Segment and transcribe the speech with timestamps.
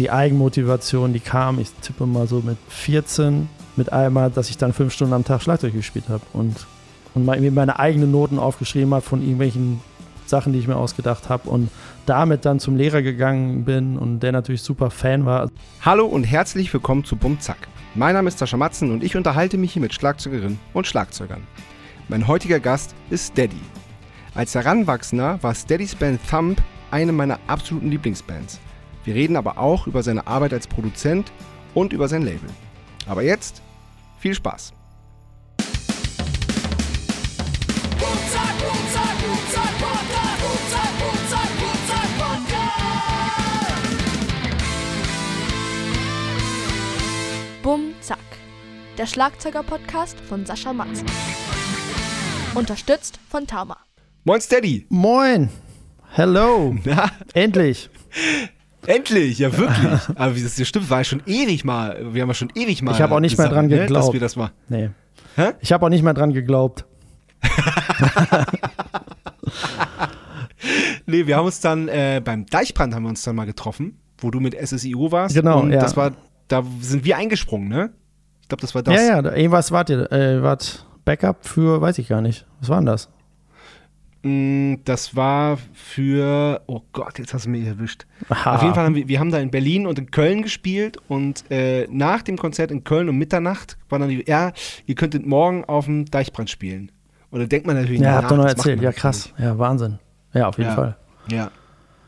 [0.00, 4.72] die Eigenmotivation, die kam, ich tippe mal so mit 14, mit einmal, dass ich dann
[4.72, 6.66] fünf Stunden am Tag Schlagzeug gespielt habe und,
[7.14, 9.80] und mal irgendwie meine eigenen Noten aufgeschrieben habe von irgendwelchen
[10.24, 11.68] Sachen, die ich mir ausgedacht habe und
[12.06, 15.50] damit dann zum Lehrer gegangen bin und der natürlich super Fan war.
[15.82, 17.68] Hallo und herzlich willkommen zu Bumzack.
[17.94, 21.42] Mein Name ist Sascha Matzen und ich unterhalte mich hier mit Schlagzeugerinnen und Schlagzeugern.
[22.08, 23.60] Mein heutiger Gast ist Steady.
[24.34, 28.60] Als Heranwachsender war Steadys Band Thump eine meiner absoluten Lieblingsbands.
[29.10, 31.32] Wir reden aber auch über seine Arbeit als Produzent
[31.74, 32.48] und über sein Label.
[33.08, 33.60] Aber jetzt
[34.20, 34.72] viel Spaß.
[47.64, 48.18] Bum Zack,
[48.96, 51.08] der Schlagzeuger-Podcast von Sascha Matzen.
[52.54, 53.78] Unterstützt von Tauma.
[54.22, 54.86] Moin Steady!
[54.88, 55.50] Moin!
[56.12, 56.76] Hello!
[56.84, 57.90] Na, Endlich!
[58.86, 60.00] Endlich, ja wirklich.
[60.16, 62.12] Aber wie das hier stimmt, war ja schon ewig mal.
[62.12, 62.92] Wir haben ja schon ewig mal.
[62.92, 64.06] Ich habe auch nicht mehr dran ne, geglaubt.
[64.06, 64.50] Dass wir das mal.
[64.68, 64.90] Nee.
[65.36, 65.52] Hä?
[65.60, 66.84] Ich habe auch nicht mehr dran geglaubt.
[71.10, 74.30] Nee, wir haben uns dann äh, beim Deichbrand haben wir uns dann mal getroffen, wo
[74.30, 75.34] du mit SSIO warst.
[75.34, 75.80] Genau, Und ja.
[75.80, 76.12] das war,
[76.48, 77.90] da sind wir eingesprungen, ne?
[78.42, 78.94] Ich glaube, das war das.
[78.94, 82.46] Ja, ja, irgendwas wart ihr, äh, wart Backup für, weiß ich gar nicht.
[82.60, 83.08] Was war denn das?
[84.22, 88.06] Mm, Das war für, oh Gott, jetzt hast du mich erwischt.
[88.28, 88.56] Aha.
[88.56, 91.44] Auf jeden Fall haben wir, wir haben da in Berlin und in Köln gespielt und
[91.50, 94.52] äh, nach dem Konzert in Köln um Mitternacht war dann die, ja,
[94.86, 96.92] ihr könntet morgen auf dem Deichbrand spielen.
[97.30, 98.82] Und da denkt man natürlich, Ja, na, habt ihr noch erzählt.
[98.82, 99.32] Ja, krass.
[99.38, 99.98] Ja, Wahnsinn.
[100.34, 100.76] Ja, auf jeden Ja.
[100.76, 100.96] Fall.
[101.28, 101.36] nicht.
[101.36, 101.50] Ja,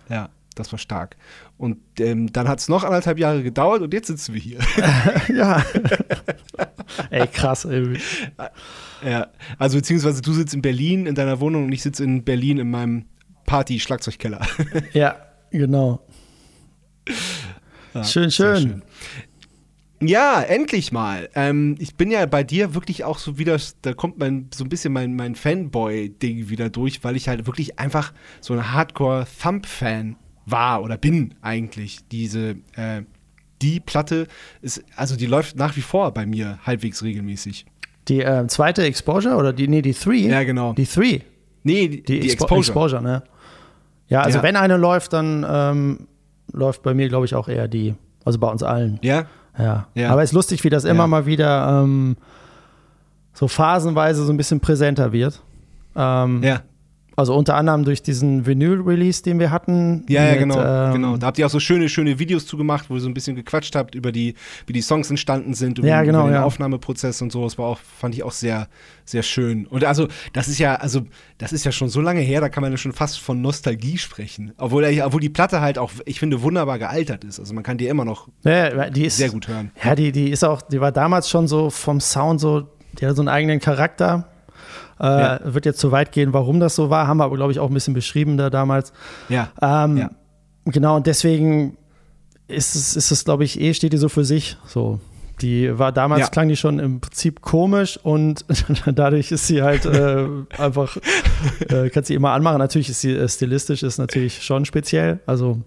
[0.08, 1.16] ja, das war stark.
[1.58, 4.58] Und ähm, dann hat es noch anderthalb Jahre gedauert und jetzt sitzen wir hier.
[5.34, 5.64] ja.
[7.10, 7.64] Ey, krass.
[7.64, 7.98] Ey.
[9.04, 9.28] ja,
[9.58, 12.70] also beziehungsweise du sitzt in Berlin in deiner Wohnung und ich sitze in Berlin in
[12.70, 13.04] meinem
[13.46, 14.40] Party-Schlagzeugkeller.
[14.92, 15.16] Ja,
[15.50, 16.04] genau.
[17.94, 18.82] Ja, Schön, schön.
[20.00, 21.28] Ja, endlich mal.
[21.34, 24.68] Ähm, ich bin ja bei dir wirklich auch so wieder, da kommt mein, so ein
[24.68, 30.16] bisschen mein, mein Fanboy-Ding wieder durch, weil ich halt wirklich einfach so ein Hardcore-Thump-Fan
[30.46, 31.98] war oder bin eigentlich.
[32.10, 33.02] Diese, äh,
[33.60, 34.26] die Platte
[34.60, 37.64] ist, also die läuft nach wie vor bei mir halbwegs regelmäßig.
[38.08, 40.28] Die äh, zweite Exposure oder die, nee, die Three?
[40.28, 40.72] Ja, genau.
[40.72, 41.20] Die Three.
[41.62, 43.00] Nee, die, Die, die Expo Exposure.
[43.00, 43.22] ne?
[44.08, 44.42] Ja, also Ja.
[44.42, 46.06] wenn eine läuft, dann ähm,
[46.52, 47.94] läuft bei mir, glaube ich, auch eher die.
[48.24, 48.98] Also bei uns allen.
[49.02, 49.26] Ja?
[49.56, 49.86] Ja.
[49.94, 50.10] Ja.
[50.10, 51.06] Aber es ist lustig, wie das immer Ja.
[51.06, 52.16] mal wieder ähm,
[53.32, 55.40] so phasenweise so ein bisschen präsenter wird.
[55.94, 56.62] Ähm, Ja.
[57.16, 60.04] Also unter anderem durch diesen Vinyl-Release, den wir hatten.
[60.08, 61.16] Ja, ja, mit, genau, ähm, genau.
[61.18, 63.74] Da habt ihr auch so schöne, schöne Videos zugemacht, wo ihr so ein bisschen gequatscht
[63.76, 64.34] habt über die,
[64.66, 66.44] wie die Songs entstanden sind, über, Ja, den- genau, über den ja.
[66.44, 67.44] Aufnahmeprozess und so.
[67.44, 68.68] Das war auch, fand ich auch sehr,
[69.04, 69.66] sehr schön.
[69.66, 71.02] Und also, das ist ja, also,
[71.38, 73.98] das ist ja schon so lange her, da kann man ja schon fast von Nostalgie
[73.98, 74.52] sprechen.
[74.56, 77.38] Obwohl, er- obwohl die Platte halt auch, ich finde, wunderbar gealtert ist.
[77.38, 79.70] Also man kann die immer noch Ja, die ist sehr gut hören.
[79.84, 82.68] Ja, die, die ist auch, die war damals schon so vom Sound so,
[82.98, 84.28] die hat so einen eigenen Charakter.
[85.02, 85.40] Äh, Ja.
[85.44, 87.68] Wird jetzt zu weit gehen, warum das so war, haben wir aber, glaube ich, auch
[87.68, 88.92] ein bisschen beschrieben da damals.
[89.28, 89.48] Ja.
[89.60, 90.10] Ähm, Ja.
[90.64, 91.76] Genau, und deswegen
[92.48, 94.56] ist es, ist es, glaube ich, eh steht die so für sich.
[94.66, 95.00] So.
[95.40, 96.28] Die war damals, Ja.
[96.28, 98.44] klang die schon im Prinzip komisch und
[98.94, 100.26] dadurch ist sie halt äh,
[100.56, 100.96] einfach,
[101.68, 102.58] äh, kannst sie immer anmachen.
[102.58, 105.18] Natürlich ist sie äh, stilistisch, ist natürlich schon speziell.
[105.26, 105.58] Also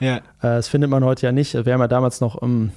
[0.00, 0.16] Ja.
[0.16, 1.54] äh, das findet man heute ja nicht.
[1.54, 2.72] Wir haben ja damals noch ähm,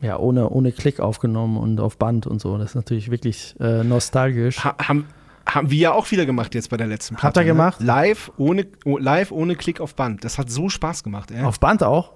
[0.00, 2.56] ja, ohne, ohne Klick aufgenommen und auf Band und so.
[2.58, 4.62] Das ist natürlich wirklich äh, nostalgisch.
[4.62, 5.06] Ha haben,
[5.46, 7.26] haben wir ja auch wieder gemacht jetzt bei der letzten Platte.
[7.26, 7.80] Habt ihr gemacht?
[7.80, 7.86] Ne?
[7.86, 10.24] Live, ohne, oh, live ohne Klick auf Band.
[10.24, 11.42] Das hat so Spaß gemacht, ey.
[11.44, 12.12] Auf Band auch?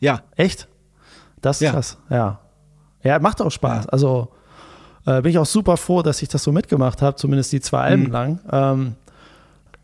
[0.00, 0.22] Ja.
[0.36, 0.68] Echt?
[1.40, 1.72] Das ist Ja.
[1.72, 2.40] krass, ja.
[3.02, 3.84] Ja, macht auch Spaß.
[3.84, 3.90] Ja.
[3.90, 4.28] Also
[5.06, 7.80] äh, bin ich auch super froh, dass ich das so mitgemacht habe, zumindest die zwei
[7.80, 8.10] Alben Mhm.
[8.10, 8.40] lang.
[8.52, 8.94] Ähm,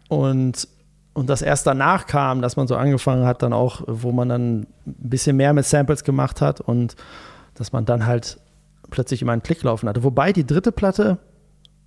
[0.09, 0.69] und,
[1.15, 4.61] und das erst danach kam, dass man so angefangen hat, dann auch, wo man dann
[4.61, 6.97] ein bisschen mehr mit Samples gemacht hat und
[7.55, 8.39] dass man dann halt
[8.91, 10.05] plötzlich immer einen Klick laufen hatte.
[10.05, 11.19] Wobei die dritte Platte,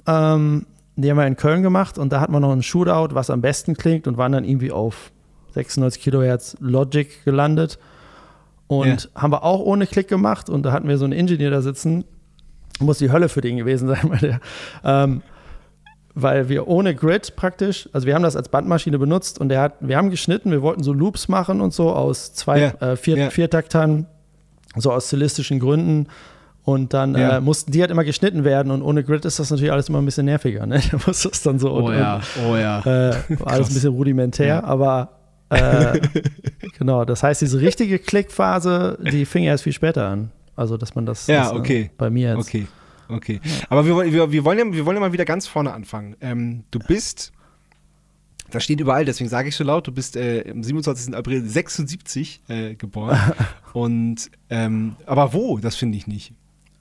[0.09, 0.65] ähm,
[0.95, 3.41] die haben wir in Köln gemacht und da hat man noch einen Shootout, was am
[3.41, 5.11] besten klingt und waren dann irgendwie auf
[5.53, 7.79] 96 Kilohertz Logic gelandet.
[8.67, 11.61] Und haben wir auch ohne Klick gemacht und da hatten wir so einen Ingenieur da
[11.61, 12.05] sitzen.
[12.79, 14.39] Muss die Hölle für den gewesen sein, weil der,
[14.83, 15.21] ähm,
[16.13, 19.73] weil wir ohne Grid praktisch, also wir haben das als Bandmaschine benutzt und der hat,
[19.79, 23.17] wir haben geschnitten, wir wollten so Loops machen und so aus zwei, Ja, äh, vier,
[23.17, 23.29] ja.
[23.29, 24.05] Viertaktern,
[24.75, 26.07] so aus stilistischen Gründen.
[26.63, 27.37] Und dann Ja.
[27.37, 29.99] äh, mussten die halt immer geschnitten werden und ohne Grid ist das natürlich alles immer
[29.99, 30.65] ein bisschen nerviger.
[30.67, 30.81] Ne?
[30.91, 32.79] Da muss das dann so oh und, ja, oh ja.
[33.09, 33.15] äh,
[33.45, 34.63] alles ein bisschen rudimentär, Ja.
[34.63, 35.17] aber
[35.49, 35.99] äh,
[36.77, 40.31] genau, das heißt, diese richtige Klickphase, die fing erst viel später an.
[40.55, 41.91] Also, dass man das, Ja, das, äh, okay.
[41.97, 42.47] bei mir jetzt.
[42.47, 42.67] Okay,
[43.07, 43.39] okay.
[43.69, 46.17] Aber wir, wollen- wir, wir, wollen ja, wir wollen ja mal wieder ganz vorne anfangen.
[46.21, 47.31] Ähm, du bist
[48.51, 51.15] Das steht überall, deswegen sage ich so laut, du bist äh, am 27.
[51.15, 53.17] April 76 äh, geboren.
[53.73, 55.57] Und ähm, aber wo?
[55.59, 56.33] Das finde ich nicht.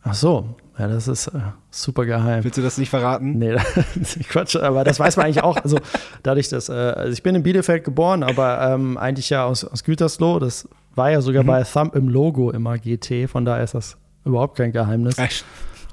[0.09, 1.41] Ach so, ja, das ist äh,
[1.71, 2.45] super geheim.
[2.45, 3.39] Willst du das nicht verraten?
[3.39, 3.57] Nee,
[4.29, 5.57] Quatsch, aber das weiß man eigentlich auch.
[5.57, 5.79] Also
[6.23, 9.83] dadurch, dass, äh, also ich bin in Bielefeld geboren, aber ähm, eigentlich ja aus, aus
[9.83, 10.39] Gütersloh.
[10.39, 11.49] Das war ja sogar mhm.
[11.49, 15.17] bei Thumb im Logo immer GT, von daher ist das überhaupt kein Geheimnis.
[15.17, 15.27] Ja,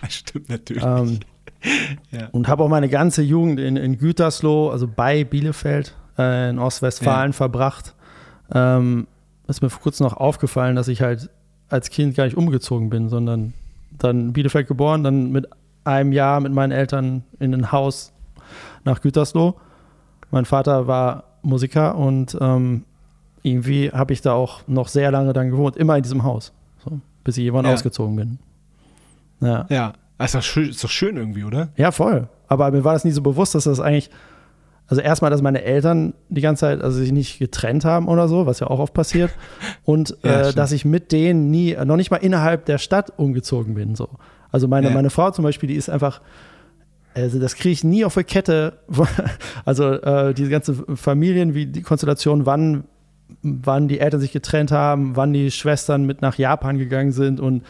[0.09, 0.83] stimmt natürlich.
[0.83, 1.19] Ähm,
[2.11, 2.27] ja.
[2.31, 7.31] Und habe auch meine ganze Jugend in, in Gütersloh, also bei Bielefeld äh, in Ostwestfalen
[7.31, 7.35] ja.
[7.35, 7.95] verbracht.
[8.53, 9.07] Ähm,
[9.47, 11.29] ist mir vor kurzem noch aufgefallen, dass ich halt
[11.69, 13.53] als Kind gar nicht umgezogen bin, sondern
[13.91, 15.47] dann in Bielefeld geboren, dann mit
[15.83, 18.13] einem Jahr mit meinen Eltern in ein Haus
[18.83, 19.55] nach Gütersloh.
[20.31, 22.83] Mein Vater war Musiker und ähm,
[23.43, 26.51] irgendwie habe ich da auch noch sehr lange dann gewohnt, immer in diesem Haus,
[26.83, 27.73] so, bis ich irgendwann ja.
[27.73, 28.39] ausgezogen bin.
[29.39, 29.65] Ja.
[29.69, 31.69] Ja, ist doch, schön, ist doch schön irgendwie, oder?
[31.75, 32.27] Ja, voll.
[32.47, 34.09] Aber mir war das nie so bewusst, dass das eigentlich,
[34.87, 38.45] also erstmal, dass meine Eltern die ganze Zeit, also sich nicht getrennt haben oder so,
[38.45, 39.31] was ja auch oft passiert.
[39.83, 43.73] Und ja, äh, dass ich mit denen nie, noch nicht mal innerhalb der Stadt umgezogen
[43.73, 43.95] bin.
[43.95, 44.09] So.
[44.51, 44.93] Also meine, ja.
[44.93, 46.21] meine Frau zum Beispiel, die ist einfach,
[47.15, 48.79] also das kriege ich nie auf der Kette.
[49.65, 52.83] Also äh, diese ganze Familien, wie die Konstellation, wann,
[53.41, 57.63] wann die Eltern sich getrennt haben, wann die Schwestern mit nach Japan gegangen sind und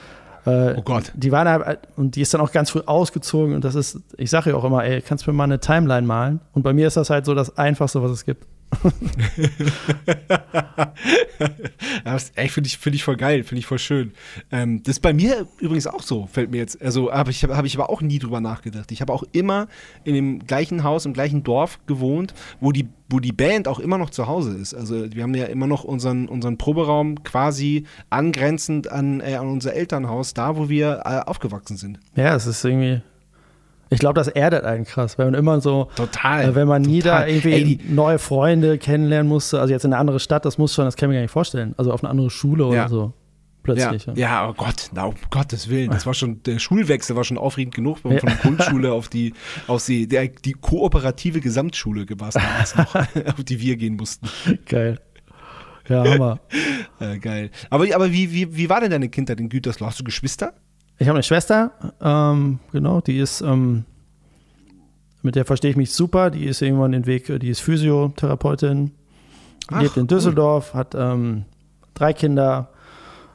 [0.45, 1.12] äh, oh Gott.
[1.15, 4.30] Die waren halt, und die ist dann auch ganz früh ausgezogen und das ist, ich
[4.30, 6.39] sage ja auch immer, ey, kannst du mir mal eine Timeline malen?
[6.53, 8.45] Und bei mir ist das halt so das Einfachste, was es gibt.
[12.35, 14.13] Ey, finde ich, find ich voll geil, finde ich voll schön.
[14.51, 16.81] Ähm, das ist bei mir übrigens auch so, fällt mir jetzt.
[16.81, 18.91] Also habe ich, hab ich aber auch nie drüber nachgedacht.
[18.91, 19.67] Ich habe auch immer
[20.03, 23.97] in dem gleichen Haus, im gleichen Dorf gewohnt, wo die, wo die Band auch immer
[23.97, 24.73] noch zu Hause ist.
[24.73, 29.73] Also wir haben ja immer noch unseren, unseren Proberaum quasi angrenzend an, äh, an unser
[29.73, 32.00] Elternhaus, da wo wir äh, aufgewachsen sind.
[32.15, 33.01] Ja, es ist irgendwie
[33.89, 37.01] ich glaube, das erdet einen krass, wenn man immer so, total, äh, wenn man nie
[37.01, 40.73] da irgendwie Ey, neue Freunde kennenlernen musste, also jetzt in eine andere Stadt, das muss
[40.73, 42.69] schon, das kann ich mir gar nicht vorstellen, also auf eine andere Schule ja.
[42.69, 43.13] oder so.
[43.65, 44.05] Plötzlich.
[44.05, 44.19] Ja, ja.
[44.19, 45.89] ja oh Gott, na, um Gottes Willen.
[45.89, 49.33] Das war schon, der Schulwechsel war schon aufregend genug, wenn man von Grundschule auf die,
[49.65, 52.37] auf die, der, die kooperative Gesamtschule gewasst
[52.77, 54.29] noch, auf die wir gehen mussten.
[54.67, 54.99] Geil.
[55.87, 56.39] Ja, Hammer.
[56.99, 57.49] äh, geil.
[57.71, 59.87] Aber, aber wie, wie, wie war denn deine Kindheit in Gütersloh?
[59.87, 60.53] Hast du Geschwister?
[60.97, 61.71] Ich habe eine Schwester,
[62.01, 63.83] ähm, genau, die ist, ähm,
[65.21, 66.30] mit der verstehe ich mich super.
[66.30, 68.92] Die ist irgendwann den Weg, die ist Physiotherapeutin,
[69.68, 70.80] Ach, lebt in Düsseldorf, cool.
[70.80, 71.45] hat ähm,
[71.95, 72.69] drei Kinder,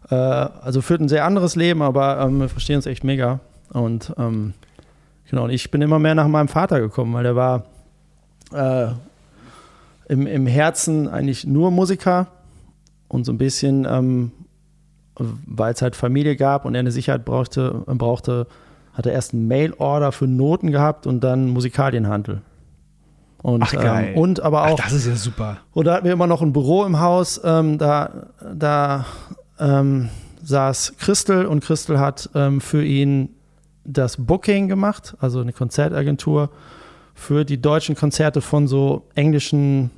[0.09, 3.41] äh, also führt ein sehr anderes Leben, aber ähm, wir verstehen uns echt mega.
[3.73, 4.55] Und ähm,
[5.29, 7.65] genau, und ich bin immer mehr nach meinem Vater gekommen, weil der war
[8.53, 8.93] äh,
[10.09, 12.29] im, im Herzen eigentlich nur Musiker
[13.09, 14.33] und so ein bisschen
[15.21, 18.47] ähm, weil es halt Familie gab und er eine Sicherheit brauchte, brauchte
[18.95, 22.43] hat er erst einen Mail-Order für Noten gehabt und dann Musikalienhandel.
[23.43, 24.79] Und, Ach, ähm, und aber auch.
[24.81, 25.59] Ach, das ist ja super.
[25.73, 27.41] Und da hatten wir immer noch ein Büro im Haus.
[27.43, 29.07] Ähm, da da
[29.59, 30.11] ähm,
[30.43, 33.31] saß Christel und Christel hat ähm, für ihn
[33.85, 36.51] das Booking gemacht, also eine Konzertagentur
[37.15, 39.91] für die deutschen Konzerte von so englischen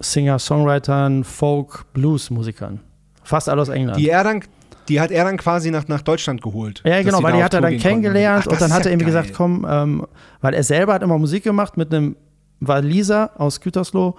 [0.00, 2.80] Singer-Songwritern, Folk, Blues-Musikern.
[3.22, 3.98] Fast alle aus England.
[3.98, 4.40] Die er dann,
[4.88, 6.82] die hat er dann quasi nach, nach Deutschland geholt.
[6.84, 9.22] Ja, genau, weil die hat er dann kennengelernt Ach, und dann hat er irgendwie geil.
[9.22, 10.06] gesagt, komm, ähm,
[10.40, 12.16] weil er selber hat immer Musik gemacht mit einem
[12.60, 14.16] Waliser aus Gütersloh,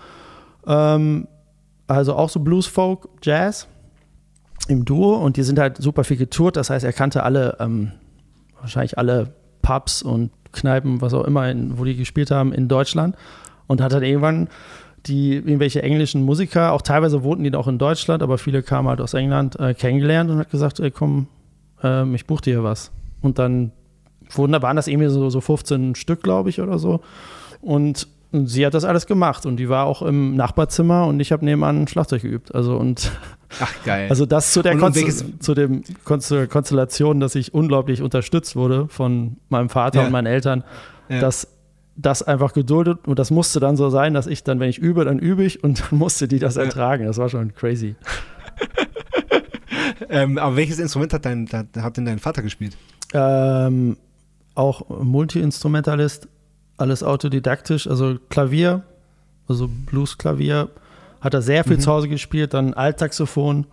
[0.68, 1.28] ähm,
[1.88, 3.68] also auch so Blues, Folk, Jazz
[4.68, 7.92] im Duo und die sind halt super viel getourt, das heißt, er kannte alle, ähm,
[8.60, 13.16] wahrscheinlich alle Pubs und Kneipen, was auch immer, in, wo die gespielt haben in Deutschland
[13.68, 14.48] und hat dann irgendwann
[15.08, 19.02] die irgendwelche englischen Musiker, auch teilweise wohnten die auch in Deutschland, aber viele kamen halt
[19.02, 21.28] aus England, äh, kennengelernt und hat gesagt, ey, komm,
[21.84, 22.92] äh, ich buche dir was.
[23.22, 23.72] Und dann
[24.32, 27.02] wurden, waren das irgendwie so, so 15 Stück, glaube ich, oder so.
[27.62, 31.32] Und, und, sie hat das alles gemacht und die war auch im Nachbarzimmer und ich
[31.32, 32.54] habe nebenan Schlagzeug geübt.
[32.54, 33.12] Also und
[33.60, 34.08] Ach geil.
[34.10, 39.70] Also das zu der Konst zu dem Konstellation, dass ich unglaublich unterstützt wurde von meinem
[39.70, 40.06] Vater ja.
[40.06, 40.64] und meinen Eltern,
[41.10, 41.20] ja.
[41.20, 41.55] dass
[41.96, 45.06] das einfach geduldet und das musste dann so sein, dass ich dann, wenn ich übe,
[45.06, 47.06] dann übe ich und dann musste die das ertragen.
[47.06, 47.96] Das war schon crazy.
[50.10, 52.78] ähm, aber welches Instrument hat, dein, hat denn dein Vater gespielt?
[53.14, 53.98] Ähm,
[54.56, 56.28] auch Multi-Instrumentalist,
[56.78, 58.84] alles autodidaktisch, also Klavier,
[59.48, 60.70] also Blues-Klavier,
[61.22, 61.82] hat er sehr viel mhm.
[61.82, 63.68] zu Hause gespielt, dann Altsaxophon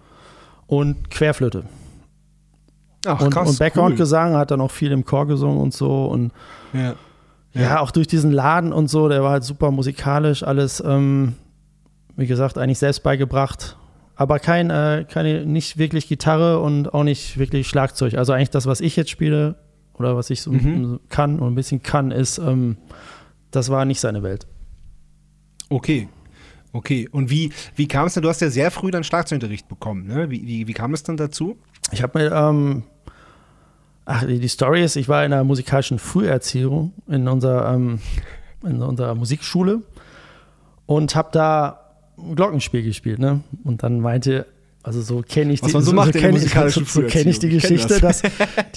[0.67, 1.65] und Querflöte.
[3.05, 4.39] Ach, und, krass, und Background-Gesang cool.
[4.39, 6.33] hat dann auch viel im Chor gesungen und so und
[6.73, 6.95] ja.
[7.55, 11.35] Ja, auch durch diesen Laden und so, der war halt super musikalisch, alles, ähm,
[12.17, 13.77] wie gesagt, eigentlich selbst beigebracht.
[14.15, 18.15] Aber kein, äh, keine, nicht wirklich Gitarre und auch nicht wirklich Schlagzeug.
[18.15, 19.57] Also eigentlich das, was ich jetzt spiele
[19.95, 21.01] oder was ich so mhm.
[21.09, 22.77] kann und ein bisschen kann, ist, ähm,
[23.51, 24.47] das war nicht seine Welt.
[25.69, 26.09] Okay,
[26.73, 28.23] Okay, und wie, wie kam es denn?
[28.23, 30.31] Du hast ja sehr früh dann Schlagzeugunterricht bekommen, ne?
[30.31, 31.59] Wie, wie, wie kam es dann dazu?
[31.91, 32.85] Ich habe mir, ähm,
[34.13, 38.01] ach, die Story ist, ich war in einer musikalischen Früherziehung in unserer, ähm,
[38.65, 39.81] in unserer Musikschule
[40.87, 41.81] und habe da
[42.35, 43.41] Glockenspiel gespielt, ne?
[43.65, 44.47] Und dann meinte,
[44.83, 48.01] also so kenne ich die, so in der kenn ich, so kenn ich die Geschichte,
[48.01, 48.23] dass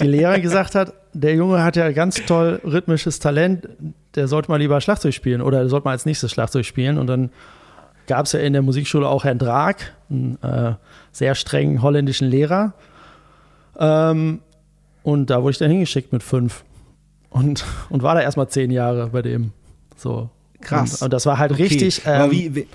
[0.00, 3.68] die Lehrerin gesagt hat, der Junge hat ja ganz toll rhythmisches Talent,
[4.14, 7.08] der sollte mal lieber Schlagzeug spielen oder der sollte mal als nächstes Schlagzeug spielen und
[7.08, 7.30] dann
[8.06, 9.74] gab es ja in der Musikschule auch Herrn Drag,
[10.08, 10.74] einen äh,
[11.10, 12.72] sehr strengen holländischen Lehrer.
[13.78, 14.40] Ähm,
[15.06, 16.64] und da wurde ich dann hingeschickt mit fünf.
[17.30, 19.52] Und, und war da erstmal zehn Jahre bei dem.
[19.96, 20.30] So.
[20.60, 21.00] Krass.
[21.00, 22.04] Und, und das war halt Okay, richtig.
[22.06, 22.66] aber ähm, wie, wie,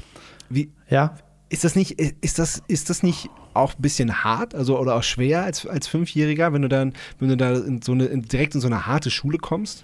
[0.49, 1.15] wie, Ja.
[1.49, 5.03] ist das nicht, ist das, ist das nicht auch ein bisschen hart, also oder auch
[5.03, 8.55] schwer als, als Fünfjähriger, wenn du dann, wenn du da in so eine, in, direkt
[8.55, 9.83] in so eine harte Schule kommst?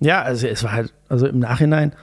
[0.00, 1.94] Ja, also es war halt, also im Nachhinein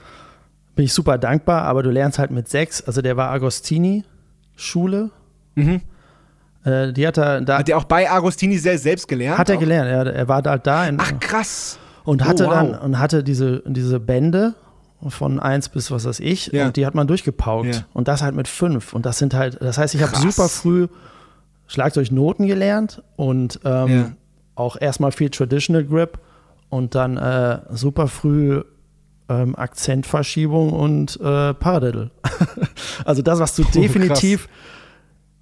[0.74, 5.10] bin ich super dankbar, aber du lernst halt mit sechs, also der war Agostini-Schule.
[5.54, 5.82] Mhm.
[6.68, 7.58] Äh, die hat er da.
[7.58, 9.38] Hat der auch bei Agostini sehr selbst gelernt?
[9.38, 9.60] hat er auch?
[9.60, 11.78] gelernt, er, er war halt da in, Ach krass.
[12.04, 12.52] und Oh, hatte wow.
[12.52, 14.54] dann und hatte diese, diese Bände
[15.08, 16.66] von eins bis was weiß ich Ja.
[16.66, 17.80] und die hat man durchgepaukt Ja.
[17.92, 20.22] und das halt mit fünf und das sind halt das heißt ich habe Krass.
[20.22, 20.88] super früh
[21.68, 24.10] Schlagzeugnoten gelernt und ähm, Ja.
[24.54, 26.18] auch erstmal viel Traditional Grip
[26.68, 28.62] und dann äh, super früh
[29.28, 32.10] ähm, Akzentverschiebung und äh, Paradiddle.
[33.04, 34.48] also das, was du Oh, definitiv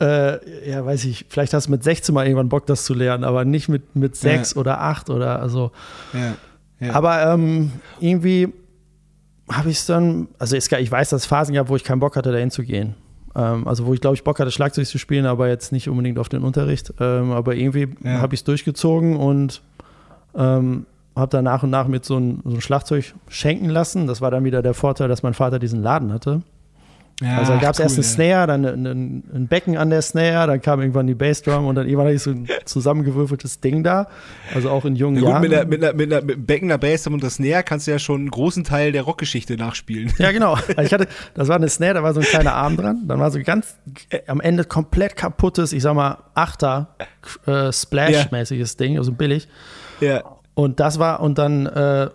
[0.00, 3.24] äh, ja, weiß ich, vielleicht hast du mit 16 mal irgendwann Bock, das zu lernen,
[3.24, 5.70] aber nicht mit, mit 6 oder 8 oder also.
[6.12, 6.34] Ja.
[6.86, 6.92] ja.
[6.94, 8.52] Aber ähm, irgendwie
[9.50, 12.00] habe ich es dann, also es, ich weiß, dass es Phasen gab, wo ich keinen
[12.00, 12.94] Bock hatte, dahin zu gehen.
[13.34, 16.18] Ähm, also wo ich glaube ich Bock hatte, Schlagzeug zu spielen, aber jetzt nicht unbedingt
[16.18, 16.92] auf den Unterricht.
[17.00, 18.20] Ähm, aber irgendwie Ja.
[18.20, 19.62] habe ich es durchgezogen und
[20.34, 24.06] ähm, habe dann nach und nach mit so ein, so ein Schlagzeug schenken lassen.
[24.06, 26.42] Das war dann wieder der Vorteil, dass mein Vater diesen Laden hatte.
[27.22, 28.10] Ja, Also da gab es cool, erst einen ja.
[28.10, 31.74] Snare, dann ein, ein, ein Becken an der Snare, dann kam irgendwann die Bassdrum und
[31.74, 34.08] dann irgendwann hatte ich so ein zusammengewürfeltes Ding da.
[34.54, 35.42] Also auch in jungen Na gut, Jahren.
[35.42, 37.92] mit, einer, mit, einer, mit, einer, mit Becken, einer Bass und das Snare kannst du
[37.92, 40.12] ja schon einen großen Teil der Rockgeschichte nachspielen.
[40.18, 40.58] Ja, genau.
[40.82, 43.04] Ich hatte, das war eine Snare, da war so ein kleiner Arm dran.
[43.08, 43.76] Dann war so ganz
[44.10, 46.94] äh, am Ende komplett kaputtes, ich sag mal, Achter
[47.46, 49.48] äh, Splash-mäßiges Ding, also billig.
[50.00, 50.22] Ja.
[50.54, 52.10] Und das war, und dann äh,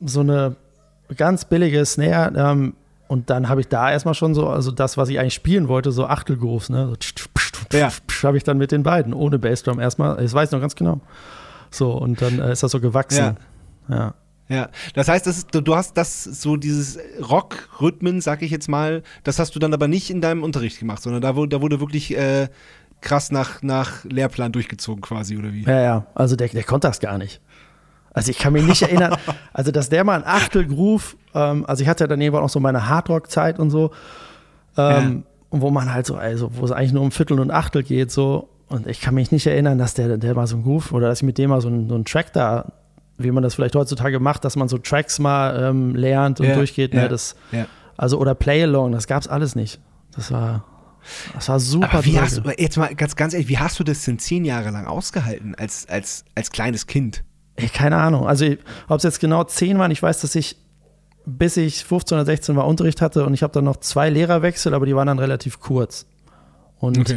[0.00, 0.56] so eine
[1.14, 2.32] ganz billige Snare.
[2.36, 2.74] Ähm,
[3.08, 5.92] und dann habe ich da erstmal schon so, also das, was ich eigentlich spielen wollte,
[5.92, 6.86] so Achtelgrooves, ne?
[6.86, 7.90] So Ja.
[8.22, 11.00] habe ich dann mit den beiden, ohne Bassdrum erstmal, das weiß ich noch ganz genau.
[11.70, 13.36] So, und dann äh, ist das so gewachsen.
[13.88, 14.14] Ja.
[14.48, 18.68] Ja, das heißt, das ist, du, du hast das so dieses Rock-Rhythmen, sag ich jetzt
[18.68, 21.62] mal, das hast du dann aber nicht in deinem Unterricht gemacht, sondern da wurde, da
[21.62, 22.48] wurde wirklich äh,
[23.00, 25.64] krass nach, nach Lehrplan durchgezogen quasi, oder wie?
[25.64, 27.40] Ja, ja, also der, der konnte das gar nicht.
[28.16, 29.14] Also ich kann mich nicht erinnern,
[29.52, 32.60] also dass der mal ein Achtelgroove, ähm, also ich hatte ja dann irgendwann auch so
[32.60, 33.90] meine Hardrock-Zeit und so,
[34.78, 37.82] ähm, und wo man halt so, also wo es eigentlich nur um Viertel und Achtel
[37.82, 40.92] geht, so, und ich kann mich nicht erinnern, dass der, der mal so ein Groove
[40.92, 42.72] oder dass ich mit dem mal so einen, so einen Track da,
[43.18, 46.54] wie man das vielleicht heutzutage macht, dass man so Tracks mal ähm, lernt und Ja,
[46.54, 47.66] durchgeht, ja, ne, das, ja.
[47.98, 49.78] also oder Play-Along, das gab's alles nicht.
[50.14, 50.64] Das war,
[51.34, 51.92] das war super.
[51.92, 54.46] Aber wie hast du, jetzt mal ganz, ganz ehrlich, wie hast du das denn zehn
[54.46, 57.22] Jahre lang ausgehalten als, als, als kleines Kind?
[57.56, 58.26] Ey, keine Ahnung.
[58.26, 58.46] Also,
[58.88, 60.56] ob es jetzt genau 10 waren, ich weiß, dass ich
[61.26, 64.72] bis ich 15 oder 16 war Unterricht hatte und ich habe dann noch zwei Lehrerwechsel,
[64.72, 66.06] aber die waren dann relativ kurz.
[66.78, 67.10] Und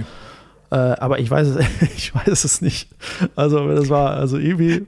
[0.71, 1.65] äh, aber ich weiß es,
[1.95, 2.89] ich weiß es nicht.
[3.35, 4.87] Also das war also irgendwie.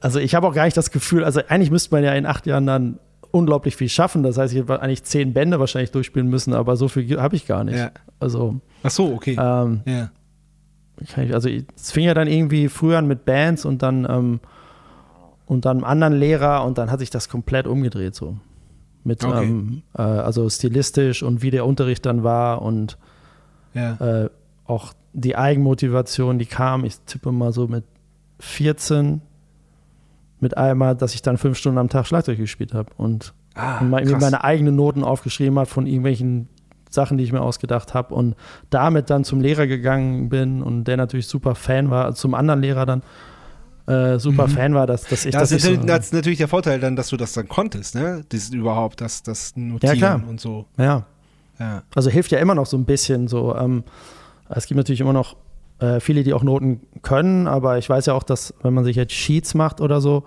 [0.00, 1.22] Also ich habe auch gar nicht das Gefühl.
[1.22, 2.98] Also eigentlich müsste man ja in acht Jahren dann
[3.30, 4.22] unglaublich viel schaffen.
[4.22, 7.46] Das heißt, ich hätte eigentlich zehn Bände wahrscheinlich durchspielen müssen, aber so viel habe ich
[7.46, 7.76] gar nicht.
[7.78, 7.90] Ja.
[8.18, 9.36] Also Ach so, okay.
[9.38, 10.10] ähm, ja.
[11.00, 14.40] Ich, also es fing ja dann irgendwie früher an mit Bands und dann ähm,
[15.46, 18.36] und dann einem anderen Lehrer und dann hat sich das komplett umgedreht so.
[19.04, 19.44] Mit Okay.
[19.44, 22.98] ähm, äh, also stilistisch und wie der Unterricht dann war und
[23.74, 23.94] ja.
[24.24, 24.30] äh,
[24.64, 27.84] auch die Eigenmotivation, die kam, ich tippe mal so mit
[28.40, 29.22] 14
[30.40, 33.90] mit einmal, dass ich dann fünf Stunden am Tag Schlagzeug gespielt habe und Ah, und
[33.90, 36.48] meine eigenen Noten aufgeschrieben habe von irgendwelchen
[36.90, 38.34] Sachen, die ich mir ausgedacht habe und
[38.70, 42.86] damit dann zum Lehrer gegangen bin und der natürlich super Fan war, zum anderen Lehrer
[42.86, 43.02] dann
[43.86, 44.50] äh, super Mhm.
[44.52, 46.48] Fan war, dass, dass ich Ja, das, das, ist, nicht so, das ist natürlich der
[46.48, 48.24] Vorteil dann, dass du das dann konntest, ne?
[48.30, 50.20] Das überhaupt, das, das Notieren klar.
[50.28, 50.66] und so.
[50.78, 51.04] ja,
[51.60, 51.82] Ja.
[51.94, 53.54] also hilft ja immer noch so ein bisschen so.
[53.54, 53.84] Ähm,
[54.48, 55.36] es gibt natürlich immer noch
[55.78, 58.96] äh, viele, die auch Noten können, aber ich weiß ja auch, dass wenn man sich
[58.96, 60.24] jetzt Sheets macht oder so,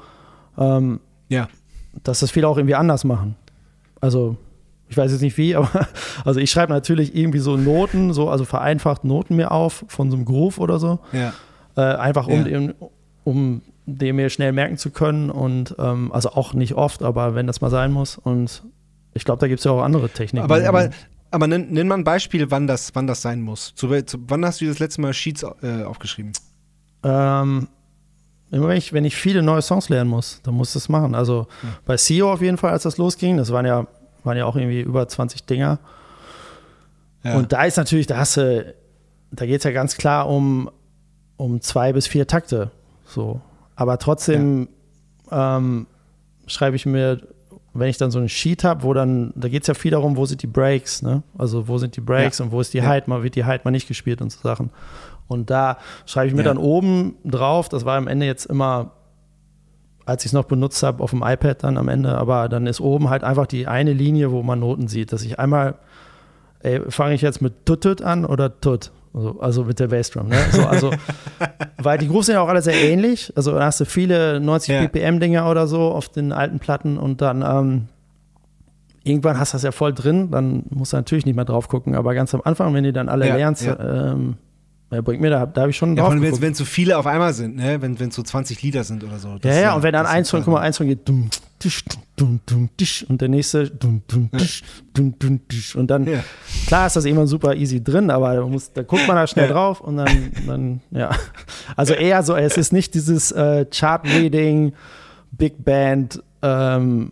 [0.57, 1.47] ähm, Ja.
[2.03, 3.35] dass das viele auch irgendwie anders machen.
[3.99, 4.37] Also
[4.89, 5.69] ich weiß jetzt nicht wie, aber
[6.25, 10.17] also ich schreibe natürlich irgendwie so Noten, so also vereinfacht Noten mir auf von so
[10.17, 11.33] einem Groove oder so, Ja.
[11.77, 12.43] äh, einfach um, Ja.
[12.43, 12.73] den,
[13.23, 17.47] um den mir schnell merken zu können und ähm, also auch nicht oft, aber wenn
[17.47, 18.63] das mal sein muss und
[19.13, 20.43] ich glaube, da gibt es ja auch andere Techniken.
[20.43, 20.89] Aber, aber,
[21.31, 23.73] aber nenn, nenn mal ein Beispiel, wann das, wann das sein muss.
[23.75, 26.31] Zu, zu, wann hast du das letzte Mal Sheets äh, aufgeschrieben?
[27.03, 27.67] Ähm,
[28.51, 31.15] immer wenn ich, wenn ich viele neue Songs lernen muss, dann muss ich das machen.
[31.15, 31.69] Also ja.
[31.85, 33.87] bei CEO auf jeden Fall, als das losging, das waren ja,
[34.23, 35.79] waren ja auch irgendwie über 20 Dinger.
[37.23, 37.35] Ja.
[37.35, 38.73] Und da ist natürlich, da hast du,
[39.31, 40.69] da geht es ja ganz klar um,
[41.37, 42.71] um zwei bis vier Takte.
[43.05, 43.41] So.
[43.75, 44.69] Aber trotzdem
[45.31, 45.57] ja.
[45.57, 45.87] ähm,
[46.47, 47.21] schreibe ich mir,
[47.73, 50.17] wenn ich dann so einen Sheet habe, wo dann, da geht es ja viel darum,
[50.17, 51.23] wo sind die Breaks, ne?
[51.37, 53.01] Also wo sind die Breaks und wo ist die ja.
[53.05, 54.71] mal wird die Hyde mal nicht gespielt und so Sachen.
[55.27, 56.47] Und da schreibe ich mir ja.
[56.47, 58.91] dann oben drauf, das war am Ende jetzt immer,
[60.09, 62.81] als ich es noch benutzt habe, auf dem iPad dann am Ende, aber dann ist
[62.81, 65.75] oben halt einfach die eine Linie, wo man Noten sieht, dass ich einmal,
[66.61, 68.91] ey, fange ich jetzt mit Tut an oder Tut?
[69.13, 70.27] Also, also mit der Bassdrum.
[70.27, 70.37] Ne?
[70.51, 70.91] So, also,
[71.77, 73.33] weil die Grooves sind ja auch alle sehr ähnlich.
[73.35, 74.81] Also da hast du viele 90 ja.
[74.87, 77.87] BPM-Dinger oder so auf den alten Platten und dann ähm,
[79.03, 81.95] irgendwann hast du das ja voll drin, dann musst du natürlich nicht mehr drauf gucken.
[81.95, 83.79] Aber ganz am Anfang, wenn die dann alle ja, lernst, ja.
[83.79, 84.37] Ähm,
[84.91, 86.13] ja, bringt mir da, da habe ich schon drauf.
[86.13, 87.79] Ja, wenn, wenn so viele auf einmal sind, ne?
[87.79, 89.37] wenn es so 20 Lieder sind oder so.
[89.43, 91.29] Ja, ja, und wenn dann eins von, guck mal, eins von geht, dumm,
[91.59, 91.83] tisch,
[92.15, 95.75] dumm, dumm, tisch, und der nächste, dumm, dumm, tisch, dumm, dumm, tisch.
[95.75, 96.23] Und dann, ja.
[96.65, 99.53] klar ist das immer super easy drin, aber muss, da guckt man da schnell ja.
[99.53, 101.11] drauf und dann, dann, ja.
[101.75, 104.73] Also eher so, es ist nicht dieses äh, Chart-Reading,
[105.31, 107.11] Big Band, ähm,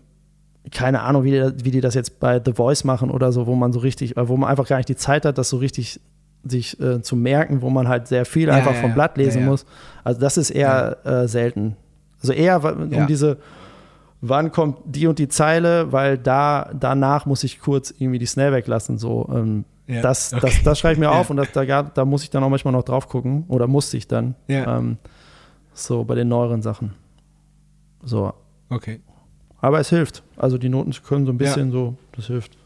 [0.71, 3.53] keine Ahnung, wie die, wie die das jetzt bei The Voice machen oder so, wo
[3.53, 5.99] man so richtig, wo man einfach gar nicht die Zeit hat, das so richtig
[6.49, 9.41] sich äh, zu merken, wo man halt sehr viel ja, einfach ja, vom Blatt lesen
[9.41, 9.65] ja, muss.
[10.03, 11.75] Also das ist eher äh, selten.
[12.21, 13.37] Also eher um diese,
[14.21, 18.53] wann kommt die und die Zeile, weil da danach muss ich kurz irgendwie die Snare
[18.53, 18.97] weglassen.
[18.97, 20.41] So, ähm, das, okay.
[20.41, 22.73] das, das schreibe ich mir auf und das, da, da muss ich dann auch manchmal
[22.73, 24.35] noch drauf gucken oder musste ich dann.
[24.47, 24.97] Ähm,
[25.73, 26.93] so bei den neueren Sachen.
[28.03, 28.33] So.
[28.69, 28.99] Okay.
[29.61, 30.23] Aber es hilft.
[30.35, 32.56] Also die Noten können so ein bisschen so, das hilft.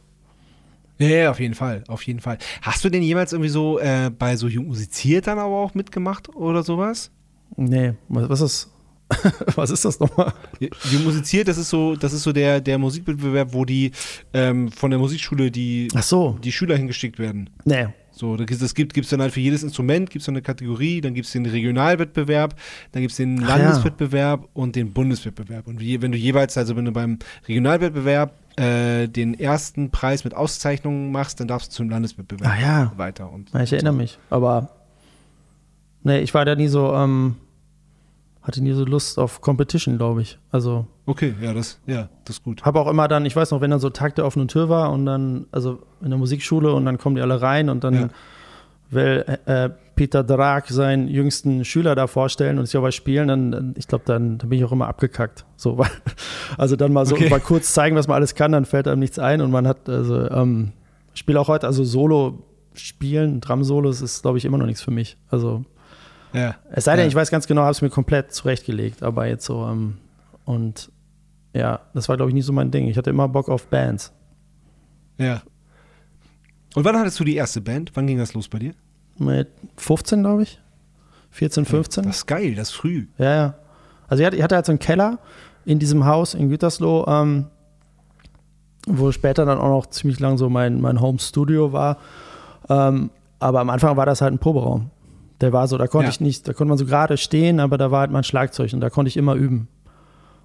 [1.02, 2.38] Ja, auf jeden Fall, auf jeden Fall.
[2.62, 6.64] Hast du denn jemals irgendwie so äh, bei so musiziert dann aber auch mitgemacht oder
[6.64, 7.12] sowas?
[7.58, 8.72] Nee, was ist
[9.56, 10.34] was ist das nochmal?
[10.60, 13.92] Jung musiziert, das ist so, das ist so der, der Musikwettbewerb, wo die
[14.34, 16.38] ähm, von der Musikschule die, so.
[16.44, 17.50] die Schüler hingeschickt werden.
[17.66, 17.88] Nee.
[18.14, 21.26] So, das gibt es dann halt für jedes Instrument gibt es eine Kategorie, dann gibt
[21.26, 22.56] es den Regionalwettbewerb,
[22.92, 24.50] dann gibt es den Landeswettbewerb ja.
[24.54, 25.66] und den Bundeswettbewerb.
[25.66, 30.34] Und wie, wenn du jeweils, also wenn du beim Regionalwettbewerb äh, den ersten Preis mit
[30.34, 32.92] Auszeichnungen machst, dann darfst du zum Landeswettbewerb ah, ja.
[32.98, 33.32] weiter.
[33.32, 34.70] Und, ja, ich erinnere mich, aber
[36.04, 37.36] nee, ich war da nie so, ähm,
[38.42, 40.40] hatte nie so Lust auf Competition, glaube ich.
[40.52, 40.88] Also.
[41.06, 42.64] Okay, ja, das, ja, das ist gut.
[42.64, 44.92] Habe auch immer dann, ich weiß noch, wenn dann so Tag der offenen Tür war
[44.92, 48.10] und dann, also in der Musikschule und dann kommen die alle rein und dann ja.
[48.90, 49.70] will äh,
[50.02, 54.40] Peter Drag seinen jüngsten Schüler da vorstellen und sich was spielen, dann, ich glaube, dann,
[54.40, 55.46] dann, bin ich auch immer abgekackt.
[55.58, 55.92] So, weil,
[56.58, 57.30] also dann mal so okay.
[57.30, 59.88] mal kurz zeigen, was man alles kann, dann fällt einem nichts ein und man hat,
[59.88, 60.72] also, ähm,
[61.14, 62.40] spiele auch heute, also Solo
[62.74, 65.18] spielen, Drum-Solos ist, glaube ich, immer noch nichts für mich.
[65.30, 65.66] Also,
[66.34, 66.56] ja.
[66.72, 67.10] es sei denn, ja.
[67.10, 70.00] ich weiß ganz genau, habe es mir komplett zurechtgelegt, aber jetzt so, ähm,
[70.46, 70.92] und
[71.54, 72.88] ja, das war, glaube ich, nie so mein Ding.
[72.88, 74.12] Ich hatte immer Bock auf Bands.
[75.20, 75.44] Ja.
[76.74, 77.92] Und wann hattest du die erste Band?
[77.94, 78.74] Wann ging das los bei dir?
[79.18, 80.60] Mit 15, glaube ich.
[81.32, 82.04] 14, 15.
[82.04, 83.08] Das ist geil, das ist früh.
[83.18, 83.54] Ja, ja.
[84.08, 85.20] Also ich hatte, ich hatte halt so einen Keller
[85.66, 87.48] in diesem Haus in Gütersloh, ähm,
[88.86, 91.98] wo später dann auch noch ziemlich lang so mein, mein Home Studio war.
[92.68, 94.90] Ähm, aber am Anfang war das halt ein Proberaum.
[95.40, 96.12] Der war so, da konnte ja.
[96.12, 98.82] ich nicht, da konnte man so gerade stehen, aber da war halt mein Schlagzeug und
[98.82, 99.68] da konnte ich immer üben.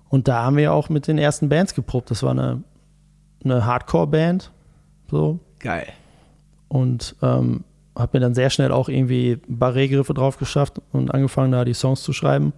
[0.08, 2.10] Und da haben wir auch mit den ersten Bands geprobt.
[2.10, 2.62] Das war eine,
[3.44, 4.52] eine Hardcore-Band.
[5.10, 5.40] So.
[5.58, 5.88] Geil.
[6.68, 7.64] Und ähm,
[7.96, 12.02] habe mir dann sehr schnell auch irgendwie Barré-Griffe drauf geschafft und angefangen, da die Songs
[12.02, 12.52] zu schreiben.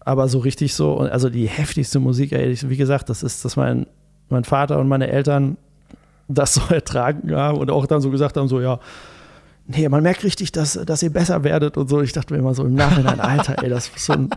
[0.00, 3.86] Aber so richtig so, also die heftigste Musik, ey, wie gesagt, das ist, dass mein,
[4.28, 5.56] mein Vater und meine Eltern
[6.28, 8.78] das so ertragen haben und auch dann so gesagt haben, so, ja,
[9.66, 12.00] nee, man merkt richtig, dass, dass ihr besser werdet und so.
[12.00, 14.30] Ich dachte mir immer so im Nachhinein, Alter, ey, das muss so, ein,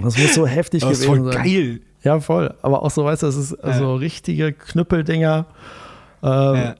[0.00, 1.42] das muss so heftig das gewesen voll sein.
[1.44, 1.80] geil.
[2.04, 2.54] Ja, voll.
[2.62, 3.76] Aber auch so, weißt du, das ist ja.
[3.76, 5.46] so richtige Knüppeldinger.
[6.22, 6.74] Ähm, ja.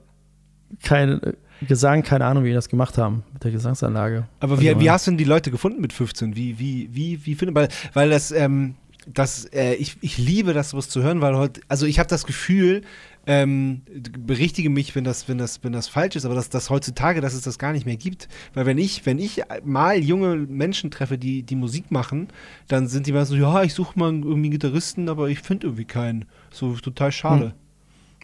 [0.83, 1.35] Keine
[1.67, 4.27] Gesang, keine Ahnung, wie die das gemacht haben mit der Gesangsanlage.
[4.39, 6.35] Aber wie, also, wie hast du denn die Leute gefunden mit 15?
[6.35, 8.75] Wie, wie, wie, wie findet weil, weil das, ähm,
[9.07, 12.25] das, äh, ich, ich liebe das, was zu hören, weil heute, also ich habe das
[12.25, 12.81] Gefühl,
[13.27, 13.81] ähm,
[14.17, 17.33] berichtige mich, wenn das, wenn das, wenn das falsch ist, aber dass, dass heutzutage, dass
[17.33, 18.27] es das gar nicht mehr gibt.
[18.53, 22.29] Weil wenn ich, wenn ich mal junge Menschen treffe, die, die Musik machen,
[22.67, 25.67] dann sind die mal so, ja, ich suche mal irgendwie einen Gitarristen, aber ich finde
[25.67, 26.25] irgendwie keinen.
[26.51, 27.45] So total schade.
[27.45, 27.51] Hm.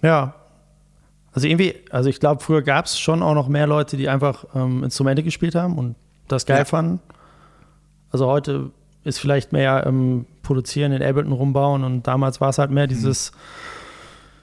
[0.01, 0.35] Ja,
[1.35, 4.45] also irgendwie, also ich glaube, früher gab es schon auch noch mehr Leute, die einfach
[4.55, 5.95] ähm, Instrumente gespielt haben und
[6.29, 6.65] das geil ja.
[6.65, 7.01] fanden.
[8.09, 8.71] Also heute
[9.03, 13.33] ist vielleicht mehr ähm, produzieren, in Ableton rumbauen und damals war es halt mehr dieses,
[13.33, 13.37] mhm.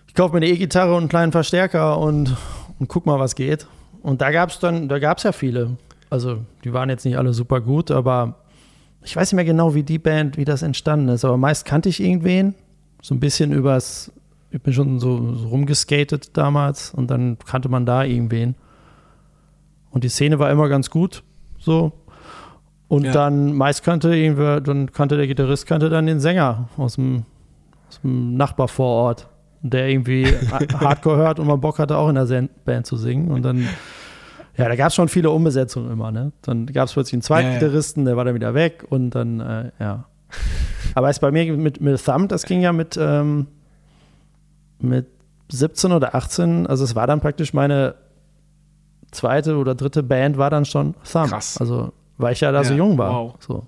[0.09, 2.37] ich kaufe mir eine E-Gitarre und einen kleinen Verstärker und,
[2.79, 3.67] und guck mal, was geht.
[4.03, 5.79] Und da gab es dann, da gab es ja viele.
[6.11, 8.35] Also die waren jetzt nicht alle super gut, aber
[9.03, 11.25] ich weiß nicht mehr genau, wie die Band, wie das entstanden ist.
[11.25, 12.55] Aber meist kannte ich irgendwen,
[13.01, 14.13] so ein bisschen übers,
[14.53, 18.55] ich bin schon so, so rumgeskatet damals und dann kannte man da irgendwen.
[19.91, 21.23] Und die Szene war immer ganz gut,
[21.59, 21.93] so.
[22.89, 23.13] Und Ja.
[23.13, 27.25] dann meist kannte irgendwer, dann kannte der Gitarrist, kannte dann den Sänger aus dem,
[27.89, 29.29] aus dem Nachbarvorort,
[29.63, 33.31] der irgendwie Ha- Hardcore hört und mal Bock hatte, auch in der Band zu singen.
[33.31, 33.67] Und dann,
[34.59, 36.33] ja, da gab es schon viele Umbesetzungen immer, ne?
[36.43, 37.59] Dann gab es plötzlich einen zweiten Ja, ja.
[37.61, 40.05] Gitarristen, der war dann wieder weg und dann, äh, ja.
[40.95, 43.47] Aber es bei mir mit, mit Thumb, das ging ja mit, ähm,
[44.83, 45.07] mit
[45.51, 47.95] 17 oder 18, also es war dann praktisch meine
[49.11, 51.29] zweite oder dritte Band war dann schon Thumb.
[51.29, 51.59] Krass.
[51.59, 53.13] Also, weil ich ja da so Ja, jung war.
[53.13, 53.35] wow.
[53.41, 53.67] So.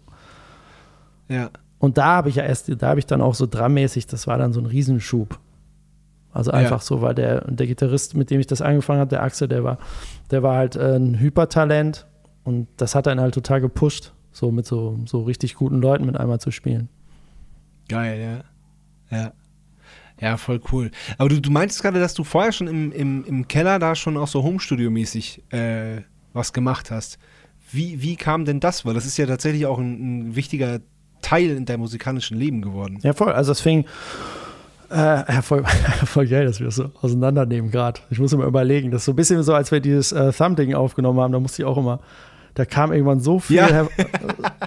[1.29, 1.51] Ja.
[1.79, 4.39] Und da habe ich ja erst, da habe ich dann auch so drummäßig, das war
[4.39, 5.39] dann so ein Riesenschub.
[6.33, 6.57] Also Ja.
[6.59, 9.63] einfach so, weil der, der Gitarrist, mit dem ich das angefangen habe, der Axel, der
[9.65, 9.79] war,
[10.31, 12.07] der war halt äh, ein Hypertalent
[12.45, 16.17] und das hat einen halt total gepusht, so mit so, so richtig guten Leuten mit
[16.17, 16.89] einmal zu spielen.
[17.89, 18.43] Geil,
[19.11, 19.17] ja.
[19.19, 19.33] Ja.
[20.21, 20.91] Ja, voll cool.
[21.19, 24.17] Aber du, du meintest gerade, dass du vorher schon im, im, im Keller da schon
[24.17, 27.19] auch so Homestudio-mäßig äh, was gemacht hast.
[27.73, 28.85] Wie, wie kam denn das?
[28.87, 30.79] Weil das ist ja tatsächlich auch ein, ein wichtiger
[31.21, 32.99] Teil in deinem musikalischen Leben geworden.
[33.03, 33.33] Ja, voll.
[33.33, 33.87] Also es fing,
[34.91, 35.65] äh, voll,
[36.05, 38.01] voll geil, dass wir das so auseinandernehmen gerade.
[38.11, 40.75] Ich muss immer überlegen, das ist so ein bisschen so, als wir dieses äh, Thumb-Ding
[40.75, 42.01] aufgenommen haben, da musste ich auch immer,
[42.55, 43.89] da kam irgendwann so viel, Ja.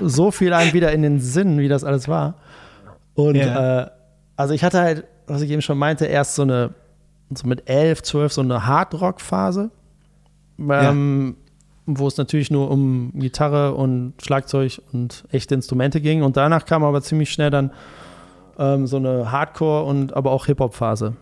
[0.01, 2.35] so viel einem wieder in den Sinn, wie das alles war.
[3.13, 3.83] Und Ja.
[3.83, 3.89] äh,
[4.35, 6.73] also ich hatte halt, was ich eben schon meinte, erst so eine,
[7.33, 9.69] so mit 11, 12 so eine Hardrock-Phase,
[10.89, 11.35] ähm,
[11.85, 16.23] wo es natürlich nur um Gitarre und Schlagzeug und echte Instrumente ging.
[16.23, 17.71] Und danach kam aber ziemlich schnell dann
[18.57, 21.13] ähm, so eine Hardcore- und aber auch Hip-Hop-Phase.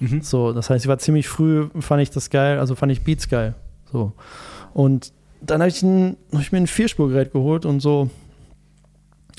[0.00, 0.22] Mhm.
[0.22, 3.28] So, das heißt, ich war ziemlich früh, fand ich das geil, also fand ich Beats
[3.28, 3.54] geil.
[3.92, 4.12] So.
[4.74, 8.08] Und dann habe ich, ein- hab ich mir ein Vierspurgerät geholt und so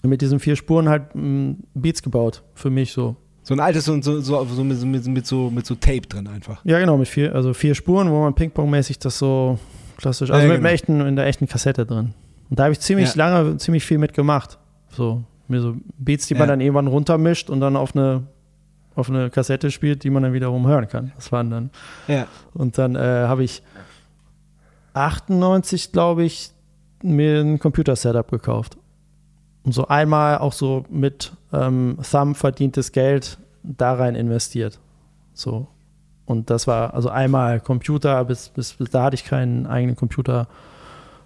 [0.04, 3.16] mit diesen vier Spuren halt mm, Beats gebaut für mich so.
[3.50, 6.28] So ein altes, so, so, so, so, mit, mit, mit, so, mit so Tape drin
[6.28, 6.64] einfach.
[6.66, 9.58] Ja, genau, mit vier, also vier Spuren, wo man Ping-Pong-mäßig das so
[9.98, 10.70] klassisch, also Ja, mit genau.
[10.70, 12.14] echten, in der echten Kassette drin.
[12.52, 13.28] Und da habe ich ziemlich Ja.
[13.28, 14.60] lange, ziemlich viel mitgemacht.
[14.92, 16.42] So, mir so Beats, die Ja.
[16.42, 18.28] man dann irgendwann runtermischt und dann auf eine,
[18.94, 21.12] auf eine Kassette spielt, die man dann wiederum hören kann.
[21.16, 21.72] Das waren dann.
[22.08, 22.28] Ja.
[22.54, 23.64] Und dann äh, habe ich
[24.94, 26.52] 98, glaube ich,
[27.02, 28.78] mir ein Computer-Setup gekauft.
[29.64, 34.80] Und so einmal auch so mit ähm, Thumb verdientes Geld da rein investiert.
[35.34, 35.68] So.
[36.26, 40.48] Und das war also einmal Computer, bis, bis, bis da hatte ich keinen eigenen Computer,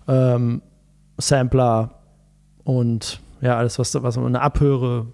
[0.07, 0.61] ähm,
[1.17, 1.91] Sampler
[2.63, 5.07] und ja, alles, was, was eine Abhöre,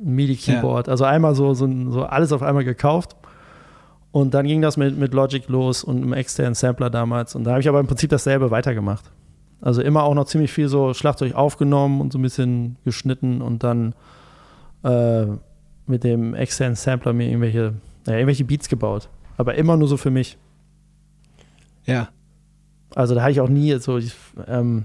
[0.00, 0.88] ein MIDI-Keyboard.
[0.88, 3.16] Also einmal so, so, so alles auf einmal gekauft.
[4.12, 7.34] Und dann ging das mit, mit Logic los und einem externen Sampler damals.
[7.34, 9.10] Und da habe ich aber im Prinzip dasselbe weitergemacht.
[9.66, 13.64] Also immer auch noch ziemlich viel so Schlagzeug aufgenommen und so ein bisschen geschnitten und
[13.64, 13.96] dann
[14.84, 15.26] äh,
[15.88, 17.74] mit dem externen Sampler mir irgendwelche,
[18.06, 19.08] naja, irgendwelche Beats gebaut.
[19.36, 20.38] Aber immer nur so für mich.
[21.84, 22.10] Ja.
[22.94, 24.14] Also da hatte ich auch nie so, ich,
[24.46, 24.84] ähm,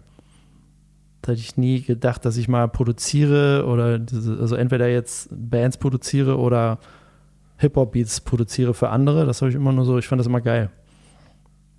[1.22, 5.78] da hätte ich nie gedacht, dass ich mal produziere oder diese, also entweder jetzt Bands
[5.78, 6.80] produziere oder
[7.58, 9.28] Hip-Hop-Beats produziere für andere.
[9.28, 10.72] Das habe ich immer nur so, ich fand das immer geil.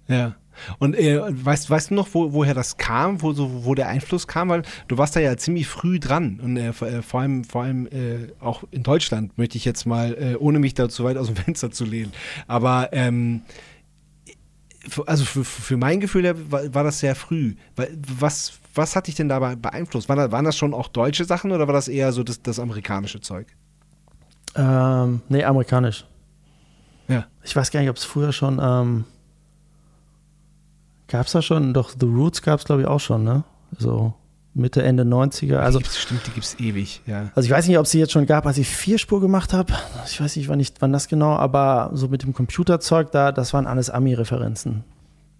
[0.06, 0.36] Ja.
[0.78, 4.26] Und äh, weißt, weißt du noch, wo, woher das kam, wo, so, wo der Einfluss
[4.26, 4.48] kam?
[4.48, 6.40] Weil du warst da ja ziemlich früh dran.
[6.42, 10.14] Und äh, vor, äh, allem, vor allem äh, auch in Deutschland möchte ich jetzt mal,
[10.14, 12.12] äh, ohne mich da zu weit aus dem Fenster zu lehnen.
[12.46, 13.42] Aber ähm,
[15.06, 17.54] also für, für mein Gefühl her war, war das sehr früh.
[18.18, 20.08] Was, was hat dich denn dabei beeinflusst?
[20.08, 22.58] Waren, da, waren das schon auch deutsche Sachen oder war das eher so das, das
[22.58, 23.46] amerikanische Zeug?
[24.54, 26.04] Ähm, nee, amerikanisch.
[27.08, 27.26] Ja.
[27.42, 29.04] Ich weiß gar nicht, ob es früher schon, ähm,
[31.12, 33.44] gab es da schon, doch The Roots gab es glaube ich auch schon, ne?
[33.78, 34.14] So
[34.54, 35.56] Mitte, Ende 90er.
[35.56, 37.30] Also, die stimmt, die gibt es ewig, ja.
[37.34, 39.72] also ich weiß nicht, ob es sie jetzt schon gab, als ich Vierspur gemacht habe.
[40.06, 43.54] Ich weiß nicht wann, ich, wann das genau, aber so mit dem Computerzeug da, das
[43.54, 44.84] waren alles Ami-Referenzen.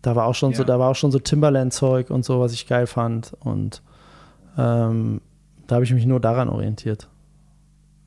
[0.00, 0.66] Da war auch schon so, Ja.
[0.66, 3.34] da war auch schon so Timberland-Zeug und so, was ich geil fand.
[3.40, 3.82] Und
[4.56, 5.20] ähm,
[5.66, 7.08] da habe ich mich nur daran orientiert.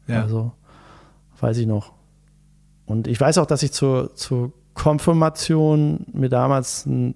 [0.08, 0.24] ja.
[0.24, 0.54] Also,
[1.40, 1.94] weiß ich noch.
[2.88, 7.14] Und ich weiß auch, dass ich zur, zur Konfirmation mir damals einen,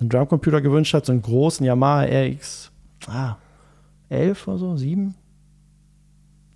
[0.00, 2.70] einen Drumcomputer gewünscht habe, so einen großen Yamaha RX
[3.06, 3.36] ah,
[4.08, 5.14] 11 oder so, 7,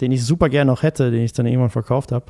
[0.00, 2.26] den ich super gerne noch hätte, den ich dann irgendwann verkauft habe.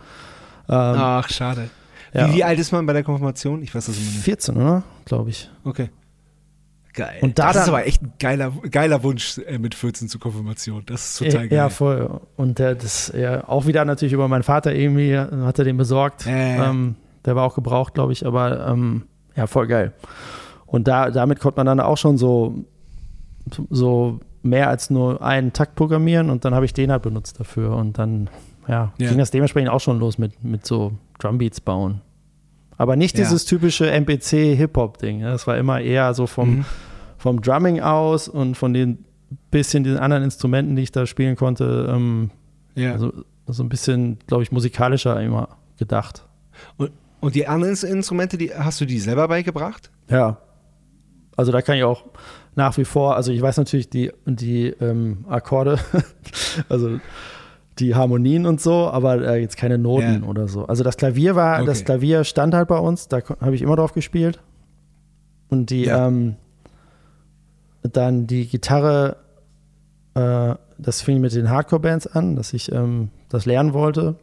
[0.68, 1.70] Ähm, Ach, schade.
[2.12, 2.28] ja.
[2.28, 3.62] Wie, wie alt ist man bei der Konfirmation?
[3.62, 4.20] Ich weiß das immer nicht.
[4.20, 4.82] 14, oder?
[5.04, 5.50] Glaube ich.
[5.64, 5.90] Okay.
[6.94, 7.18] Geil.
[7.22, 10.84] Und da das ist aber echt ein geiler, geiler Wunsch äh, mit 14 zur Konfirmation.
[10.86, 11.58] Das ist total geil.
[11.58, 12.20] Ja, voll.
[12.36, 16.26] Und der, das ja, auch wieder natürlich über meinen Vater irgendwie hat er den besorgt.
[16.26, 16.56] Äh.
[16.56, 19.02] Ähm, der war auch gebraucht, glaube ich, aber ähm,
[19.34, 19.92] ja, voll geil.
[20.74, 22.64] Und da, damit konnte man dann auch schon so,
[23.70, 27.76] so mehr als nur einen Takt programmieren und dann habe ich den halt benutzt dafür.
[27.76, 28.28] Und dann
[28.68, 29.08] ja, Ja.
[29.08, 32.00] ging das dementsprechend auch schon los mit, mit so Drumbeats bauen.
[32.76, 33.24] Aber nicht Ja.
[33.24, 35.18] dieses typische MPC-Hip-Hop-Ding.
[35.20, 35.30] ne?
[35.30, 36.64] Das war immer eher so vom, Mhm.
[37.18, 39.04] vom Drumming aus und von den
[39.50, 42.30] bisschen den anderen Instrumenten, die ich da spielen konnte, ähm,
[42.74, 42.92] Ja.
[42.92, 43.12] also
[43.46, 46.24] so ein bisschen, glaube ich, musikalischer immer gedacht.
[46.76, 49.90] und, und die anderen Instrumente, die, hast du die selber beigebracht?
[50.10, 50.38] Ja.
[51.36, 52.04] Also da kann ich auch
[52.54, 55.78] nach wie vor, also ich weiß natürlich die, die ähm, Akkorde,
[56.68, 56.98] also
[57.80, 60.28] die Harmonien und so, aber äh, jetzt keine Noten Ja.
[60.28, 60.64] oder so.
[60.66, 61.66] Also das Klavier war, Okay.
[61.66, 64.40] das Klavier stand halt bei uns, da habe ich immer drauf gespielt.
[65.48, 66.06] Und die, Ja.
[66.06, 66.36] ähm,
[67.82, 69.16] dann die Gitarre,
[70.14, 74.14] äh, das fing mit den Hardcore-Bands an, dass ich ähm, das lernen wollte.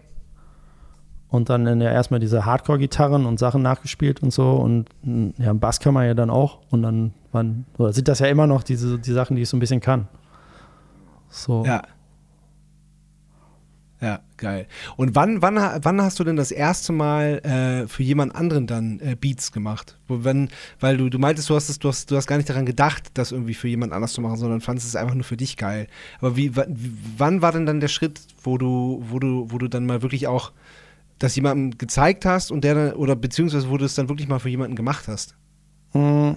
[1.32, 4.52] Und dann der erstmal diese Hardcore-Gitarren und Sachen nachgespielt und so.
[4.52, 4.88] Und
[5.38, 6.60] ja, Bass kann man ja dann auch.
[6.70, 9.56] Und dann waren, oder sind das ja immer noch diese, die Sachen, die ich so
[9.56, 10.10] ein bisschen kann.
[11.30, 11.63] So.
[11.65, 11.84] Ja.
[14.02, 14.67] Ja, geil.
[14.98, 19.00] Und wann, wann, wann hast du denn das erste Mal äh, für jemand anderen dann
[19.00, 20.00] äh, Beats gemacht?
[20.08, 22.50] Wo, wenn, weil du, du meintest, du hast, es, du, hast, du hast gar nicht
[22.50, 25.38] daran gedacht, das irgendwie für jemand anders zu machen, sondern fandest es einfach nur für
[25.38, 25.88] dich geil.
[26.17, 29.86] Aber wie, wann war denn dann der Schritt, wo du, wo du, wo du dann
[29.86, 30.52] mal wirklich auch
[31.22, 34.40] das jemandem gezeigt hast und der dann, oder beziehungsweise wo du es dann wirklich mal
[34.40, 35.36] für jemanden gemacht hast?
[35.92, 36.36] Hm.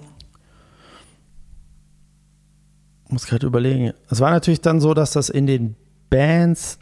[3.08, 3.92] Muss gerade überlegen.
[4.10, 5.76] Es war natürlich dann so, dass das in den
[6.10, 6.78] Bands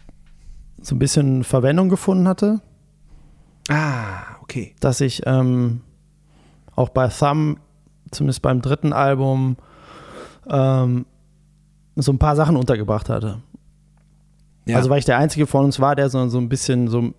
[0.80, 2.60] so ein bisschen Verwendung gefunden hatte,
[3.68, 4.74] Ah, okay.
[4.80, 5.82] dass ich ähm,
[6.74, 7.60] auch bei Thumb,
[8.10, 9.56] zumindest beim dritten Album,
[10.48, 11.06] ähm,
[11.94, 13.40] so ein paar Sachen untergebracht hatte.
[14.64, 14.76] Ja.
[14.76, 17.12] Also weil ich der Einzige von uns war, der so, so ein bisschen so,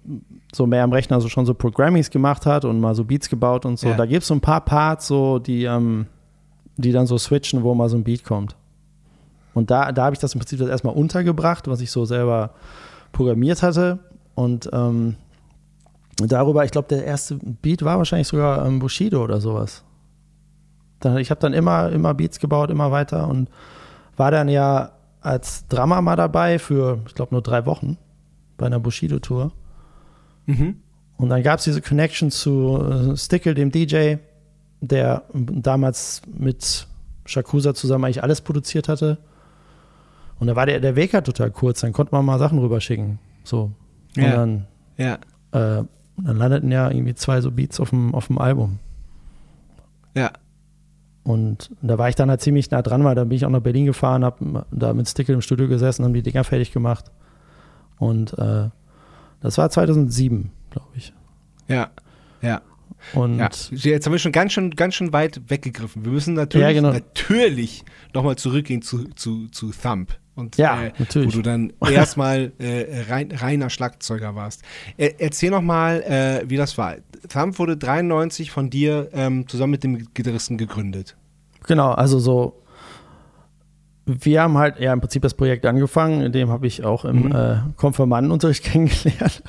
[0.54, 3.66] so mehr am Rechner so schon so Programmings gemacht hat und mal so Beats gebaut
[3.66, 3.90] und so.
[3.90, 3.98] Ja.
[3.98, 6.08] Da gibt es so ein paar Parts, so, die, ähm,
[6.78, 8.56] die dann so switchen, wo mal so ein Beat kommt.
[9.54, 12.52] Und da, da habe ich das im Prinzip das erstmal untergebracht, was ich so selber
[13.12, 14.00] programmiert hatte.
[14.36, 15.16] Und ähm,
[16.16, 19.84] darüber, ich glaube, der erste Beat war wahrscheinlich sogar ähm, Bushido oder sowas.
[21.02, 23.50] Dann, ich habe dann immer, immer Beats gebaut, immer weiter und
[24.16, 24.92] war dann ja
[25.24, 27.98] als Drummer mal dabei für, ich glaube, nur drei Wochen
[28.58, 29.52] bei einer Bushido-Tour.
[30.46, 30.76] Mhm.
[31.18, 34.16] Und dann gab es diese Connection zu äh, Stickle, dem DJ,
[34.82, 36.88] der damals mit
[37.26, 39.18] Shakusa zusammen eigentlich alles produziert hatte.
[40.40, 43.20] Und da war der, der Weg halt total kurz, dann konnte man mal Sachen rüberschicken.
[43.46, 43.72] So.
[44.18, 44.32] Und Ja.
[44.36, 44.66] dann,
[44.98, 45.14] Ja,
[45.52, 45.84] äh,
[46.18, 48.80] dann landeten ja irgendwie zwei so Beats auf dem, auf dem Album.
[50.16, 50.32] ja.
[51.24, 53.62] Und da war ich dann halt ziemlich nah dran, weil dann bin ich auch nach
[53.62, 57.06] Berlin gefahren, habe da mit Stickle im Studio gesessen, haben die Dinger fertig gemacht.
[57.98, 58.70] Und äh,
[59.42, 61.14] das war 2007, glaube ich.
[61.68, 61.92] Ja,
[62.42, 62.62] ja.
[63.14, 66.04] Und Ja, jetzt haben wir schon ganz schön, ganz schön weit weggegriffen.
[66.06, 66.92] Wir müssen natürlich, Ja, genau.
[66.92, 67.84] natürlich
[68.14, 70.18] nochmal zurückgehen zu, zu, zu Thump.
[70.36, 71.28] Und, Ja, äh, natürlich.
[71.34, 74.64] Wo du dann erstmal äh, rein, reiner Schlagzeuger warst.
[74.98, 76.96] Er, erzähl nochmal, äh, wie das war.
[77.30, 81.16] Thump wurde 93 von dir ähm, zusammen mit dem Gitarristen gegründet.
[81.66, 82.62] Genau, also so,
[84.06, 87.28] wir haben halt ja im Prinzip das Projekt angefangen, in dem habe ich auch im
[87.28, 87.32] Mhm.
[87.32, 89.42] äh, Konfirmandenunterricht kennengelernt.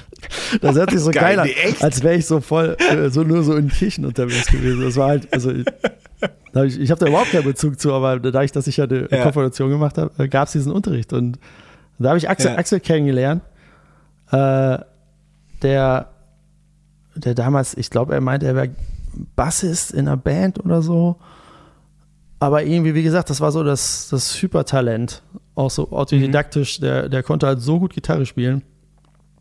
[0.61, 1.83] Das hört sich so Geil, geil, an, echt?
[1.83, 4.83] als wäre ich so voll, äh, so nur so in Kirchen unterwegs gewesen.
[4.85, 5.67] Das war halt, also ich,
[6.55, 9.23] ich, ich habe da überhaupt keinen Bezug zu, aber dadurch, dass ich ja eine Ja.
[9.25, 11.39] Konfirmation gemacht habe, gab es diesen Unterricht und
[11.99, 12.59] da habe ich Axel, Ja.
[12.59, 13.43] Axel kennengelernt,
[14.31, 14.79] äh,
[15.63, 16.11] der,
[17.17, 18.71] der damals, ich glaube, er meinte, er wäre
[19.37, 21.17] Bassist in einer Band oder so.
[22.41, 25.23] Aber irgendwie, wie gesagt, das war so das, das Hypertalent.
[25.55, 26.81] Auch so autodidaktisch.
[26.81, 28.63] Der, der konnte halt so gut Gitarre spielen,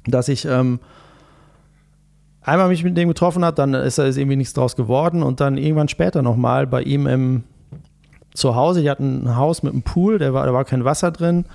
[0.06, 0.80] dass ich ähm,
[2.42, 5.40] einmal mich mit dem getroffen habe, dann ist da ist irgendwie nichts draus geworden und
[5.40, 7.44] dann irgendwann später nochmal bei ihm im
[8.34, 11.12] zu Hause, die hatten ein Haus mit einem Pool, der war, da war kein Wasser
[11.12, 11.46] drin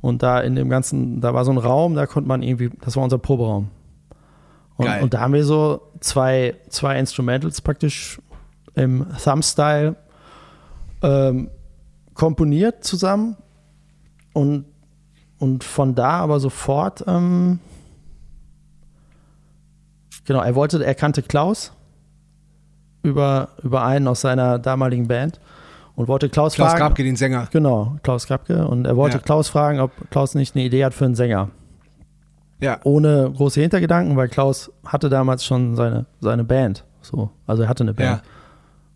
[0.00, 2.96] und da in dem ganzen, da war so ein Raum, da konnte man irgendwie, das
[2.96, 3.68] war unser Proberaum.
[4.78, 8.20] Und, und da haben wir so zwei, zwei Instrumentals praktisch
[8.74, 9.96] im Thumb-Style
[11.02, 11.50] ähm,
[12.14, 13.36] komponiert zusammen
[14.32, 14.64] und,
[15.38, 17.58] und von da aber sofort, ähm,
[20.24, 21.72] genau, er wollte, er kannte Klaus
[23.02, 25.40] über, über einen aus seiner damaligen Band
[25.96, 26.80] und wollte Klaus, Klaus fragen.
[26.80, 27.48] Grabke, den Sänger.
[27.50, 28.68] Genau, Klaus Krapke.
[28.68, 29.22] Und er wollte Ja.
[29.22, 31.50] Klaus fragen, ob Klaus nicht eine Idee hat für einen Sänger.
[32.60, 36.84] Ja, Ohne große Hintergedanken, weil Klaus hatte damals schon seine, seine Band.
[37.00, 38.22] So, also er hatte eine Band.
[38.22, 38.22] ja.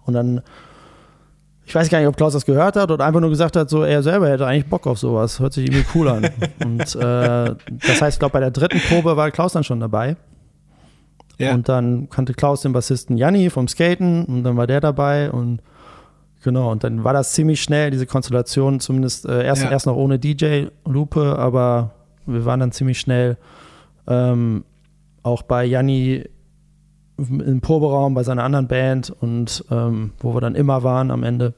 [0.04, 0.40] Und dann,
[1.64, 3.84] ich weiß gar nicht, ob Klaus das gehört hat oder einfach nur gesagt hat, so
[3.84, 5.38] er selber hätte eigentlich Bock auf sowas.
[5.38, 6.28] Hört sich irgendwie cool an.
[6.64, 7.54] und äh,
[7.86, 10.16] das heißt, ich glaube, bei der dritten Probe war Klaus dann schon dabei.
[11.38, 11.54] Ja.
[11.54, 15.60] Und dann kannte Klaus den Bassisten Janni vom Skaten und dann war der dabei und
[16.42, 19.70] genau, und dann war das ziemlich schnell, diese Konstellation, zumindest äh, erst, ja.
[19.70, 21.92] erst noch ohne DJ-Lupe, aber
[22.26, 23.36] wir waren dann ziemlich schnell
[24.06, 24.64] ähm,
[25.22, 26.24] auch bei Janni
[27.18, 31.54] im Proberaum bei seiner anderen Band und ähm, wo wir dann immer waren am Ende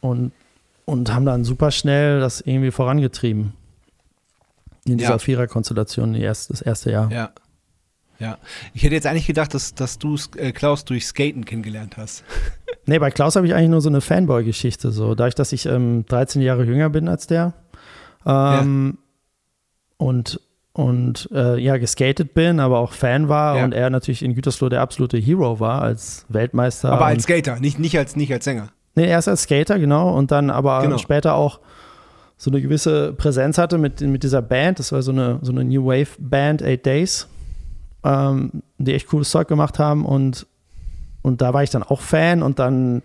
[0.00, 0.32] und,
[0.84, 3.54] und haben dann super schnell das irgendwie vorangetrieben.
[4.84, 5.18] In dieser ja.
[5.18, 7.10] Vierer-Konstellation das erste Jahr.
[7.12, 7.30] Ja.
[8.18, 8.38] Ja.
[8.74, 12.22] Ich hätte jetzt eigentlich gedacht, dass, dass du äh, Klaus durch Skaten kennengelernt hast.
[12.86, 14.90] nee, bei Klaus habe ich eigentlich nur so eine Fanboy-Geschichte.
[14.90, 15.14] So.
[15.14, 17.54] Dadurch, dass ich ähm, 13 Jahre jünger bin als der.
[18.26, 19.09] Ähm, ja.
[20.00, 20.40] Und
[20.72, 23.64] und äh, ja, geskatet bin, aber auch Fan war ja.
[23.64, 26.92] und er natürlich in Gütersloh der absolute Hero war als Weltmeister.
[26.92, 28.68] Aber als Skater, nicht, nicht, als, nicht als Sänger.
[28.94, 30.16] Nee, erst als Skater, genau.
[30.16, 30.98] Und dann aber genau.
[30.98, 31.58] später auch
[32.36, 34.78] so eine gewisse Präsenz hatte mit, mit dieser Band.
[34.78, 37.28] Das war so eine, so eine New Wave Band, Eight Days,
[38.04, 40.06] ähm, die echt cooles Zeug gemacht haben.
[40.06, 40.46] Und,
[41.22, 43.02] und da war ich dann auch Fan und dann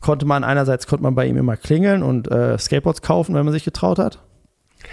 [0.00, 3.52] konnte man einerseits konnte man bei ihm immer klingeln und äh, Skateboards kaufen, wenn man
[3.52, 4.20] sich getraut hat.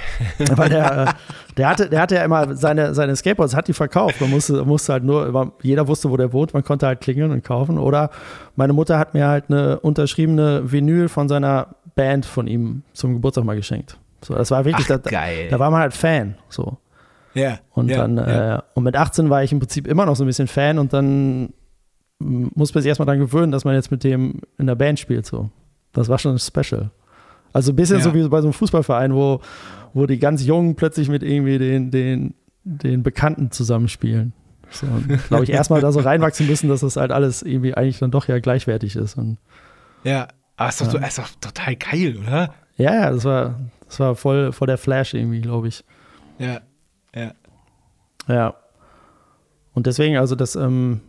[0.55, 1.15] Weil der,
[1.57, 4.21] der, hatte, der hatte ja immer seine, seine Skateboards, hat die verkauft.
[4.21, 7.43] Man musste, musste halt nur, jeder wusste, wo der wohnt, man konnte halt klingeln und
[7.43, 7.77] kaufen.
[7.77, 8.09] Oder
[8.55, 13.43] meine Mutter hat mir halt eine unterschriebene Vinyl von seiner Band von ihm zum Geburtstag
[13.43, 13.97] mal geschenkt.
[14.21, 15.47] So, das war wirklich, Ach, da, geil.
[15.49, 16.35] da war man halt Fan.
[16.49, 16.77] So.
[17.33, 17.59] Ja.
[17.71, 18.55] Und ja, dann, ja.
[18.57, 20.93] Äh, und mit 18 war ich im Prinzip immer noch so ein bisschen Fan und
[20.93, 21.53] dann
[22.19, 25.25] muss man sich erstmal daran gewöhnen, dass man jetzt mit dem in der Band spielt.
[25.25, 25.49] So.
[25.91, 26.91] Das war schon special.
[27.51, 28.03] Also ein bisschen ja.
[28.03, 29.41] so wie bei so einem Fußballverein, wo,
[29.93, 34.33] wo die ganz Jungen plötzlich mit irgendwie den, den, den Bekannten zusammenspielen.
[34.69, 34.87] So,
[35.27, 38.27] glaube ich, erstmal da so reinwachsen müssen, dass das halt alles irgendwie eigentlich dann doch
[38.27, 39.15] ja gleichwertig ist.
[39.15, 39.37] Und,
[40.03, 40.27] ja,
[40.57, 42.53] aber ist doch, so, ist doch total geil, oder?
[42.77, 45.83] Ja, ja, das war, das war voll, voll der Flash irgendwie, glaube ich.
[46.39, 46.61] Ja,
[47.13, 47.31] ja.
[48.27, 48.55] Ja.
[49.73, 51.01] Und deswegen, also das, ähm,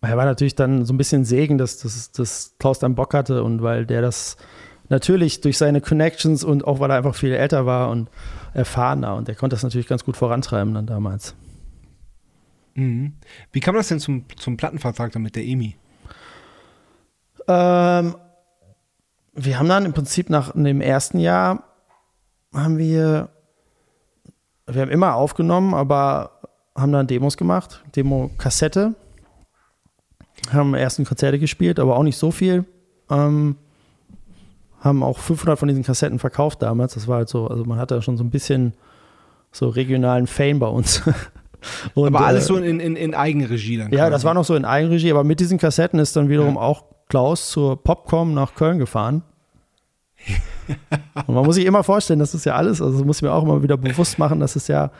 [0.00, 3.42] er war natürlich dann so ein bisschen Segen, dass, dass, dass Klaus dann Bock hatte
[3.42, 4.36] und weil der das
[4.88, 8.08] natürlich durch seine Connections und auch weil er einfach viel älter war und
[8.52, 11.34] erfahrener und er konnte das natürlich ganz gut vorantreiben dann damals.
[12.74, 13.14] Mhm.
[13.52, 15.76] Wie kam das denn zum, zum Plattenvertrag dann mit der EMI?
[17.46, 18.16] Ähm,
[19.34, 21.64] wir haben dann im Prinzip nach dem ersten Jahr
[22.52, 23.30] haben wir,
[24.66, 26.40] wir haben immer aufgenommen, aber
[26.76, 28.94] haben dann Demos gemacht, Demo-Kassette,
[30.52, 32.64] haben ersten Konzerte gespielt, aber auch nicht so viel.
[33.10, 33.56] Ähm,
[34.84, 36.94] haben auch 500 von diesen Kassetten verkauft damals.
[36.94, 38.74] Das war halt so, also man hatte schon so ein bisschen
[39.50, 41.02] so regionalen Fame bei uns.
[41.94, 43.90] Und, aber alles äh, so in, in, in Eigenregie dann.
[43.90, 46.60] Ja, das war noch so in Eigenregie, aber mit diesen Kassetten ist dann wiederum ja.
[46.60, 49.22] auch Klaus zur Popcom nach Köln gefahren.
[51.26, 53.42] Und man muss sich immer vorstellen, das ist ja alles, also muss ich mir auch
[53.42, 54.90] immer wieder bewusst machen, dass es ja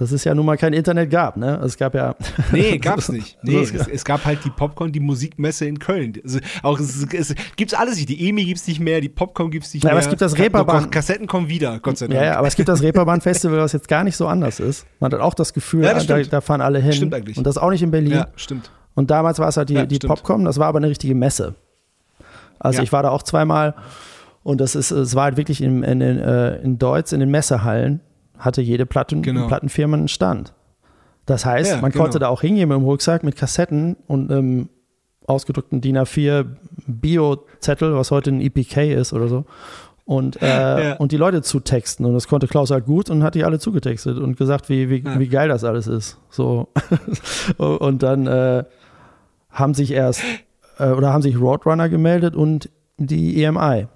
[0.00, 1.60] dass es ja nun mal kein Internet gab, ne?
[1.62, 2.16] Es gab ja.
[2.52, 3.36] Nee, gab es nicht.
[3.42, 6.14] Nee, es, es, gab halt die Popcorn, die Musikmesse in Köln.
[6.24, 8.08] Also auch es, es gibt's alles nicht.
[8.08, 9.92] Die EMI gibt es nicht mehr, die Popcorn gibt es nicht ja, mehr.
[9.92, 10.90] Aber es gibt das Reeperbahn.
[10.90, 12.18] Kassetten kommen wieder, Gott sei Dank.
[12.18, 14.86] Ja, ja aber es gibt das Reeperbahn Festival, was jetzt gar nicht so anders ist.
[15.00, 16.94] Man hat auch das Gefühl, ja, das da, da, fahren alle hin.
[16.94, 17.36] Stimmt eigentlich.
[17.36, 18.12] Und das auch nicht in Berlin.
[18.12, 18.70] Ja, stimmt.
[18.94, 21.56] Und damals war es halt die, ja, die Popcorn, das war aber eine richtige Messe.
[22.58, 22.84] Also ja.
[22.84, 23.74] ich war da auch zweimal
[24.42, 27.30] und das ist, es war halt wirklich in, in, in, äh, in Deutsch in den
[27.30, 28.00] Messehallen
[28.40, 29.46] hatte jede Platten, genau.
[29.46, 30.52] Plattenfirma einen Stand.
[31.26, 32.04] Das heißt, ja, man genau.
[32.04, 34.68] konnte da auch hingehen mit dem Rucksack mit Kassetten und einem
[35.26, 36.44] ausgedruckten DIN A4
[36.86, 39.44] Bio-Zettel, was heute ein EPK ist oder so.
[40.04, 40.96] Und, äh, ja.
[40.96, 42.04] und die Leute zutexten.
[42.04, 45.04] Und das konnte Klaus halt gut und hat die alle zugetextet und gesagt, wie, wie,
[45.04, 45.20] ja.
[45.20, 46.18] wie geil das alles ist.
[46.30, 46.68] So.
[47.58, 48.64] und dann äh,
[49.50, 50.22] haben sich erst
[50.80, 53.86] äh, oder haben sich Roadrunner gemeldet und die EMI.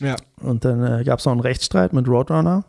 [0.00, 0.16] Ja.
[0.42, 2.64] Und dann äh, gab es noch einen Rechtsstreit mit Roadrunner,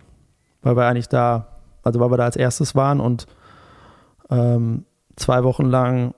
[0.67, 1.47] weil wir eigentlich da,
[1.84, 3.25] also weil wir da als erstes waren und
[4.30, 6.13] ähm, zwei Wochen lang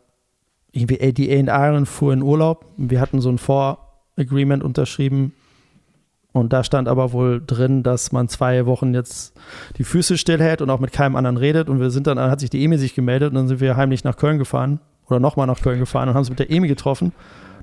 [0.72, 2.66] irgendwie die A&R fuhr in Urlaub.
[2.78, 5.34] Wir hatten so ein Vor-Agreement unterschrieben
[6.32, 9.38] und da stand aber wohl drin, dass man zwei Wochen jetzt
[9.78, 11.70] die Füße stillhält und auch mit keinem anderen redet.
[11.70, 13.78] Und wir sind dann, dann hat sich die EMI sich gemeldet und dann sind wir
[13.78, 16.68] heimlich nach Köln gefahren oder nochmal nach Köln gefahren und haben uns mit der EMI
[16.68, 17.14] getroffen.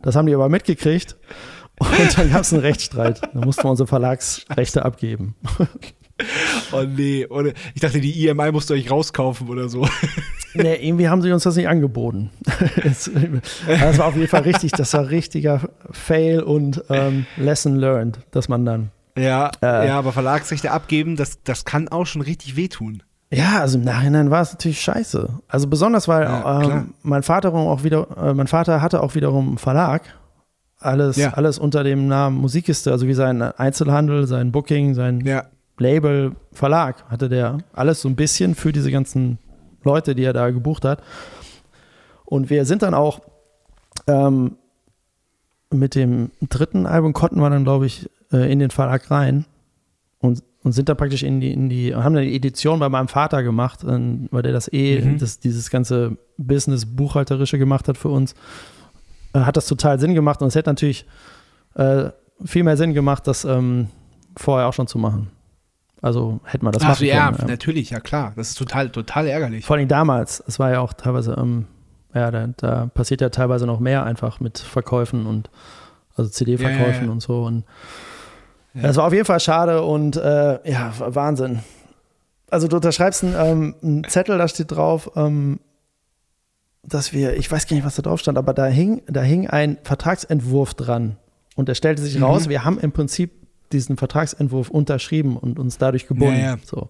[0.02, 1.16] Das haben die aber mitgekriegt.
[1.78, 3.20] Und dann gab es einen Rechtsstreit.
[3.34, 5.34] Da mussten wir unsere Verlagsrechte abgeben.
[6.72, 9.86] Oh nee, oder ich dachte, die EMI musst du euch rauskaufen oder so.
[10.58, 12.30] Nee, irgendwie haben sie uns das nicht angeboten.
[12.82, 13.10] das
[13.98, 15.60] war auf jeden Fall richtig, das war richtiger
[15.90, 18.90] Fail und ähm, Lesson learned, dass man dann.
[19.18, 23.02] Ja, äh, ja, aber Verlagsrechte abgeben, das, das kann auch schon richtig wehtun.
[23.30, 25.28] Ja, also im Nachhinein war es natürlich scheiße.
[25.46, 29.48] Also besonders, weil ja, ähm, mein Vater auch wieder, äh, mein Vater hatte auch wiederum
[29.48, 30.04] einen Verlag
[30.78, 31.30] alles, Ja.
[31.34, 35.44] alles unter dem Namen Musikkiste, also wie sein Einzelhandel, sein Booking, sein Ja.
[35.78, 39.38] Label, Verlag, hatte der alles so ein bisschen für diese ganzen
[39.84, 41.02] Leute, die er da gebucht hat.
[42.24, 43.20] Und wir sind dann auch
[44.06, 44.56] ähm,
[45.70, 49.44] mit dem dritten Album konnten wir dann, glaube ich, äh, in den Verlag rein
[50.20, 53.08] und, und sind da praktisch in die, in die, haben dann die Edition bei meinem
[53.08, 53.98] Vater gemacht, äh,
[54.30, 55.18] weil der das eh, Mhm.
[55.18, 58.34] das, dieses ganze Business-Buchhalterische gemacht hat für uns.
[59.32, 61.06] Äh, hat das total Sinn gemacht und es hätte natürlich
[61.74, 62.10] äh,
[62.44, 63.88] viel mehr Sinn gemacht, das ähm,
[64.36, 65.30] vorher auch schon zu machen.
[66.02, 67.38] Also hätte man das Ach, machen ja, können.
[67.40, 67.46] ja.
[67.46, 68.32] natürlich, ja klar.
[68.36, 69.64] Das ist total, total ärgerlich.
[69.64, 71.66] Vor allem damals, es war ja auch teilweise, ähm,
[72.14, 75.50] ja, da, da passiert ja teilweise noch mehr einfach mit Verkäufen und
[76.14, 77.44] also CD-Verkäufen Ja, ja, und so.
[77.44, 77.64] Und
[78.74, 81.60] das war auf jeden Fall schade und äh, ja, Wahnsinn.
[82.50, 85.60] Also du unterschreibst einen, ähm, einen Zettel, da steht drauf, ähm,
[86.82, 89.48] dass wir, ich weiß gar nicht, was da drauf stand, aber da hing, da hing
[89.48, 91.16] ein Vertragsentwurf dran.
[91.56, 92.22] Und es stellte sich Mhm.
[92.24, 96.34] raus, wir haben im Prinzip diesen Vertragsentwurf unterschrieben und uns dadurch gebunden.
[96.38, 96.56] Ja, ja.
[96.64, 96.88] So.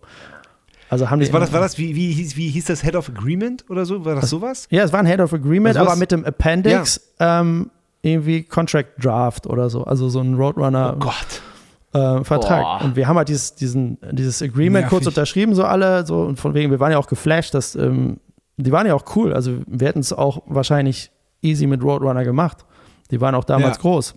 [0.88, 3.08] Also haben die, War das, war das wie, wie, hieß, wie hieß das Head of
[3.08, 4.04] Agreement oder so?
[4.04, 4.68] War das sowas?
[4.70, 7.70] Ja, es war ein Head of Agreement, Also aber mit dem Appendix ähm,
[8.02, 9.82] irgendwie Contract Draft oder so.
[9.84, 12.84] Also so ein Roadrunner Oh äh, Vertrag.
[12.84, 14.90] Und wir haben halt dieses, diesen, dieses Agreement Nervig.
[14.90, 18.20] kurz unterschrieben, so alle, so und von wegen, wir waren ja auch geflasht, dass ähm,
[18.56, 19.32] die waren ja auch cool.
[19.32, 21.10] Also wir hätten es auch wahrscheinlich
[21.42, 22.64] easy mit Roadrunner gemacht.
[23.10, 23.82] Die waren auch damals Ja.
[23.82, 24.14] groß.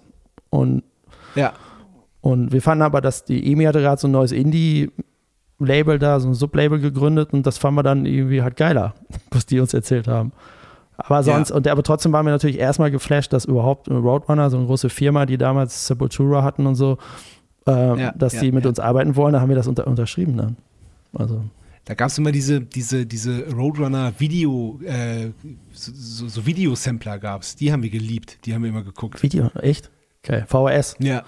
[0.49, 0.83] Und,
[1.35, 1.53] Ja.
[2.21, 6.27] Und wir fanden aber, dass die EMI hatte gerade so ein neues Indie-Label da, so
[6.29, 8.93] ein Sublabel gegründet und das fanden wir dann irgendwie halt geiler,
[9.31, 10.31] was die uns erzählt haben.
[10.97, 11.55] Aber sonst, Ja.
[11.55, 15.25] und aber trotzdem waren wir natürlich erstmal geflasht, dass überhaupt Roadrunner, so eine große Firma,
[15.25, 16.97] die damals Sepultura hatten und so,
[17.67, 20.35] äh, Ja, dass ja, die mit uns arbeiten wollen, da haben wir das unter, unterschrieben
[20.35, 20.57] dann.
[21.13, 21.41] Also,
[21.85, 25.29] Da gab es immer diese, diese, diese Roadrunner Video, äh,
[25.71, 27.55] so, so, so Videosampler gab es.
[27.55, 28.39] Die haben wir geliebt.
[28.45, 29.23] Die haben wir immer geguckt.
[29.23, 29.89] Video, echt?
[30.23, 30.97] Okay, VHS.
[30.99, 31.23] Ja.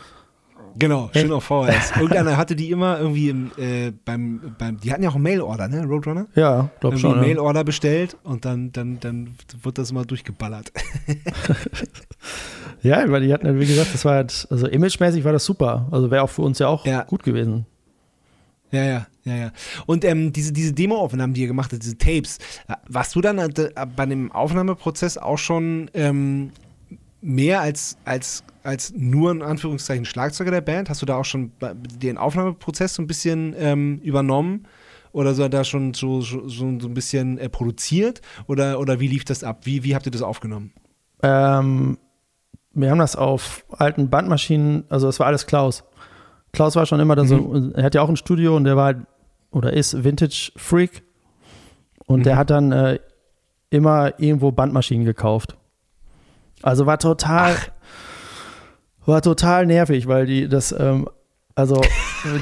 [0.78, 1.22] Genau, Echt?
[1.22, 1.92] schön auf VHS.
[1.98, 5.68] Irgendeiner hatte die immer irgendwie im, äh, beim, beim, die hatten ja auch einen Mailorder,
[5.68, 6.28] ne, Roadrunner?
[6.36, 7.14] Ja, glaub schon.
[7.14, 7.28] einen Ja.
[7.28, 10.72] Mailorder bestellt und dann, dann, dann wird das immer durchgeballert.
[12.84, 15.88] ja, weil die hatten, halt, wie gesagt, das war halt, also imagemäßig war das super.
[15.92, 17.04] Also wäre auch für uns ja auch Ja.
[17.04, 17.66] gut gewesen.
[18.72, 19.52] Ja, ja, ja, ja.
[19.86, 22.38] Und ähm, diese, diese Demo-Aufnahmen, die ihr gemacht habt, diese Tapes,
[22.70, 23.52] äh, warst du dann äh,
[23.96, 26.52] bei dem Aufnahmeprozess auch schon ähm,
[27.22, 30.90] mehr als, als, als nur in Anführungszeichen Schlagzeuger der Band?
[30.90, 31.52] Hast du da auch schon
[32.02, 34.68] den Aufnahmeprozess so ein bisschen ähm, übernommen?
[35.14, 38.22] Oder so da schon so, so, so ein bisschen äh, produziert?
[38.48, 39.66] Oder, oder wie lief das ab?
[39.66, 40.72] Wie, wie habt ihr das aufgenommen?
[41.22, 41.98] Ähm,
[42.74, 45.84] wir haben das auf alten Bandmaschinen, also es war alles Klaus.
[46.54, 48.86] Klaus war schon immer da so, er hat ja auch ein Studio und der war
[48.86, 48.98] halt,
[49.52, 51.04] oder ist Vintage Freak.
[52.06, 52.40] Und der Mhm.
[52.40, 53.00] hat dann äh,
[53.70, 55.58] immer irgendwo Bandmaschinen gekauft.
[56.62, 57.56] Also war total,
[59.06, 61.08] war total nervig, weil die das, ähm,
[61.56, 61.82] also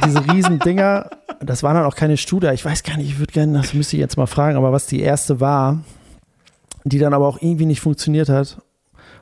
[0.06, 1.10] diese riesen Dinger,
[1.42, 2.54] das waren dann auch keine Studer.
[2.54, 4.86] Ich weiß gar nicht, ich würde gerne, das müsste ich jetzt mal fragen, aber was
[4.88, 5.80] die erste war,
[6.84, 8.58] die dann aber auch irgendwie nicht funktioniert hat.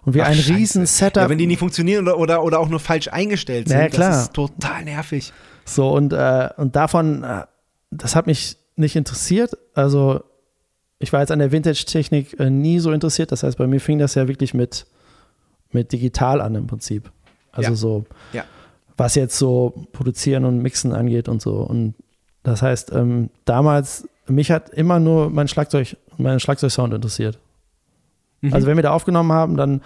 [0.03, 0.53] Und wir Ach, ein Scheiße.
[0.55, 1.23] riesen Setup.
[1.23, 4.09] Ja, wenn die nicht funktionieren oder, oder, oder auch nur falsch eingestellt sind, Ja, klar.
[4.09, 5.33] das ist total nervig.
[5.65, 7.43] So, und, äh, und davon, äh,
[7.91, 9.57] das hat mich nicht interessiert.
[9.73, 10.21] Also,
[10.99, 13.31] ich war jetzt an der Vintage-Technik äh, nie so interessiert.
[13.31, 14.85] Das heißt, bei mir fing das ja wirklich mit,
[15.71, 17.11] mit digital an im Prinzip.
[17.51, 17.75] Also Ja.
[17.75, 18.43] so, Ja.
[18.97, 21.57] was jetzt so Produzieren und Mixen angeht und so.
[21.57, 21.93] Und
[22.43, 27.37] das heißt, ähm, damals, mich hat immer nur mein Schlagzeug, mein Schlagzeugsound interessiert.
[28.41, 28.53] Mhm.
[28.53, 29.81] Also wenn wir da aufgenommen haben, dann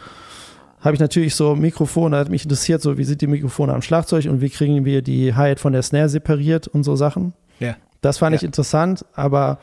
[0.79, 4.25] habe ich natürlich so Mikrofone, hat mich interessiert, so wie sind die Mikrofone am Schlagzeug
[4.25, 7.33] und wie kriegen wir die Hi-Hat von der Snare separiert und so Sachen.
[7.59, 7.75] Ja.
[8.01, 8.47] Das fand ich Ja.
[8.47, 9.59] interessant, aber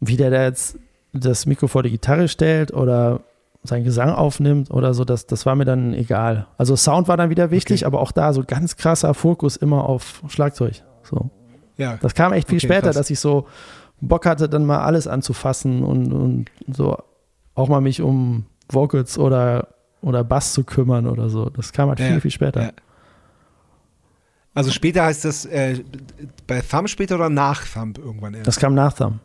[0.00, 0.78] wie der da jetzt
[1.12, 3.20] das Mikro vor die Gitarre stellt oder
[3.62, 6.46] seinen Gesang aufnimmt oder so, das, das war mir dann egal.
[6.56, 7.86] Also Sound war dann wieder wichtig, Okay.
[7.86, 10.82] aber auch da so ganz krasser Fokus immer auf Schlagzeug.
[11.02, 11.30] So.
[11.76, 11.96] ja.
[12.00, 12.96] Das kam echt viel Okay, später, krass.
[12.96, 13.46] dass ich so
[14.00, 16.96] Bock hatte, dann mal alles anzufassen und, und so
[17.54, 19.68] auch mal mich um Vocals oder,
[20.02, 21.48] oder Bass zu kümmern oder so.
[21.50, 22.62] Das kam halt Ja, viel, viel später.
[22.62, 22.70] Ja.
[24.54, 25.82] Also später heißt das äh,
[26.46, 28.36] bei Thumb später oder nach Thumb irgendwann?
[28.42, 29.18] Das kam nach Thumb.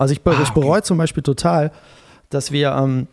[0.00, 1.72] Also ich, be Ah, ich bereue zum Beispiel total,
[2.30, 3.06] dass wir, ähm,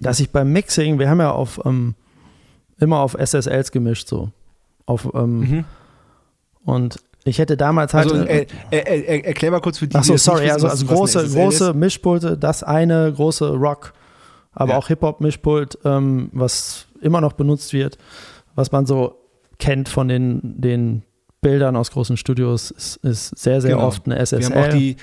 [0.00, 1.94] dass ich beim Mixing, wir haben ja auf ähm,
[2.78, 4.30] immer auf SSLs gemischt so.
[4.86, 5.64] Auf, ähm, mhm.
[6.64, 8.10] Und ich hätte damals halt.
[8.10, 10.66] Also äh, äh, äh, erklär mal kurz für die, Ach die so, jetzt sorry, also,
[10.66, 11.76] wissen, also was große, große ist.
[11.76, 13.92] Mischpulte, das eine große Rock,
[14.52, 14.78] aber Ja.
[14.78, 17.98] auch Hip-Hop-Mischpult, ähm, was immer noch benutzt wird,
[18.54, 19.16] was man so
[19.58, 21.02] kennt von den, den
[21.42, 23.86] Bildern aus großen Studios, ist, ist sehr, sehr Genau.
[23.86, 24.40] oft eine SSL.
[24.40, 24.96] Wir haben auch die,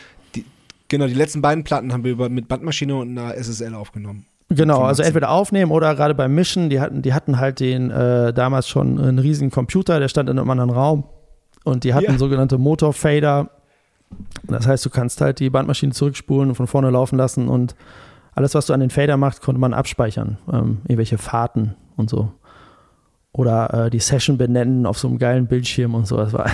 [0.92, 4.26] genau, die letzten beiden Platten haben wir über, mit Bandmaschine und einer SSL aufgenommen.
[4.50, 8.34] Genau, also entweder aufnehmen oder gerade beim Mischen, die hatten, die hatten halt den äh,
[8.34, 11.06] damals schon einen riesigen Computer, der stand in einem anderen Raum
[11.64, 12.18] und die hatten Ja.
[12.18, 13.50] sogenannte Motorfader.
[14.44, 17.76] Das heißt, du kannst halt die Bandmaschine zurückspulen und von vorne laufen lassen und
[18.36, 20.38] alles, was du an den Fader machst, konnte man abspeichern.
[20.52, 22.32] Ähm, irgendwelche Fahrten und so.
[23.34, 26.18] Oder äh, die Session benennen auf so einem geilen Bildschirm und so.
[26.18, 26.52] Das war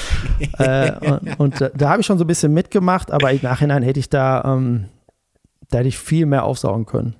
[0.58, 3.82] äh, und, und da, da habe ich schon so ein bisschen mitgemacht, aber im Nachhinein
[3.82, 4.86] hätte ich da, ähm,
[5.70, 7.14] da hätte ich viel mehr aufsaugen können.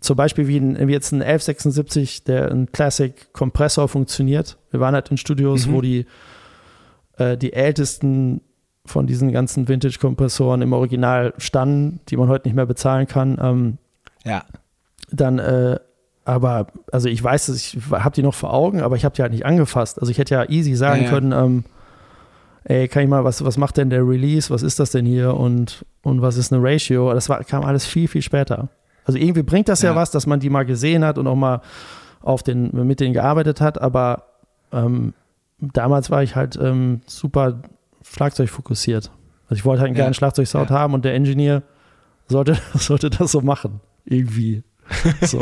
[0.00, 4.58] Zum Beispiel wie, ein, wie jetzt ein 1176, der ein Classic Kompressor funktioniert.
[4.70, 5.72] Wir waren halt in Studios, Mhm.
[5.72, 6.06] wo die,
[7.16, 8.40] äh, die ältesten
[8.84, 13.38] von diesen ganzen Vintage-Kompressoren im Original standen, die man heute nicht mehr bezahlen kann.
[13.40, 13.78] Ähm,
[14.24, 14.44] Ja.
[15.10, 15.78] dann, äh,
[16.24, 19.22] aber, also ich weiß, dass ich habe die noch vor Augen, aber ich habe die
[19.22, 20.00] halt nicht angefasst.
[20.00, 21.10] Also ich hätte ja easy sagen Ja, ja.
[21.10, 21.64] können, ähm,
[22.64, 25.34] ey, kann ich mal, was, was macht denn der Release, was ist das denn hier
[25.34, 27.12] und, und was ist eine Ratio?
[27.12, 28.68] Das war, kam alles viel, viel später.
[29.04, 29.96] Also irgendwie bringt das ja, Ja.
[29.96, 31.60] was, dass man die mal gesehen hat und auch mal
[32.22, 34.24] auf den, mit denen gearbeitet hat, aber
[34.72, 35.12] ähm,
[35.60, 37.60] damals war ich halt ähm, super
[38.02, 39.10] Schlagzeug fokussiert.
[39.44, 41.62] Also ich wollte halt einen geilen Schlagzeugsound haben und der Engineer
[42.28, 43.80] sollte, sollte das so machen.
[44.06, 44.62] Irgendwie.
[45.22, 45.40] So.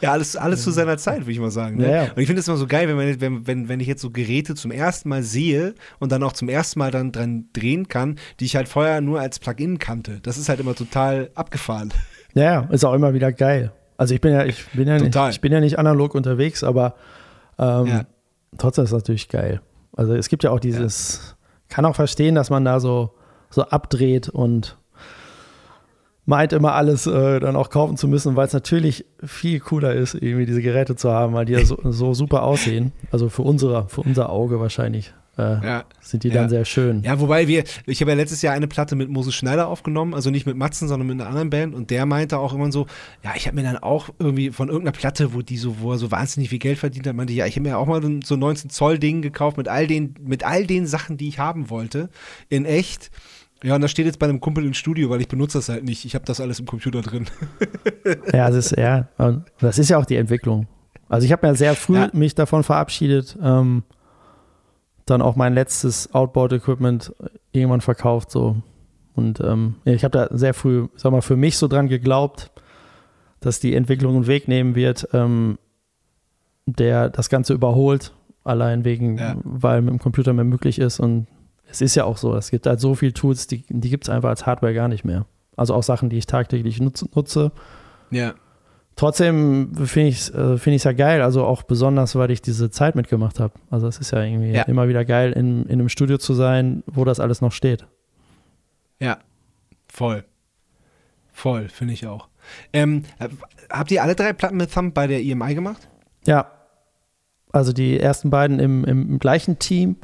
[0.00, 1.78] Ja, alles, alles zu seiner Zeit, würde ich mal sagen.
[1.78, 1.90] Ne?
[1.90, 2.12] Ja, ja.
[2.12, 4.10] Und ich finde es immer so geil, wenn, man, wenn, wenn, wenn ich jetzt so
[4.10, 8.16] Geräte zum ersten Mal sehe und dann auch zum ersten Mal dann dran drehen kann,
[8.38, 10.20] die ich halt vorher nur als Plugin kannte.
[10.22, 11.92] Das ist halt immer total abgefahren.
[12.34, 13.72] Ja, ist auch immer wieder geil.
[13.96, 16.94] Also ich bin ja, ich bin ja, nicht, ich bin ja nicht analog unterwegs, aber
[17.58, 18.04] ähm, Ja.
[18.58, 19.60] trotzdem ist es natürlich geil.
[19.96, 21.34] Also es gibt ja auch dieses,
[21.68, 23.14] kann auch verstehen, dass man da so,
[23.50, 24.76] so abdreht und
[26.26, 30.14] meint immer alles äh, dann auch kaufen zu müssen, weil es natürlich viel cooler ist,
[30.14, 32.92] irgendwie diese Geräte zu haben, weil die ja so, so super aussehen.
[33.10, 35.84] Also für unsere, für unser Auge wahrscheinlich äh, Ja.
[36.00, 36.34] sind die Ja.
[36.34, 37.02] dann sehr schön.
[37.02, 40.30] Ja, wobei wir, ich habe ja letztes Jahr eine Platte mit Moses Schneider aufgenommen, also
[40.30, 42.86] nicht mit Matzen, sondern mit einer anderen Band und der meinte auch immer so,
[43.22, 45.98] ja, ich habe mir dann auch irgendwie von irgendeiner Platte, wo die so, wo er
[45.98, 48.40] so wahnsinnig viel Geld verdient hat, meinte, ja, ich habe mir auch mal so ein
[48.40, 52.08] 19 Zoll Ding gekauft mit all den, mit all den Sachen, die ich haben wollte,
[52.48, 53.10] in echt.
[53.64, 55.82] Ja, und das steht jetzt bei einem Kumpel im Studio, weil ich benutze das halt
[55.84, 56.04] nicht.
[56.04, 57.26] Ich habe das alles im Computer drin.
[58.32, 59.08] Ja, das ist, ja,
[59.58, 60.68] das ist ja auch die Entwicklung.
[61.08, 62.10] Also ich habe ja sehr früh Ja.
[62.12, 63.82] mich davon verabschiedet, ähm,
[65.06, 67.12] dann auch mein letztes Outboard-Equipment
[67.52, 68.56] irgendwann verkauft so.
[69.14, 72.50] Und ähm, ich habe da sehr früh, sag mal, für mich so dran geglaubt,
[73.40, 75.58] dass die Entwicklung einen Weg nehmen wird, ähm,
[76.66, 78.12] der das Ganze überholt,
[78.44, 79.36] allein wegen, Ja.
[79.44, 81.00] weil mit dem Computer mehr möglich ist.
[81.00, 81.26] Und
[81.76, 84.10] es ist ja auch so, es gibt halt so viele Tools, die, die gibt es
[84.10, 85.26] einfach als Hardware gar nicht mehr.
[85.56, 87.52] Also auch Sachen, die ich tagtäglich nutze, nutze
[88.10, 88.34] Ja.
[88.98, 92.70] Trotzdem finde ich es äh, find ich's ja geil, also auch besonders, weil ich diese
[92.70, 93.52] Zeit mitgemacht habe.
[93.70, 94.62] Also es ist ja irgendwie Ja.
[94.62, 97.86] immer wieder geil, in, in einem Studio zu sein, wo das alles noch steht.
[98.98, 99.18] Ja,
[99.86, 100.24] voll.
[101.32, 102.28] Voll, finde ich auch.
[102.72, 103.28] Ähm, äh,
[103.68, 105.88] habt ihr alle drei Platten mit Thumb bei der EMI gemacht?
[106.26, 106.50] Ja,
[107.52, 109.96] also die ersten beiden im, im gleichen Team.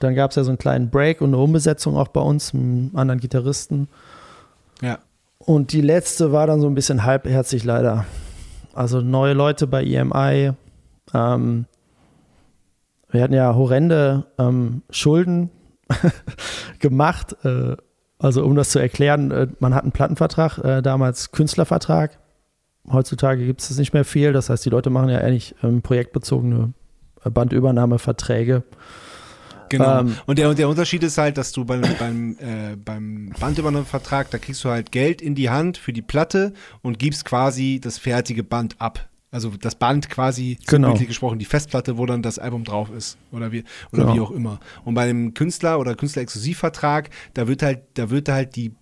[0.00, 2.62] Dann gab es ja so einen kleinen Break und eine Umbesetzung auch bei uns, mit
[2.62, 3.88] einem anderen Gitarristen.
[4.80, 4.98] Ja.
[5.38, 8.06] Und die letzte war dann so ein bisschen halbherzig leider.
[8.74, 10.52] Also neue Leute bei EMI.
[11.14, 11.66] Ähm,
[13.10, 15.50] wir hatten ja horrende ähm, Schulden
[16.78, 17.36] gemacht.
[17.44, 17.76] Äh,
[18.18, 22.18] also um das zu erklären, äh, man hat einen Plattenvertrag, äh, damals Künstlervertrag.
[22.90, 24.32] Heutzutage gibt es das nicht mehr viel.
[24.32, 26.72] Das heißt, die Leute machen ja eigentlich ähm, projektbezogene
[27.24, 28.62] Bandübernahmeverträge.
[29.70, 30.00] Genau.
[30.00, 34.30] Ähm, und, der, und der Unterschied ist halt, dass du beim, beim, äh, beim Bandübernahmevertrag,
[34.30, 36.52] da kriegst du halt Geld in die Hand für die Platte
[36.82, 39.08] und gibst quasi das fertige Band ab.
[39.30, 40.94] Also das Band quasi, Genau.
[40.94, 43.18] gesprochen, die Festplatte, wo dann das Album drauf ist.
[43.30, 43.62] Oder wie,
[43.92, 44.14] oder Genau.
[44.14, 44.58] wie auch immer.
[44.86, 48.72] Und bei dem Künstler- oder Künstlerexklusivvertrag, da wird halt, da wird halt die,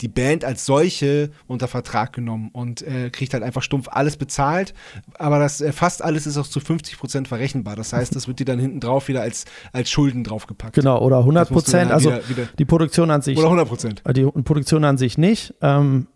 [0.00, 4.74] die, Band als solche unter Vertrag genommen und äh, kriegt halt einfach stumpf alles bezahlt.
[5.18, 7.76] Aber das äh, fast alles ist auch zu 50 Prozent verrechenbar.
[7.76, 10.74] Das heißt, das wird dir dann hinten drauf wieder als, als Schulden draufgepackt.
[10.74, 11.92] Genau, oder 100 Das musst du dann Prozent.
[11.92, 14.02] Also wieder- wieder- die Produktion an sich Oder 100 Prozent.
[14.16, 15.54] Die Produktion an sich nicht.
[15.62, 16.06] Ähm,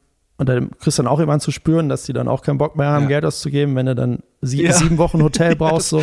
[0.43, 2.77] und dann kriegst du dann auch jemanden zu spüren, dass die dann auch keinen Bock
[2.77, 3.09] mehr haben, Ja.
[3.09, 4.73] Geld auszugeben, wenn du dann sie Ja.
[4.73, 5.89] sieben Wochen Hotel brauchst.
[5.89, 6.03] So.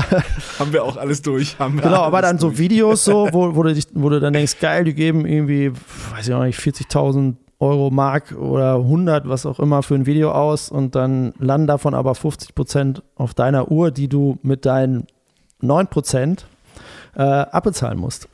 [0.58, 1.58] Haben wir auch alles durch.
[1.58, 2.58] Haben wir Genau, aber dann so durch.
[2.58, 5.72] Videos, so, wo, wo, du dich, wo du dann denkst, geil, die geben irgendwie,
[6.14, 10.32] weiß ich auch nicht, 40.000 Euro, Mark oder 100, was auch immer, für ein Video
[10.32, 15.06] aus und dann landen davon aber 50 Prozent auf deiner Uhr, die du mit deinen
[15.60, 16.46] 9 Prozent
[17.16, 18.28] äh, abbezahlen musst.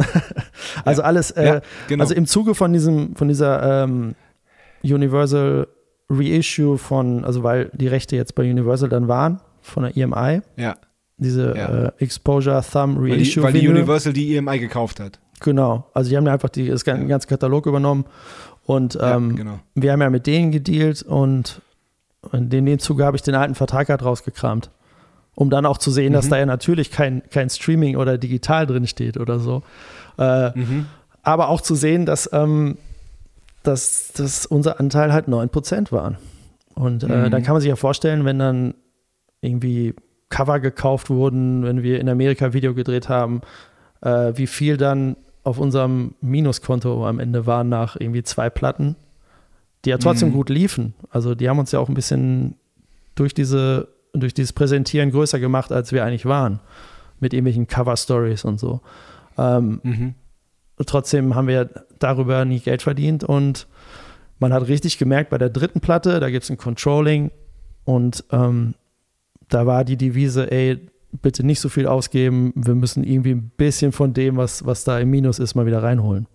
[0.84, 2.02] also alles, äh, Ja, genau.
[2.04, 4.14] also im Zuge von diesem, von dieser ähm,
[4.92, 5.68] Universal
[6.08, 10.76] Reissue von, also weil die Rechte jetzt bei Universal dann waren, von der EMI, ja,
[11.16, 11.84] diese Ja.
[11.86, 13.66] äh, Exposure Thumb weil die, Reissue weil die.
[13.68, 15.18] Universal die EMI gekauft hat.
[15.40, 18.04] Genau, also die haben ja einfach die, das, den ganzen Katalog übernommen
[18.64, 19.58] und ähm, ja, genau.
[19.74, 21.60] wir haben ja mit denen gedealt und
[22.32, 24.70] in dem Zuge habe ich den alten Vertrag halt rausgekramt,
[25.34, 26.30] um dann auch zu sehen, dass Mhm.
[26.30, 29.62] da ja natürlich kein, kein Streaming oder digital drin steht oder so.
[30.18, 30.86] Äh, Mhm.
[31.22, 32.78] aber auch zu sehen, dass, ähm,
[33.66, 36.16] dass, dass unser Anteil halt 9% waren.
[36.74, 37.30] Und äh, Mhm.
[37.30, 38.74] dann kann man sich ja vorstellen, wenn dann
[39.40, 39.94] irgendwie
[40.28, 43.40] Cover gekauft wurden, wenn wir in Amerika Video gedreht haben,
[44.02, 48.96] äh, wie viel dann auf unserem Minuskonto am Ende waren nach irgendwie zwei Platten,
[49.84, 50.32] die ja trotzdem Mhm.
[50.34, 50.94] gut liefen.
[51.10, 52.56] Also die haben uns ja auch ein bisschen
[53.14, 56.60] durch diese, durch dieses Präsentieren größer gemacht, als wir eigentlich waren.
[57.20, 58.80] Mit irgendwelchen Cover-Stories und so.
[59.38, 60.14] Ähm, Mhm.
[60.84, 63.66] Trotzdem haben wir darüber nie Geld verdient und
[64.38, 67.30] man hat richtig gemerkt bei der dritten Platte, da gibt es ein Controlling
[67.84, 68.74] und ähm,
[69.48, 70.78] da war die Devise, ey,
[71.22, 74.98] bitte nicht so viel ausgeben, wir müssen irgendwie ein bisschen von dem, was, was da
[74.98, 76.26] im Minus ist, mal wieder reinholen.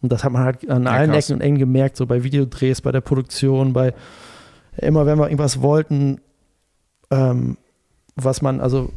[0.00, 1.26] Und das hat man halt an Ja, allen krass.
[1.26, 3.94] Ecken und Enden gemerkt, so bei Videodrehs, bei der Produktion, bei
[4.76, 6.20] immer wenn wir irgendwas wollten,
[7.12, 7.56] ähm,
[8.16, 8.90] was man, also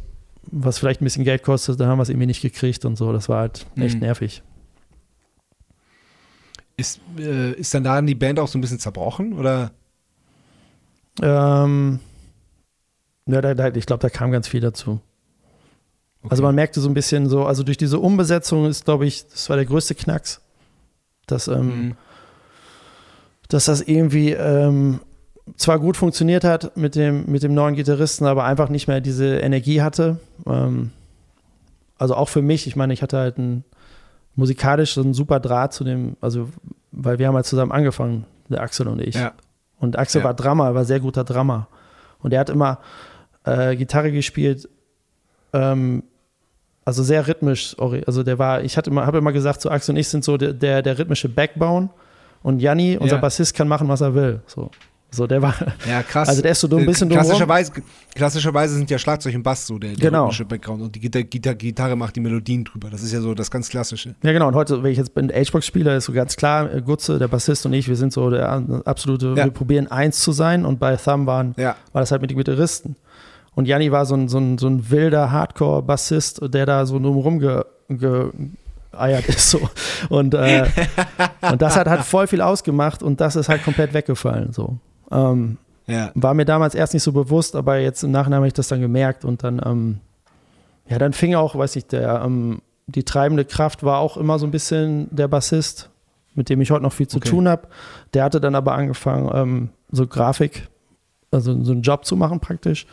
[0.50, 3.12] was vielleicht ein bisschen Geld kostet, dann haben wir es irgendwie nicht gekriegt und so.
[3.12, 4.00] Das war halt echt Mhm.
[4.00, 4.42] nervig.
[6.78, 9.32] Ist, äh, ist dann da die Band auch so ein bisschen zerbrochen?
[9.34, 9.72] Oder?
[11.20, 11.98] Ähm,
[13.26, 15.00] ja, da, da, ich glaube, da kam ganz viel dazu.
[16.28, 19.48] Also man merkte so ein bisschen so, also durch diese Umbesetzung ist, glaube ich, das
[19.50, 20.40] war der größte Knacks,
[21.26, 21.96] dass, ähm, Mhm.
[23.48, 25.00] dass das irgendwie ähm,
[25.56, 29.38] zwar gut funktioniert hat mit dem, mit dem neuen Gitarristen, aber einfach nicht mehr diese
[29.38, 30.20] Energie hatte.
[30.46, 30.92] Ähm,
[31.98, 33.64] also auch für mich, ich meine, ich hatte halt ein
[34.38, 36.48] musikalisch so einen super Draht zu dem, also
[36.92, 39.14] weil wir haben halt zusammen angefangen, der Axel und ich.
[39.16, 39.32] Ja.
[39.80, 40.24] Und Axel Ja.
[40.26, 41.68] war Drummer, war sehr guter Drummer.
[42.20, 42.78] Und er hat immer
[43.44, 44.68] äh, Gitarre gespielt,
[45.52, 46.02] ähm,
[46.84, 47.76] also sehr rhythmisch.
[48.06, 50.36] Also der war, ich hatte immer, habe immer gesagt, so Axel und ich sind so
[50.36, 51.90] der, der, der rhythmische Backbone.
[52.42, 53.20] Und Janni, unser Ja.
[53.20, 54.40] Bassist, kann machen, was er will.
[54.46, 54.70] So,
[55.10, 55.54] so der war,
[55.88, 56.28] Ja, krass.
[56.28, 57.72] also der ist so ein Äh, bisschen klassischerweise,
[58.14, 60.30] klassischerweise sind ja Schlagzeug und Bass so der, der Genau.
[60.48, 62.90] Background und die Gitar Gitar Gitarre macht die Melodien drüber.
[62.90, 64.14] Das ist ja so das ganz Klassische.
[64.22, 64.48] Ja, genau.
[64.48, 67.28] Und heute, wenn ich jetzt in H-Box spiele, ist so ganz klar, äh, Gutze, der
[67.28, 69.44] Bassist und ich, wir sind so der absolute, Ja.
[69.46, 70.64] wir probieren eins zu sein.
[70.66, 71.76] Und bei Thumb waren, Ja.
[71.92, 72.96] war das halt mit den Gitarristen.
[73.54, 77.38] Und Janni war so ein, so ein, so ein wilder Hardcore-Bassist, der da so drumherum
[77.40, 78.26] ge, ge,
[78.92, 79.68] eiert ist so.
[80.08, 80.66] Und, äh,
[81.50, 84.52] und das hat halt voll viel ausgemacht und das ist halt komplett weggefallen.
[84.52, 84.78] So.
[85.10, 85.56] Ähm,
[85.86, 86.10] Ja.
[86.14, 88.80] war mir damals erst nicht so bewusst, aber jetzt im Nachhinein habe ich das dann
[88.80, 89.98] gemerkt und dann, ähm,
[90.88, 94.46] ja, dann fing auch, weiß ich, der, ähm, die treibende Kraft war auch immer so
[94.46, 95.88] ein bisschen der Bassist,
[96.34, 97.30] mit dem ich heute noch viel zu Okay.
[97.30, 97.68] tun habe.
[98.14, 100.68] Der hatte dann aber angefangen, ähm, so Grafik,
[101.30, 102.86] also so einen Job zu machen praktisch.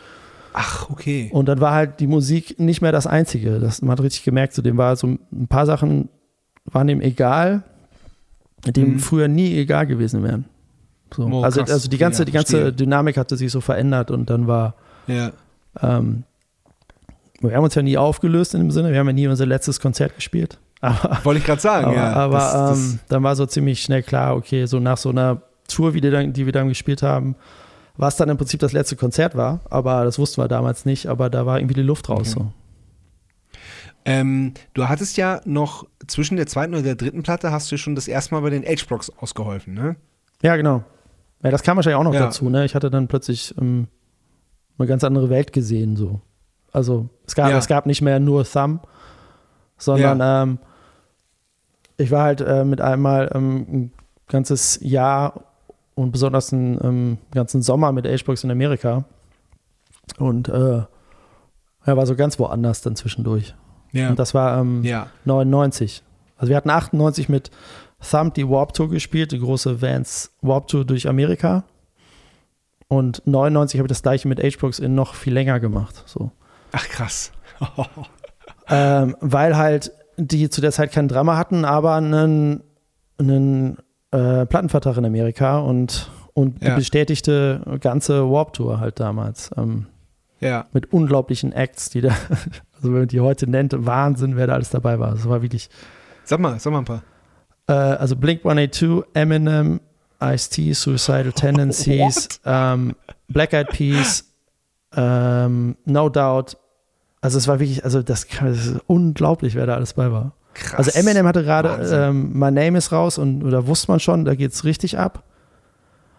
[0.53, 1.29] Ach, okay.
[1.33, 3.59] Und dann war halt die Musik nicht mehr das Einzige.
[3.59, 6.07] Das, man hat richtig gemerkt, so dem war so ein paar Sachen
[6.65, 7.63] waren ihm egal,
[8.65, 8.99] die ihm Mhm.
[8.99, 10.45] früher nie egal gewesen wären.
[11.15, 11.23] So.
[11.25, 12.73] Oh, also, also die ganze, ja, die ganze.
[12.73, 14.75] Dynamik hatte sich so verändert und dann war,
[15.07, 15.31] Ja.
[15.81, 16.23] ähm,
[17.41, 19.79] wir haben uns ja nie aufgelöst in dem Sinne, wir haben ja nie unser letztes
[19.79, 20.57] Konzert gespielt.
[20.81, 22.13] Aber, Wollte ich gerade sagen, aber, ja.
[22.13, 25.41] aber Das- das- ähm, dann war so ziemlich schnell klar, okay, so nach so einer
[25.67, 27.35] Tour, die, dann, die wir dann gespielt haben,
[27.97, 31.29] was dann im Prinzip das letzte Konzert war, aber das wussten wir damals nicht, aber
[31.29, 32.35] da war irgendwie die Luft raus.
[32.35, 32.45] Okay.
[32.45, 32.51] So.
[34.07, 37.95] Ähm, du hattest ja noch zwischen der zweiten und der dritten Platte hast du schon
[37.95, 39.95] das erste Mal bei den H-Blocks ausgeholfen, ne?
[40.43, 40.83] Ja, genau.
[41.45, 42.21] Ja, das kam wahrscheinlich auch noch Ja.
[42.21, 42.49] dazu.
[42.49, 42.65] Ne?
[42.65, 43.87] Ich hatte dann plötzlich ähm,
[44.77, 45.95] eine ganz andere Welt gesehen.
[45.95, 46.21] So.
[46.71, 47.57] Also es gab, Ja.
[47.57, 48.87] es gab nicht mehr nur Thumb,
[49.77, 50.59] sondern ähm,
[51.97, 53.91] ich war halt äh, mit einmal ähm, ein
[54.27, 55.41] ganzes Jahr
[55.93, 59.05] und besonders einen ähm, ganzen Sommer mit H-Box in Amerika.
[60.19, 60.83] Und äh,
[61.85, 63.55] ja, war so ganz woanders dann zwischendurch.
[63.91, 64.09] Ja.
[64.09, 65.07] Und das war ähm, ja.
[65.25, 66.03] 99.
[66.37, 67.49] Also wir hatten 98 mit
[68.09, 71.63] Thumb die Warp Tour gespielt, die große Vans Warp Tour durch Amerika.
[72.87, 76.03] Und 99 habe ich das gleiche mit H-Box in noch viel länger gemacht.
[76.05, 76.31] So.
[76.71, 77.31] Ach, krass.
[78.67, 82.63] Ähm, weil halt die zu der Zeit keinen Drama hatten, aber einen,
[83.19, 83.77] einen
[84.11, 86.75] äh, Plattenvertrag in Amerika und, und die Ja.
[86.75, 89.51] bestätigte ganze Warp Tour halt damals.
[89.55, 89.85] Ähm,
[90.39, 90.65] ja.
[90.73, 92.09] mit unglaublichen Acts, die da,
[92.75, 95.11] also wenn man die heute nennt, Wahnsinn, wer da alles dabei war.
[95.11, 95.69] Das war wirklich
[96.23, 97.03] Sag mal, sag mal ein paar.
[97.67, 99.79] Äh, also Blink 182, Eminem,
[100.21, 102.95] Ice-T, Suicidal Tendencies, ähm,
[103.27, 104.25] Black Eyed Peas,
[104.95, 106.57] ähm, No Doubt.
[107.21, 110.33] Also es war wirklich, also das, das ist unglaublich, wer da alles bei war.
[110.53, 110.87] Krass.
[110.87, 114.35] Also Eminem hatte gerade ähm, My Name is raus und da wusste man schon, da
[114.35, 115.23] geht's richtig ab.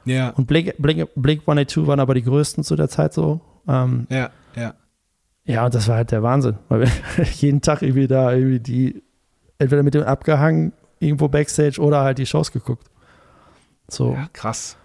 [0.05, 3.41] Ja, Und Blink, Blink, Blink 182 waren aber die größten zu der Zeit so.
[3.67, 4.75] Ähm, ja, ja.
[5.45, 9.03] ja, und das war halt der Wahnsinn, weil wir jeden Tag irgendwie da irgendwie die
[9.59, 12.87] entweder mit dem abgehangen, irgendwo Backstage oder halt die Shows geguckt.
[13.89, 14.13] So.
[14.13, 14.77] Ja, krass.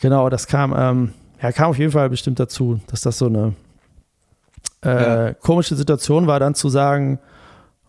[0.00, 1.12] Genau, das kam, ähm,
[1.42, 3.54] ja, kam auf jeden Fall bestimmt dazu, dass das so eine
[4.84, 5.34] äh, ja.
[5.34, 7.18] komische Situation war, dann zu sagen,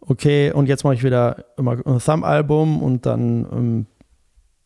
[0.02, 3.86] okay, und jetzt mache ich wieder immer ein Thumb-Album und dann, ähm,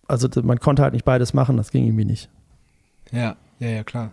[0.07, 2.29] also man konnte halt nicht beides machen, das ging irgendwie nicht.
[3.11, 4.11] Ja, ja, ja, klar.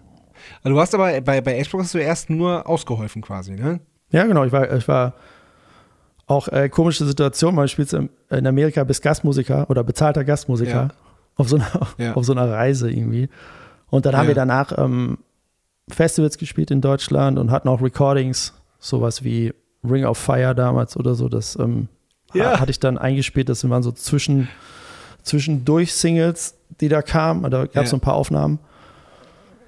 [0.63, 3.81] Also du hast aber bei, bei Xbox hast du erst nur ausgeholfen quasi, ne?
[4.11, 5.15] Ja, genau, ich war, ich war
[6.31, 10.89] auch äh, komische Situation, man spielt in Amerika bis Gastmusiker oder bezahlter Gastmusiker ja.
[11.35, 12.15] auf, so einer, ja.
[12.15, 13.29] auf so einer Reise irgendwie.
[13.89, 15.19] Und dann haben wir danach ähm,
[15.89, 19.53] Festivals gespielt in Deutschland und hatten auch Recordings, sowas wie
[19.83, 21.29] Ring of Fire damals oder so.
[21.29, 21.89] Das ähm,
[22.33, 22.61] ja.
[22.61, 23.49] hatte ich dann eingespielt.
[23.49, 24.49] Das waren so zwischen,
[25.23, 27.51] zwischendurch Singles, die da kamen.
[27.51, 27.87] Da gab es ja.
[27.87, 28.61] so ein paar Aufnahmen.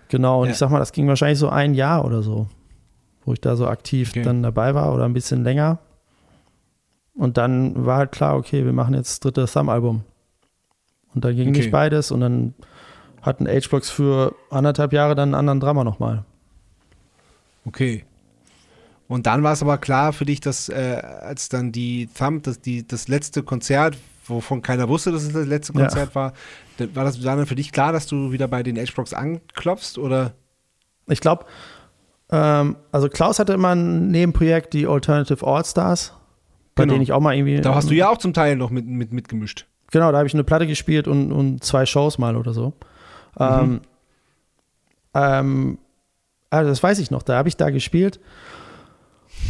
[0.08, 0.52] Genau, und ja.
[0.52, 2.46] ich sag mal, das ging wahrscheinlich so ein Jahr oder so,
[3.24, 4.22] wo ich da so aktiv okay.
[4.22, 5.80] dann dabei war oder ein bisschen länger.
[7.14, 10.04] Und dann war halt klar, okay, wir machen jetzt das dritte Thumb-Album.
[11.14, 11.58] Und dann ging okay.
[11.58, 12.54] nicht beides und dann
[13.20, 16.24] hatten H-Blocks für anderthalb Jahre dann einen anderen Drama nochmal.
[17.64, 18.04] Okay.
[19.08, 22.60] Und dann war es aber klar für dich, dass äh, als dann die Thumb, das,
[22.60, 23.96] die, das letzte Konzert,
[24.26, 26.14] wovon keiner wusste, dass es das letzte Konzert ja.
[26.14, 26.32] war,
[26.94, 30.32] war das dann für dich klar, dass du wieder bei den H-Blocks anklopfst oder?
[31.08, 31.44] Ich glaube,
[32.30, 36.14] ähm, also Klaus hatte immer ein Nebenprojekt, die Alternative All-Stars,
[36.74, 36.94] bei genau.
[36.94, 37.60] denen ich auch mal irgendwie.
[37.60, 39.66] Da hast du ja auch zum Teil noch mit, mit, mitgemischt.
[39.90, 42.72] Genau, da habe ich eine Platte gespielt und, und zwei Shows mal oder so.
[43.38, 43.40] Mhm.
[43.40, 43.80] Ähm,
[45.14, 45.78] ähm,
[46.50, 48.20] also das weiß ich noch, da habe ich da gespielt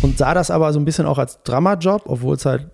[0.02, 2.70] und sah das aber so ein bisschen auch als Drama-Job, obwohl es halt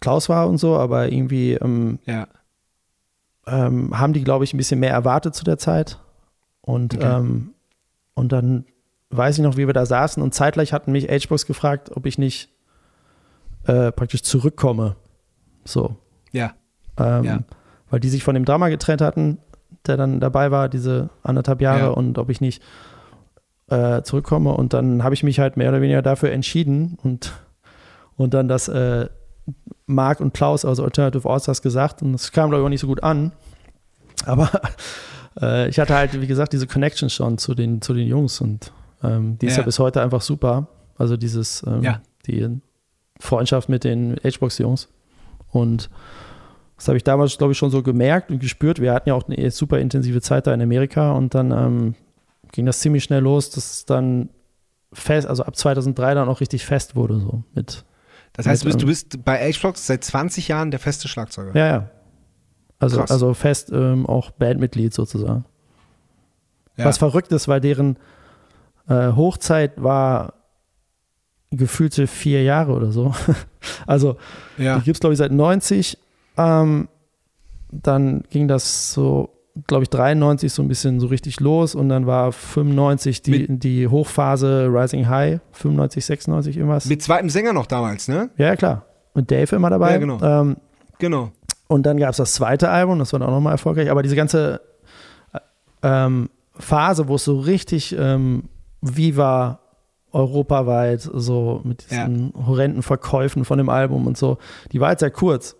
[0.00, 2.26] Klaus war und so, aber irgendwie ähm, ja.
[3.46, 5.98] ähm, haben die, glaube ich, ein bisschen mehr erwartet zu der Zeit.
[6.62, 7.16] Und, okay.
[7.16, 7.54] ähm,
[8.14, 8.64] und dann
[9.10, 12.18] weiß ich noch, wie wir da saßen und zeitgleich hatten mich H-Box gefragt, ob ich
[12.18, 12.50] nicht
[13.70, 14.96] äh, praktisch zurückkomme.
[15.64, 15.96] So.
[16.32, 16.54] Ja.
[16.98, 17.38] Ähm, ja.
[17.88, 19.38] Weil die sich von dem Drama getrennt hatten,
[19.86, 21.88] der dann dabei war, diese anderthalb Jahre, ja.
[21.88, 22.62] und ob ich nicht
[23.68, 24.52] äh, zurückkomme.
[24.52, 27.32] Und dann habe ich mich halt mehr oder weniger dafür entschieden und,
[28.16, 29.08] und dann das äh,
[29.86, 32.02] Marc und Klaus, also Alternative Allstars, gesagt.
[32.02, 33.32] Und es kam, glaube ich, auch nicht so gut an.
[34.26, 34.50] Aber
[35.40, 38.72] äh, ich hatte halt, wie gesagt, diese Connection schon zu den, zu den Jungs und
[39.02, 39.60] ähm, die ist ja.
[39.60, 40.66] ja bis heute einfach super.
[40.98, 42.02] Also dieses, ähm, ja.
[42.26, 42.60] die
[43.20, 44.88] Freundschaft mit den H-Box-Jungs.
[45.52, 45.90] Und
[46.76, 48.80] das habe ich damals, glaube ich, schon so gemerkt und gespürt.
[48.80, 51.94] Wir hatten ja auch eine super intensive Zeit da in Amerika und dann ähm,
[52.52, 54.30] ging das ziemlich schnell los, dass es dann
[54.92, 57.84] fest, also ab 2003 dann auch richtig fest wurde, so mit.
[58.32, 61.54] Das heißt, mit, du, bist, du bist bei H-Blocks seit 20 Jahren der feste Schlagzeuger.
[61.54, 61.90] Ja, ja.
[62.78, 65.44] Also, also fest ähm, auch Bandmitglied sozusagen.
[66.76, 66.86] Ja.
[66.86, 67.98] Was verrückt ist, weil deren
[68.88, 70.39] äh, Hochzeit war
[71.50, 73.14] gefühlte vier Jahre oder so.
[73.86, 74.16] also
[74.56, 74.78] ja.
[74.78, 75.98] die gibt es, glaube ich, seit 90.
[76.36, 76.88] Ähm,
[77.70, 79.30] dann ging das so
[79.66, 83.88] glaube ich, 93 so ein bisschen so richtig los und dann war 95 die, die
[83.88, 86.86] Hochphase Rising High, 95, 96 irgendwas.
[86.86, 88.30] Mit zweitem Sänger noch damals, ne?
[88.36, 88.86] Ja, klar.
[89.14, 89.92] Mit Dave immer dabei.
[89.92, 90.22] Ja, genau.
[90.22, 90.56] Ähm,
[90.98, 91.32] genau.
[91.66, 94.16] Und dann gab es das zweite Album, das war dann auch nochmal erfolgreich, aber diese
[94.16, 94.60] ganze
[95.82, 98.44] ähm, Phase, wo es so richtig ähm,
[98.80, 99.59] Viva
[100.12, 102.46] europaweit, so mit diesen ja.
[102.46, 104.38] horrenden Verkäufen von dem Album und so,
[104.72, 105.56] die war halt sehr kurz.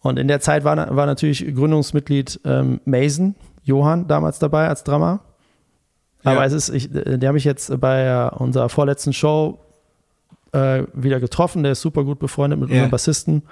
[0.00, 5.20] Und in der Zeit war, war natürlich Gründungsmitglied ähm, Mason, Johann, damals dabei als Drama.
[6.22, 6.44] Aber ja.
[6.44, 9.58] es ist, ich, der habe ich jetzt bei unserer vorletzten Show
[10.52, 11.62] äh, wieder getroffen.
[11.62, 12.74] Der ist super gut befreundet mit ja.
[12.74, 13.42] unserem Bassisten.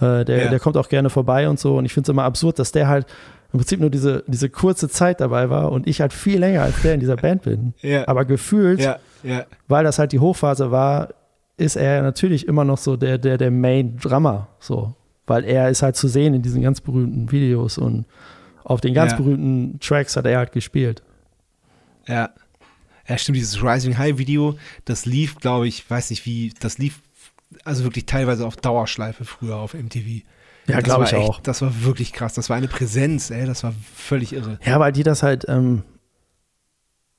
[0.00, 0.50] Äh, der, ja.
[0.50, 1.76] der kommt auch gerne vorbei und so.
[1.76, 3.06] Und ich finde es immer absurd, dass der halt
[3.52, 6.82] im Prinzip nur diese, diese kurze Zeit dabei war und ich halt viel länger als
[6.82, 7.74] der in dieser Band bin.
[8.06, 8.80] Aber gefühlt,
[9.24, 9.46] ja.
[9.66, 11.08] Weil das halt die Hochphase war,
[11.56, 14.48] ist er natürlich immer noch so der, der, der Main-Drummer.
[14.60, 14.94] So
[15.26, 18.04] weil er ist halt zu sehen in diesen ganz berühmten Videos und
[18.62, 19.18] auf den ganz ja.
[19.18, 21.02] berühmten Tracks hat er halt gespielt.
[22.06, 22.30] Ja.
[23.06, 24.56] Ja, stimmt, dieses Rising High Video,
[24.86, 27.00] das lief, glaube ich, weiß nicht wie, das lief
[27.64, 30.22] also wirklich teilweise auf Dauerschleife früher auf MTV.
[30.66, 31.40] Ja, glaube ich echt, auch.
[31.40, 32.32] Das war wirklich krass.
[32.32, 34.58] Das war eine Präsenz, ey, das war völlig irre.
[34.64, 35.82] Ja, weil die das halt, ähm,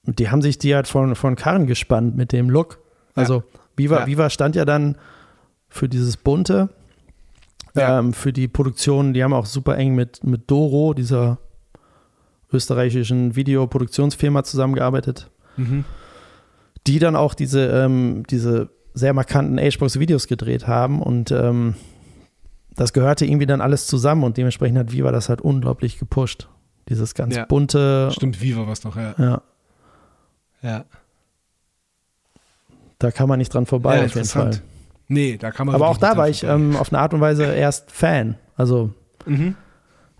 [0.05, 2.79] die haben sich die halt von, von Karren gespannt mit dem Look.
[3.15, 3.59] Also, ja.
[3.77, 4.07] Viva, ja.
[4.07, 4.97] Viva stand ja dann
[5.69, 6.69] für dieses Bunte
[7.75, 7.99] ja.
[7.99, 9.13] ähm, für die Produktion.
[9.13, 11.39] Die haben auch super eng mit, mit Doro, dieser
[12.51, 15.29] österreichischen Videoproduktionsfirma, zusammengearbeitet.
[15.57, 15.83] Mhm.
[16.87, 21.75] Die dann auch diese, ähm, diese sehr markanten H-Box-Videos gedreht haben und ähm,
[22.75, 26.49] das gehörte irgendwie dann alles zusammen und dementsprechend hat Viva das halt unglaublich gepusht.
[26.87, 27.45] Dieses ganz ja.
[27.45, 28.09] bunte.
[28.11, 29.15] Stimmt, Viva was noch, ja.
[29.17, 29.41] Ja.
[30.65, 30.85] Ja.
[32.97, 34.61] Da kann man nicht dran vorbei, ja, auf jeden Fall.
[35.07, 35.75] Nee, da kann man.
[35.75, 38.35] Aber auch da war ich ähm, auf eine Art und Weise erst Fan.
[38.57, 38.91] Also.
[39.25, 39.55] Mhm.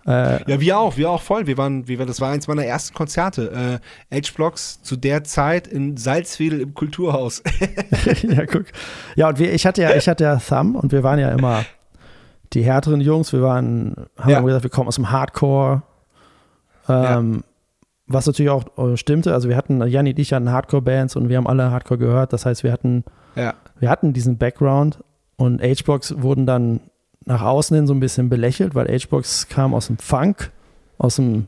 [0.06, 1.48] Äh, ja, wir auch, wir auch voll.
[1.48, 3.80] Wir waren, wir, das war eins meiner ersten Konzerte.
[4.12, 7.42] Äh, H-Blocks zu der Zeit in Salzwedel im Kulturhaus.
[8.22, 8.66] ja, guck.
[9.16, 11.64] Ja, und wir, ich hatte ja, ich hatte ja Thumb und wir waren ja immer
[12.52, 13.32] die härteren Jungs.
[13.32, 14.40] Wir waren, haben ja.
[14.40, 15.82] gesagt, wir kommen aus dem Hardcore.
[16.88, 17.55] Ähm, ja.
[18.08, 19.32] Was natürlich auch äh, stimmte.
[19.32, 22.32] Also wir hatten, Janni und ich hatten Hardcore-Bands und wir haben alle Hardcore gehört.
[22.32, 23.04] Das heißt, wir hatten,
[23.34, 23.54] ja.
[23.80, 24.98] wir hatten diesen Background
[25.36, 26.80] und H-Blocks wurden dann
[27.24, 30.52] nach außen hin so ein bisschen belächelt, weil H-Box kam aus dem Funk,
[30.98, 31.46] aus dem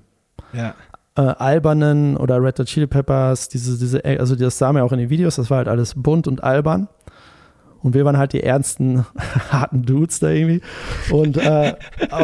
[0.52, 0.74] ja.
[1.16, 4.92] äh, albernen oder Red Hot Chili Peppers, diese, diese, also das sah man ja auch
[4.92, 6.88] in den Videos, das war halt alles bunt und albern.
[7.82, 9.06] Und wir waren halt die ernsten,
[9.50, 10.60] harten Dudes da irgendwie.
[11.10, 11.74] Und, äh,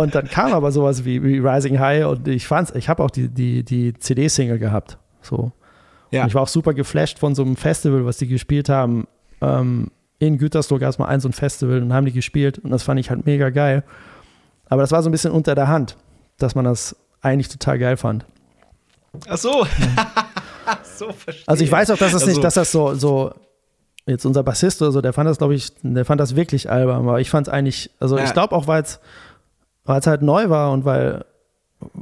[0.00, 3.10] und dann kam aber sowas wie, wie Rising High und ich fand's, ich habe auch
[3.10, 4.98] die, die, die CD-Single gehabt.
[5.22, 5.52] So.
[6.10, 6.22] Ja.
[6.22, 9.06] Und ich war auch super geflasht von so einem Festival, was die gespielt haben.
[9.40, 12.70] Ähm, in Gütersloh gab es mal ein so ein Festival und haben die gespielt und
[12.70, 13.84] das fand ich halt mega geil.
[14.68, 15.96] Aber das war so ein bisschen unter der Hand,
[16.38, 18.24] dass man das eigentlich total geil fand.
[19.28, 19.66] Ach so.
[20.82, 21.44] so verstehe.
[21.46, 22.32] Also ich weiß auch, dass das also.
[22.32, 23.32] nicht, dass das so, so
[24.06, 27.08] jetzt unser Bassist oder so, der fand das, glaube ich, der fand das wirklich albern,
[27.08, 28.24] aber ich fand es eigentlich, also ja.
[28.24, 29.00] ich glaube auch, weil es
[30.06, 31.24] halt neu war und weil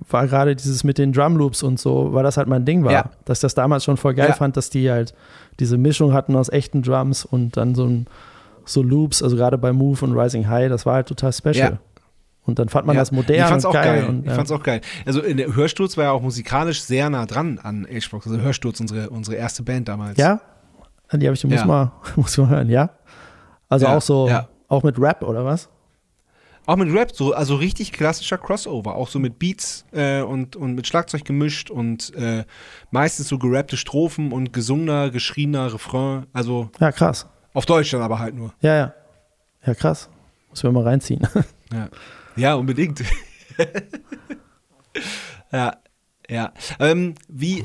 [0.09, 2.93] war gerade dieses mit den Drumloops und so, weil das halt mein Ding war.
[2.93, 3.11] Ja.
[3.25, 4.35] Dass ich das damals schon voll geil ja.
[4.35, 5.15] fand, dass die halt
[5.61, 8.07] diese Mischung hatten aus echten Drums und dann so, ein,
[8.65, 11.57] so Loops, also gerade bei Move und Rising High, das war halt total special.
[11.57, 11.79] Ja.
[12.45, 14.01] Und dann fand man das modern ich fand's und geil.
[14.01, 14.09] geil.
[14.09, 14.81] Und, ich fand's auch geil.
[15.07, 18.27] Also in der Hörsturz war ja auch musikalisch sehr nah dran an H-Box.
[18.27, 20.19] Also Hörsturz, unsere, unsere erste Band damals.
[20.19, 20.41] Ja?
[21.13, 22.91] Die habe ich, muss, mal, muss mal hören, ja?
[23.69, 24.31] Also auch so,
[24.69, 25.69] auch mit Rap oder was?
[26.65, 30.77] Auch mit Rap, so, also richtig klassischer Crossover, auch so mit Beats äh, und, und
[30.77, 32.45] mit Schlagzeug gemischt und äh,
[32.93, 36.27] meistens so gerappte Strophen und gesungener, geschriener Refrain.
[36.33, 36.71] Also.
[36.79, 37.27] Ja, krass.
[37.53, 38.55] Auf Deutsch dann aber halt nur.
[38.61, 38.95] Ja, ja.
[39.67, 40.09] Ja, krass.
[40.51, 41.27] Muss wir mal reinziehen.
[41.73, 41.89] Ja,
[42.37, 43.03] ja unbedingt.
[45.53, 45.77] ja,
[46.29, 46.53] ja.
[46.79, 47.65] Ähm, wie,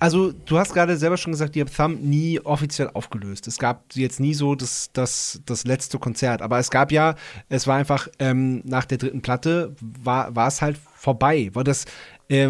[0.00, 3.46] also du hast gerade selber schon gesagt, ihr habt Thumb nie offiziell aufgelöst.
[3.46, 6.40] Es gab jetzt nie so das, das, das letzte Konzert.
[6.40, 7.16] Aber es gab ja,
[7.50, 11.50] es war einfach ähm, nach der dritten Platte, war, war es halt vorbei.
[11.52, 11.84] War das,
[12.28, 12.48] äh,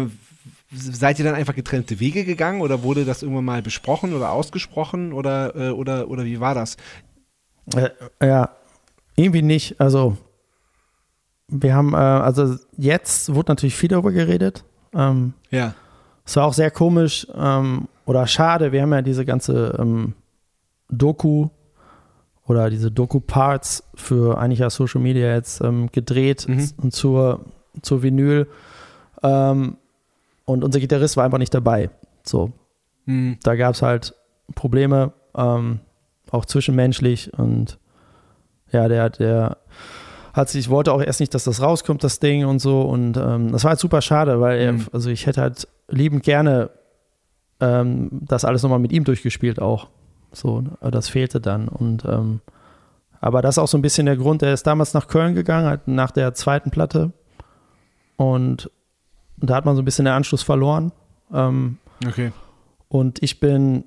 [0.71, 5.11] seid ihr dann einfach getrennte Wege gegangen oder wurde das irgendwann mal besprochen oder ausgesprochen
[5.11, 6.77] oder, äh, oder, oder wie war das?
[7.75, 7.89] Äh,
[8.25, 8.49] ja,
[9.17, 9.79] irgendwie nicht.
[9.81, 10.15] Also
[11.49, 14.63] wir haben, äh, also jetzt wurde natürlich viel darüber geredet.
[14.93, 15.75] Ähm, ja
[16.25, 18.71] es war auch sehr komisch ähm, oder schade.
[18.71, 20.13] Wir haben ja diese ganze ähm,
[20.89, 21.49] Doku
[22.45, 26.91] oder diese Doku-Parts für eigentlich ja Social Media jetzt ähm, gedreht mhm.
[26.91, 27.45] zur,
[27.81, 28.47] zur Vinyl.
[29.23, 29.77] Ähm,
[30.45, 31.89] und unser Gitarrist war einfach nicht dabei.
[32.23, 32.51] So.
[33.05, 33.37] Mhm.
[33.43, 34.15] Da gab es halt
[34.55, 35.79] Probleme, ähm,
[36.29, 37.33] auch zwischenmenschlich.
[37.37, 37.79] Und
[38.71, 39.57] ja, der, der
[40.33, 42.81] hat sich, ich wollte auch erst nicht, dass das rauskommt, das Ding und so.
[42.81, 44.79] Und ähm, das war halt super schade, weil mhm.
[44.79, 46.69] er, also ich hätte halt liebend gerne
[47.59, 49.89] ähm, das alles nochmal mit ihm durchgespielt auch.
[50.31, 51.67] So, das fehlte dann.
[51.67, 52.39] Und ähm,
[53.19, 55.67] aber das ist auch so ein bisschen der Grund, er ist damals nach Köln gegangen,
[55.67, 57.11] halt nach der zweiten Platte.
[58.15, 58.71] Und,
[59.39, 60.91] und da hat man so ein bisschen den Anschluss verloren.
[61.33, 61.77] Ähm,
[62.07, 62.31] okay.
[62.87, 63.83] Und ich bin,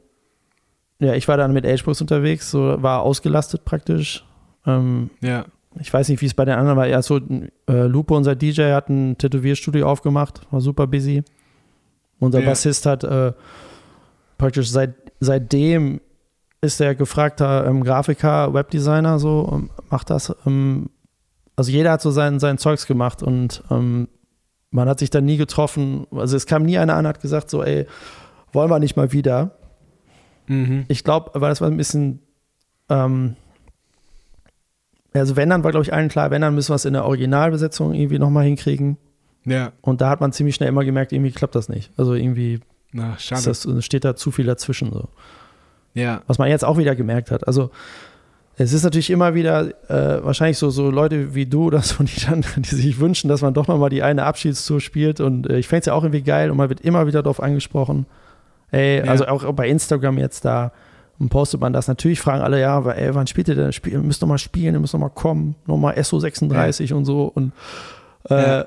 [1.01, 4.25] ja, ich war dann mit Agebrooks unterwegs, so war ausgelastet praktisch.
[4.67, 5.47] Ähm, ja
[5.81, 6.87] ich weiß nicht, wie es bei den anderen war.
[6.87, 7.21] Ja, so,
[7.69, 11.23] äh, Lupo, unser DJ, hat ein Tätowierstudio aufgemacht, war super busy.
[12.19, 12.47] Unser ja.
[12.47, 13.33] Bassist hat äh,
[14.39, 16.01] praktisch seit, seitdem
[16.61, 20.35] ist er gefragter ähm, Grafiker, Webdesigner, so, ähm, macht das.
[20.47, 20.91] Ähm,
[21.57, 24.09] also jeder hat so sein, sein Zeugs gemacht und ähm,
[24.71, 26.07] man hat sich dann nie getroffen.
[26.11, 27.87] Also es kam nie einer an, hat gesagt, so, ey,
[28.53, 29.53] wollen wir nicht mal wieder.
[30.47, 30.85] Mhm.
[30.89, 32.21] Ich glaube, weil das war ein bisschen
[32.89, 33.37] ähm,
[35.21, 37.05] also wenn dann war, glaube ich, allen klar, wenn dann müssen wir es in der
[37.05, 38.97] Originalbesetzung irgendwie nochmal hinkriegen.
[39.45, 39.73] Ja.
[39.81, 41.93] Und da hat man ziemlich schnell immer gemerkt, irgendwie klappt das nicht.
[41.97, 42.61] Also irgendwie
[42.93, 44.93] Na, das, steht da zu viel dazwischen.
[44.93, 45.09] So.
[45.95, 46.23] Ja.
[46.27, 47.47] Was man jetzt auch wieder gemerkt hat.
[47.47, 47.71] Also
[48.57, 52.21] es ist natürlich immer wieder äh, wahrscheinlich so, so Leute wie du oder so, die
[52.27, 55.21] dann, die sich wünschen, dass man doch nochmal die eine Abschiedstour spielt.
[55.21, 57.41] Und äh, ich fände es ja auch irgendwie geil und man wird immer wieder darauf
[57.41, 58.07] angesprochen.
[58.71, 59.05] Ey, ja.
[59.05, 60.73] also auch bei Instagram jetzt da
[61.19, 61.89] und postet man das.
[61.89, 63.73] Natürlich fragen alle, ja, aber, ey, wann spielt ihr denn?
[63.73, 66.97] Spiel, ihr müsst noch mal spielen, ihr müsst noch mal kommen, nochmal SO36 ja.
[66.97, 67.25] und so.
[67.35, 67.53] Und
[68.31, 68.67] äh, ja.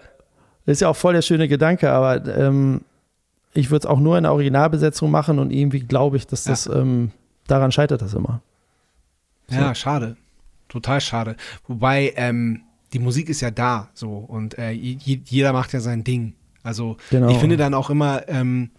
[0.66, 2.82] ist ja auch voll der schöne Gedanke, aber ähm,
[3.54, 6.66] ich würde es auch nur in der Originalbesetzung machen und irgendwie glaube ich, dass das
[6.66, 6.76] ja.
[6.76, 7.12] ähm,
[7.48, 8.42] daran scheitert das immer.
[9.48, 9.56] So.
[9.56, 10.18] Ja, schade.
[10.68, 11.36] Total schade.
[11.68, 12.62] Wobei, ähm,
[12.94, 16.34] die Musik ist ja da so und äh, jeder macht ja sein Ding.
[16.64, 17.30] Also genau.
[17.30, 18.72] ich finde dann auch immer, ähm,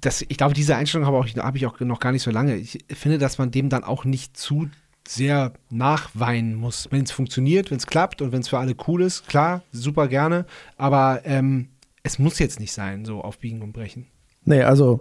[0.00, 2.56] das, ich glaube, diese Einstellung habe, habe ich auch noch gar nicht so lange.
[2.56, 4.68] Ich finde, dass man dem dann auch nicht zu
[5.06, 6.88] sehr nachweinen muss.
[6.90, 10.06] Wenn es funktioniert, wenn es klappt und wenn es für alle cool ist, klar, super
[10.06, 10.44] gerne.
[10.76, 11.70] Aber ähm,
[12.02, 14.06] es muss jetzt nicht sein, so auf Biegen und Brechen.
[14.44, 15.00] Nee, also,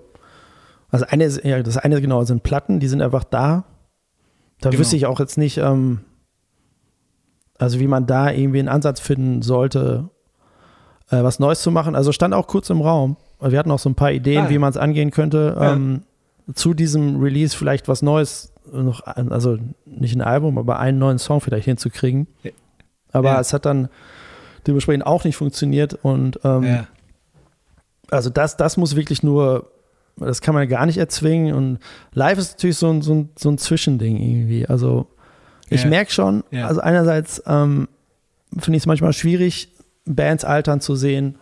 [0.89, 3.65] also eine ist, ja, das eine genau sind Platten, die sind einfach da.
[4.61, 4.79] Da Genau.
[4.79, 5.99] wüsste ich auch jetzt nicht, ähm,
[7.59, 10.09] also wie man da irgendwie einen Ansatz finden sollte,
[11.09, 11.95] äh, was Neues zu machen.
[11.95, 13.17] Also stand auch kurz im Raum.
[13.39, 14.49] Wir hatten auch so ein paar Ideen, Ah.
[14.49, 15.55] wie man es angehen könnte.
[15.59, 15.73] Ja.
[15.73, 16.01] Ähm,
[16.53, 21.41] zu diesem Release vielleicht was Neues, noch, also nicht ein Album, aber einen neuen Song
[21.41, 22.27] vielleicht hinzukriegen.
[22.43, 22.51] Ja.
[23.11, 23.39] Aber Ja.
[23.39, 23.89] es hat dann
[24.65, 26.85] dementsprechend auch nicht funktioniert und ähm,
[28.09, 29.69] also das, das muss wirklich nur,
[30.17, 31.79] das kann man gar nicht erzwingen und
[32.13, 34.65] live ist natürlich so ein, so ein, so ein Zwischending irgendwie.
[34.67, 35.07] Also
[35.69, 37.89] ich merke schon, also einerseits ähm,
[38.57, 39.69] finde ich es manchmal schwierig,
[40.05, 41.35] Bands altern zu sehen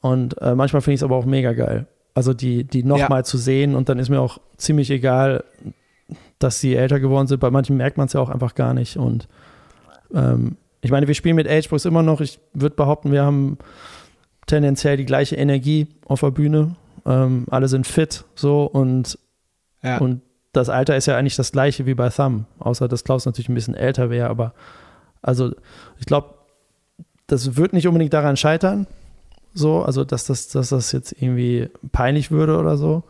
[0.00, 1.86] und äh, manchmal finde ich es aber auch mega geil.
[2.14, 5.44] Also die, die nochmal zu sehen und dann ist mir auch ziemlich egal,
[6.38, 7.40] dass sie älter geworden sind.
[7.40, 9.28] Bei manchen merkt man es ja auch einfach gar nicht und
[10.14, 12.20] ähm, ich meine, wir spielen mit Agebrooks immer noch.
[12.20, 13.58] Ich würde behaupten, wir haben
[14.46, 16.76] tendenziell die gleiche Energie auf der Bühne.
[17.04, 19.18] Ähm, alle sind fit so und,
[19.82, 19.98] ja.
[19.98, 20.22] und
[20.52, 23.54] das Alter ist ja eigentlich das gleiche wie bei Thumb, außer dass Klaus natürlich ein
[23.54, 24.54] bisschen älter wäre, aber
[25.22, 25.52] also
[25.98, 26.34] ich glaube,
[27.26, 28.86] das wird nicht unbedingt daran scheitern,
[29.58, 33.02] so, also dass das, dass das jetzt irgendwie peinlich würde oder so.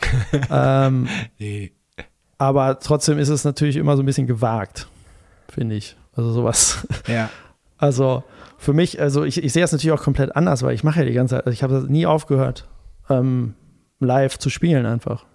[0.50, 1.72] ähm, nee.
[2.38, 4.86] aber trotzdem ist es natürlich immer so ein bisschen gewagt,
[5.48, 5.96] finde ich.
[6.14, 6.86] Also sowas.
[7.06, 7.30] Ja.
[7.76, 8.22] Also
[8.56, 11.04] für mich, also ich, ich sehe das natürlich auch komplett anders, weil ich mache ja
[11.04, 12.66] die ganze Zeit, also ich habe das nie aufgehört,
[13.10, 13.54] ähm,
[13.98, 15.26] live zu spielen einfach.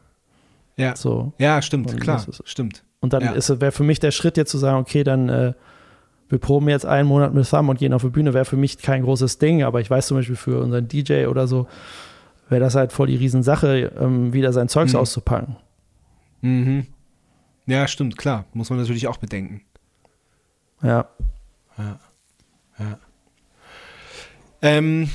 [0.77, 0.95] Ja.
[0.95, 1.33] So.
[1.37, 2.25] Ja, stimmt, Und klar.
[2.45, 2.83] Stimmt.
[3.01, 3.35] Und dann Ja.
[3.35, 5.53] wäre für mich der Schritt jetzt zu sagen, okay, dann äh,
[6.29, 8.77] wir proben jetzt einen Monat mit Thumb und gehen auf die Bühne, wäre für mich
[8.77, 11.67] kein großes Ding, aber ich weiß zum Beispiel für unseren DJ oder so,
[12.49, 14.99] wäre das halt voll die Riesensache, ähm, wieder sein Zeugs Mhm.
[14.99, 15.55] auszupacken.
[16.41, 16.85] Mhm.
[17.65, 18.45] Ja, stimmt, klar.
[18.53, 19.61] Muss man natürlich auch bedenken.
[20.81, 21.07] Ja.
[24.61, 25.09] Ähm,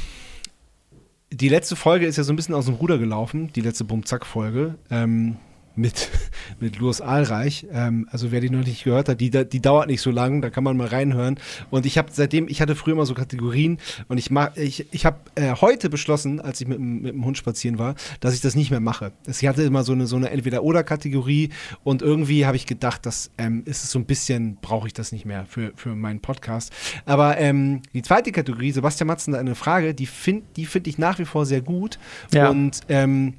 [1.32, 4.76] die letzte Folge ist ja so ein bisschen aus dem Ruder gelaufen, die letzte Bumzack-Folge.
[4.90, 5.36] Ähm,
[5.76, 6.08] mit,
[6.60, 7.66] mit Louis Ahlreich.
[7.72, 10.50] Ähm, also wer die noch nicht gehört hat, die, die dauert nicht so lang, da
[10.50, 11.38] kann man mal reinhören.
[11.70, 15.04] Und ich habe seitdem, ich hatte früher immer so Kategorien und ich mach, ich, ich
[15.06, 18.40] habe äh, heute beschlossen, als ich mit, dem- mit dem Hund spazieren war, dass ich
[18.40, 19.12] das nicht mehr mache.
[19.26, 21.50] Ich hatte immer so eine, so eine Entweder-Oder-Kategorie
[21.82, 25.12] und irgendwie habe ich gedacht, dass ähm, ist es so ein bisschen, brauche ich das
[25.12, 26.72] nicht mehr für, für meinen Podcast.
[27.06, 31.18] Aber ähm, die zweite Kategorie, Sebastian Matzen, eine Frage, die finde die find ich nach
[31.18, 31.98] wie vor sehr gut.
[32.32, 32.48] Ja.
[32.50, 33.34] Und ähm,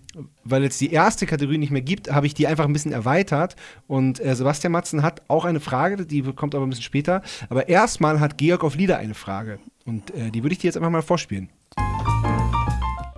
[0.46, 3.56] weil es die erste Kategorie nicht mehr gibt, habe ich die einfach ein bisschen erweitert.
[3.88, 7.24] Und äh, Sebastian Matzen hat auch eine Frage, die kommt aber ein bisschen später.
[7.50, 9.58] Aber erstmal hat Georg auf Lieder eine Frage.
[9.86, 11.50] Und äh, die würde ich dir jetzt einfach mal vorspielen.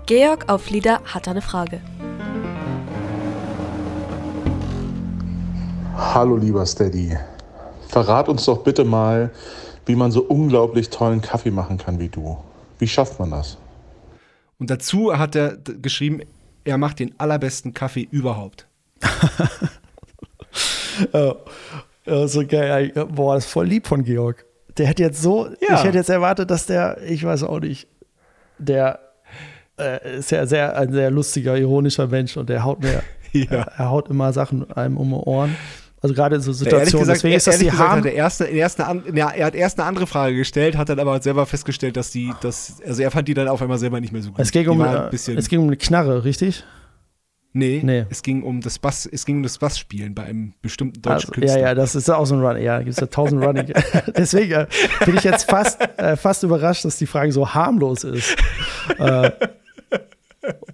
[0.05, 1.81] Georg auf Lieder hat eine Frage.
[5.95, 7.17] Hallo lieber Steady.
[7.89, 9.31] Verrat uns doch bitte mal,
[9.85, 12.37] wie man so unglaublich tollen Kaffee machen kann wie du.
[12.79, 13.57] Wie schafft man das?
[14.59, 16.21] Und dazu hat er geschrieben,
[16.67, 18.67] er macht den allerbesten Kaffee überhaupt.
[21.13, 21.35] Ja,
[22.05, 22.91] ja, so geil.
[23.09, 24.45] Boah, das ist voll lieb von Georg.
[24.77, 25.75] Der hätte jetzt so, Ja.
[25.75, 27.87] ich hätte jetzt erwartet, dass der, ich weiß auch nicht,
[28.59, 28.99] der
[29.79, 33.01] äh, ist ja sehr, ein sehr lustiger, ironischer Mensch und der haut mir,
[33.33, 33.63] Ja.
[33.77, 35.55] er haut immer Sachen einem um die Ohren.
[36.01, 39.01] Also gerade in so Situationen, gesagt, deswegen ist das die gesagt er, erst, erst eine,
[39.15, 42.33] ja, er hat erst eine andere Frage gestellt, hat dann aber selber festgestellt, dass die,
[42.41, 44.39] dass, also er fand die dann auf einmal selber nicht mehr so gut.
[44.39, 46.63] Es ging, um, äh, es ging um eine Knarre, richtig?
[47.57, 48.05] nee, nee.
[48.09, 51.31] es ging um das Bass, es ging um das Bassspielen bei einem bestimmten deutschen Also,
[51.31, 51.59] Künstler.
[51.59, 52.63] ja, ja, das ist auch so ein Running.
[52.63, 53.73] Ja, gibt es ja tausend Running.
[54.17, 54.67] Deswegen äh,
[55.05, 58.35] bin ich jetzt fast, äh, fast überrascht, dass die Frage so harmlos ist.
[58.97, 59.31] äh,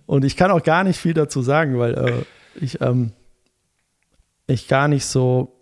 [0.05, 2.11] und ich kann auch gar nicht viel dazu sagen, weil äh,
[2.63, 3.11] ich, ähm,
[4.47, 5.53] ich gar nicht so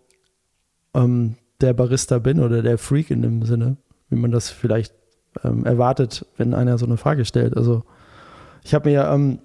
[0.94, 3.78] ähm, der Barista bin oder der Freak in dem Sinne,
[4.10, 4.94] wie man das vielleicht
[5.44, 7.56] ähm, erwartet, wenn einer so eine Frage stellt.
[7.56, 7.84] Also
[8.64, 9.40] ich habe mir ähm,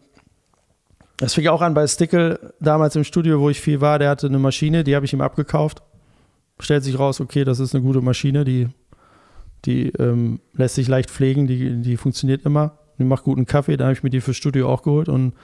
[1.18, 3.98] das fing auch an bei Stickel, damals im Studio, wo ich viel war.
[3.98, 5.82] Der hatte eine Maschine, die habe ich ihm abgekauft.
[6.58, 8.68] Stellt sich raus, okay, das ist eine gute Maschine, die,
[9.64, 12.78] die ähm, lässt sich leicht pflegen, die, die funktioniert immer.
[12.98, 15.34] Die macht guten Kaffee, da habe ich mir die fürs Studio auch geholt und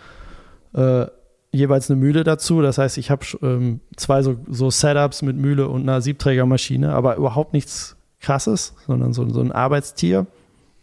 [0.75, 1.07] äh,
[1.53, 2.63] jeweils eine Mühle dazu.
[2.63, 7.17] Das heißt, ich habe ähm, zwei so, so Setups mit Mühle und einer Siebträgermaschine, aber
[7.17, 10.27] überhaupt nichts krasses, sondern so, so ein Arbeitstier.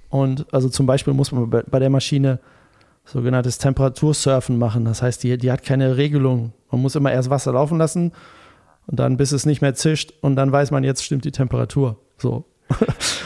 [0.10, 2.40] Und also zum Beispiel muss man bei, bei der Maschine
[3.06, 4.86] sogenanntes Temperatursurfen machen.
[4.86, 6.54] Das heißt, die, die hat keine Regelung.
[6.72, 8.12] Man muss immer erst Wasser laufen lassen
[8.88, 11.98] und dann, bis es nicht mehr zischt und dann weiß man, jetzt stimmt die Temperatur.
[12.18, 12.46] So.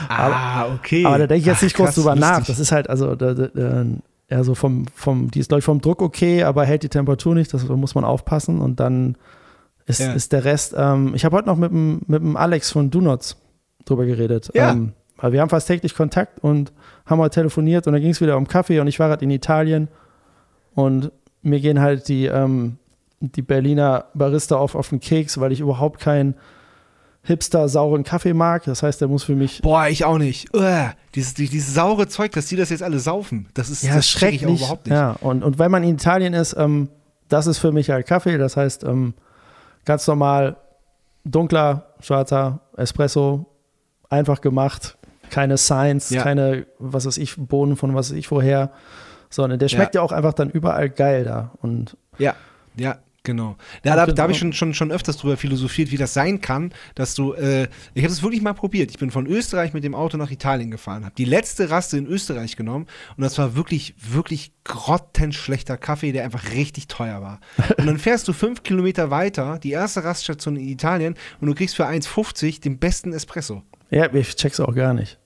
[0.09, 1.05] ah, okay.
[1.05, 2.37] Aber da denke ich jetzt Ach, nicht groß krass, drüber nach.
[2.37, 2.55] lustig.
[2.55, 3.85] Das ist halt, also, da, da,
[4.29, 6.89] da, ja, so vom, vom, die ist, glaube ich, vom Druck okay, aber hält die
[6.89, 7.53] Temperatur nicht.
[7.53, 9.17] Das da muss man aufpassen und dann
[9.85, 10.13] ist, Ja.
[10.13, 10.73] ist der Rest.
[10.77, 13.37] Ähm, ich habe heute noch mit dem, mit dem Alex von Donuts
[13.85, 14.49] drüber geredet.
[14.53, 14.71] Ja.
[14.71, 16.71] Ähm, weil wir haben fast täglich Kontakt und
[17.05, 19.31] haben heute telefoniert und dann ging es wieder um Kaffee und ich war gerade in
[19.31, 19.87] Italien
[20.73, 21.11] und
[21.41, 22.77] mir gehen halt die, ähm,
[23.19, 26.35] die Berliner Barista auf, auf den Keks, weil ich überhaupt keinen
[27.23, 28.63] hipster sauren Kaffee mag.
[28.65, 30.53] Das heißt, der muss für mich Boah, ich auch nicht.
[30.55, 33.95] Uah, dieses, die- dieses saure Zeug, dass die das jetzt alle saufen, das ist Ja,
[33.95, 34.61] das check ich schrecklich.
[34.61, 34.93] auch überhaupt nicht.
[34.95, 36.89] Ja, und, und wenn man in Italien ist, ähm,
[37.29, 38.37] das ist für mich halt Kaffee.
[38.37, 39.13] Das heißt, ähm,
[39.85, 40.57] ganz normal
[41.25, 43.45] dunkler, schwarzer Espresso,
[44.09, 44.97] einfach gemacht,
[45.29, 46.21] keine Science, Ja.
[46.23, 48.71] keine, was weiß ich, Bohnen von was weiß ich woher,
[49.29, 51.51] sondern der schmeckt ja, auch einfach dann überall geil da.
[51.61, 52.35] Und Ja,
[52.75, 53.55] ja, genau.
[53.83, 56.73] Ja, da da habe ich schon, schon, schon öfters drüber philosophiert, wie das sein kann,
[56.95, 57.63] dass du, äh,
[57.93, 58.91] ich habe das wirklich mal probiert.
[58.91, 62.05] Ich bin von Österreich mit dem Auto nach Italien gefahren, habe die letzte Raste in
[62.05, 67.39] Österreich genommen und das war wirklich, wirklich grottenschlechter Kaffee, der einfach richtig teuer war.
[67.77, 71.75] Und dann fährst du fünf Kilometer weiter, die erste Raststation in Italien und du kriegst
[71.75, 73.63] für 1,50 den besten Espresso.
[73.89, 75.19] ja, ich check's auch gar nicht.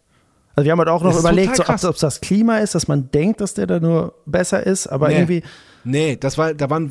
[0.56, 3.12] Also wir haben halt auch noch überlegt, so, ob es das Klima ist, dass man
[3.12, 5.16] denkt, dass der da nur besser ist, aber Nee.
[5.16, 5.44] irgendwie,
[5.90, 6.90] Nee, das war, da waren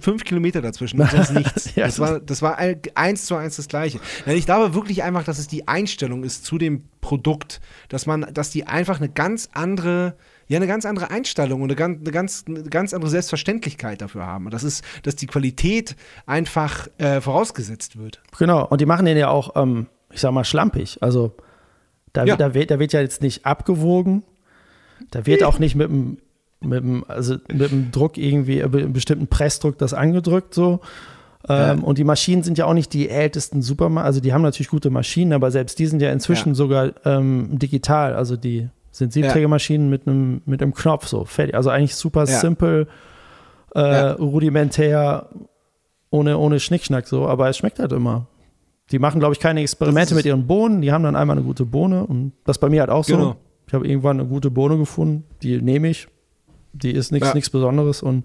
[0.00, 1.74] fünf Kilometer dazwischen und sonst nichts.
[1.74, 4.00] Ja, das, war, das war ein- eins zu eins das Gleiche.
[4.26, 8.50] Ich glaube wirklich einfach, dass es die Einstellung ist zu dem Produkt, dass man, dass
[8.50, 12.44] die einfach eine ganz andere, ja, eine ganz andere Einstellung und eine ganz, eine ganz,
[12.48, 14.46] eine ganz andere Selbstverständlichkeit dafür haben.
[14.46, 15.94] Und das ist, dass die Qualität
[16.26, 18.20] einfach äh, vorausgesetzt wird.
[18.38, 20.98] Genau, und die machen den ja auch, ähm, ich sag mal, schlampig.
[21.02, 21.34] Also
[22.14, 22.36] da, Ja.
[22.36, 24.22] da, wird, da wird ja jetzt nicht abgewogen,
[25.10, 26.18] da wird auch nicht mit dem,
[26.60, 30.80] mit dem, also mit dem Druck irgendwie, äh, einem bestimmten Pressdruck das angedrückt so.
[31.48, 31.72] Ähm, Ja.
[31.84, 34.90] Und die Maschinen sind ja auch nicht die ältesten Supermarkt, also die haben natürlich gute
[34.90, 36.54] Maschinen, aber selbst die sind ja inzwischen Ja.
[36.54, 41.54] sogar ähm, digital, also die sind Siebträgermaschinen mit einem mit einem Knopf so fertig.
[41.54, 42.40] Also eigentlich super Ja.
[42.40, 42.88] simpel,
[43.76, 44.12] äh, Ja.
[44.12, 45.28] rudimentär,
[46.10, 48.26] ohne, ohne Schnickschnack so, aber es schmeckt halt immer.
[48.90, 50.80] Die machen, glaube ich, keine Experimente mit ihren Bohnen.
[50.80, 53.16] Die haben dann einmal eine gute Bohne und das bei mir halt auch so.
[53.16, 53.36] Genau.
[53.66, 56.08] Ich habe irgendwann eine gute Bohne gefunden, die nehme ich.
[56.74, 57.40] Die ist nichts Ja.
[57.50, 58.24] Besonderes und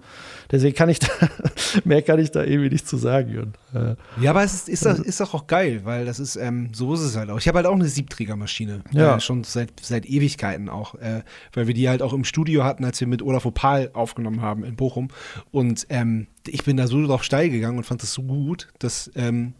[0.50, 1.08] deswegen kann ich da,
[1.84, 3.38] mehr kann ich da irgendwie nicht zu sagen.
[3.72, 6.36] Und, äh, Ja, aber es ist, ist, doch, ist doch auch geil, weil das ist,
[6.36, 7.38] ähm, so ist es halt auch.
[7.38, 8.82] Ich habe halt auch eine Siebträgermaschine.
[8.92, 9.16] Ja.
[9.16, 10.94] Äh, schon seit, seit Ewigkeiten auch.
[10.96, 11.22] Äh,
[11.54, 14.62] weil wir die halt auch im Studio hatten, als wir mit Olaf Opal aufgenommen haben
[14.64, 15.08] in Bochum.
[15.50, 19.10] Und ähm, ich bin da so drauf steil gegangen und fand das so gut, dass
[19.16, 19.54] ähm,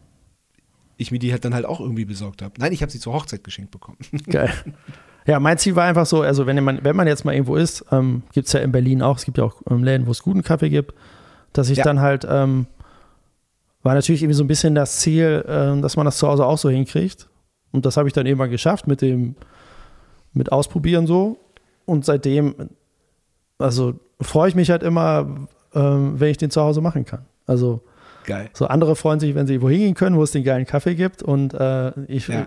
[0.97, 2.55] ich mir die halt dann halt auch irgendwie besorgt habe.
[2.59, 3.99] Nein, ich habe sie zur Hochzeit geschenkt bekommen.
[4.29, 4.53] Geil.
[5.27, 7.85] Ja, mein Ziel war einfach so, also wenn man, wenn man jetzt mal irgendwo ist,
[7.91, 10.23] ähm, gibt es ja in Berlin auch, es gibt ja auch ähm, Läden, wo es
[10.23, 10.93] guten Kaffee gibt,
[11.55, 11.85] dass ich Ja.
[11.85, 12.67] dann halt, ähm,
[13.83, 16.59] war natürlich irgendwie so ein bisschen das Ziel, ähm, dass man das zu Hause auch
[16.59, 17.29] so hinkriegt.
[17.73, 19.35] Und das habe ich dann irgendwann geschafft mit dem,
[20.33, 21.39] mit Ausprobieren so.
[21.87, 22.55] Und seitdem,
[23.59, 27.25] also freue ich mich halt immer, ähm, wenn ich den zu Hause machen kann.
[27.47, 27.83] Also
[28.27, 28.49] Geil.
[28.55, 31.23] so andere freuen sich, wenn sie wohin gehen können, wo es den geilen Kaffee gibt.
[31.23, 32.47] Und äh, ich, Ja.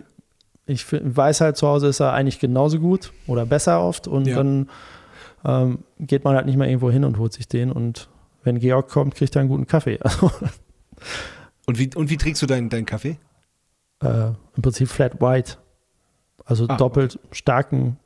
[0.68, 4.08] Ich weiß halt, zu Hause ist er eigentlich genauso gut oder besser oft.
[4.08, 4.36] Und Ja.
[4.36, 4.70] dann
[5.46, 7.72] ähm, geht man halt nicht mehr irgendwo hin und holt sich den.
[7.72, 8.10] Und
[8.44, 10.00] wenn Georg kommt, kriegt er einen guten Kaffee.
[11.68, 13.18] Und wie, und wie trägst du deinen, deinen Kaffee?
[14.02, 15.58] äh, im Prinzip Flat White.
[16.46, 17.98] Also Ah, doppelt starken,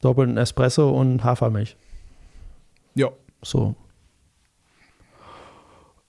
[0.00, 1.76] doppelten Espresso und Hafermilch.
[2.94, 3.10] Ja.
[3.42, 3.74] So.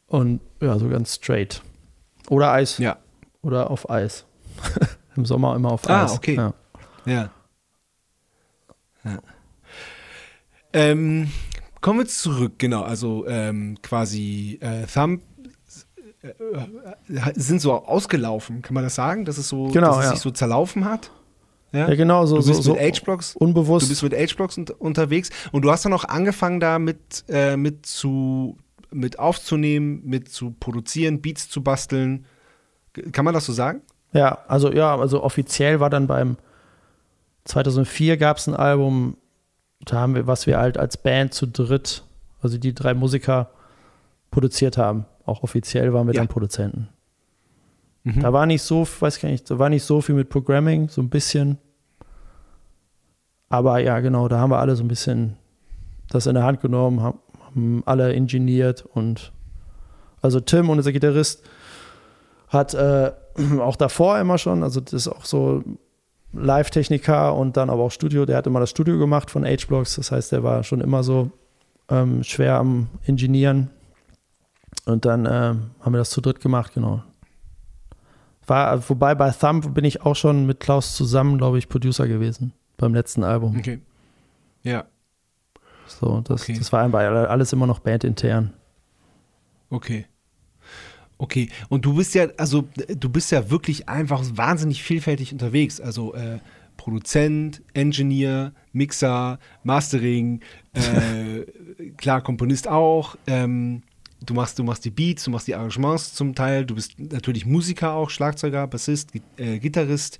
[0.08, 1.62] Und ja, so ganz straight.
[2.30, 2.78] Oder Eis.
[2.78, 2.98] Ja.
[3.42, 4.26] Oder auf Eis.
[5.16, 6.14] Im Sommer immer auf Ah, Eis.
[6.16, 6.36] okay.
[6.36, 6.54] Ja.
[7.06, 7.30] Ja.
[9.04, 9.20] ja.
[10.74, 11.32] Ähm,
[11.82, 12.82] kommen wir zurück, genau.
[12.84, 15.22] Also ähm, quasi äh, Thumb
[16.22, 19.26] äh, äh, sind so ausgelaufen, kann man das sagen?
[19.26, 20.12] Dass es so, Genau, dass es ja.
[20.12, 21.12] sich so zerlaufen hat?
[21.72, 23.90] Ja, Ja, genau, so, Du bist so, mit H-Blocks Du unbewusst.
[23.90, 27.86] bist mit H-Blocks un unterwegs und du hast dann auch angefangen da mit, äh, mit
[27.86, 28.58] zu
[28.92, 32.26] mit aufzunehmen, mit zu produzieren, Beats zu basteln.
[33.12, 33.82] Kann man das so sagen?
[34.16, 36.38] Ja, also ja, also offiziell war dann beim
[37.44, 39.18] 2004 gab es ein Album,
[39.82, 42.04] da haben wir, was wir halt als Band zu dritt,
[42.42, 43.50] also die drei Musiker
[44.32, 45.06] produziert haben.
[45.26, 46.22] Auch offiziell waren wir Ja.
[46.22, 46.88] dann Produzenten.
[48.04, 48.22] Mhm.
[48.22, 51.02] Da war nicht so, weiß gar nicht, da war nicht so viel mit Programming, so
[51.02, 51.58] ein bisschen.
[53.50, 55.36] Aber ja, genau, da haben wir alle so ein bisschen
[56.10, 59.32] das in der Hand genommen, haben, haben alle ingeniert und
[60.22, 61.44] also Tim, unser Gitarrist,
[62.48, 63.12] hat äh,
[63.60, 65.64] auch davor immer schon, also das ist auch so
[66.34, 70.12] Live-Techniker und dann aber auch Studio, der hat immer das Studio gemacht von H-Blocks, das
[70.12, 71.32] heißt, der war schon immer so
[71.90, 73.70] ähm, schwer am Ingenieren
[74.86, 77.04] und dann ähm, haben wir das zu dritt gemacht, genau.
[78.48, 82.54] War, wobei bei Thumb bin ich auch schon mit Klaus zusammen, glaube ich, Producer gewesen
[82.78, 83.58] beim letzten Album.
[83.58, 83.80] Okay.
[84.62, 84.86] Ja,
[85.88, 86.58] So, das, Okay.
[86.58, 88.54] das war einfach alles immer noch bandintern.
[89.70, 90.06] okay.
[91.18, 95.80] Okay, und du bist ja, also du bist ja wirklich einfach wahnsinnig vielfältig unterwegs.
[95.80, 96.40] Also äh,
[96.78, 100.42] Produzent, Engineer, Mixer, Mastering,
[100.74, 101.46] äh,
[101.98, 103.16] klar, Komponist auch.
[103.28, 103.84] Ähm,
[104.26, 107.46] du machst, du machst die Beats, du machst die Arrangements zum Teil, du bist natürlich
[107.46, 110.20] Musiker auch, Schlagzeuger, Bassist, äh, Gitarrist.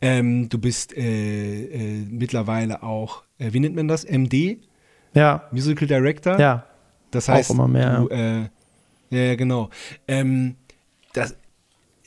[0.00, 4.04] Ähm, du bist äh, äh, mittlerweile auch, äh, wie nennt man das?
[4.04, 4.58] MD?
[5.14, 5.48] Ja.
[5.52, 6.38] Musical Director?
[6.38, 6.66] Ja.
[7.10, 8.00] Das heißt, auch immer mehr.
[8.00, 8.08] Du,
[9.14, 9.70] äh, ja, genau.
[10.08, 10.56] Ähm,
[11.12, 11.36] das,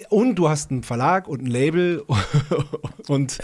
[0.09, 2.03] und du hast einen Verlag und ein Label
[3.07, 3.37] und.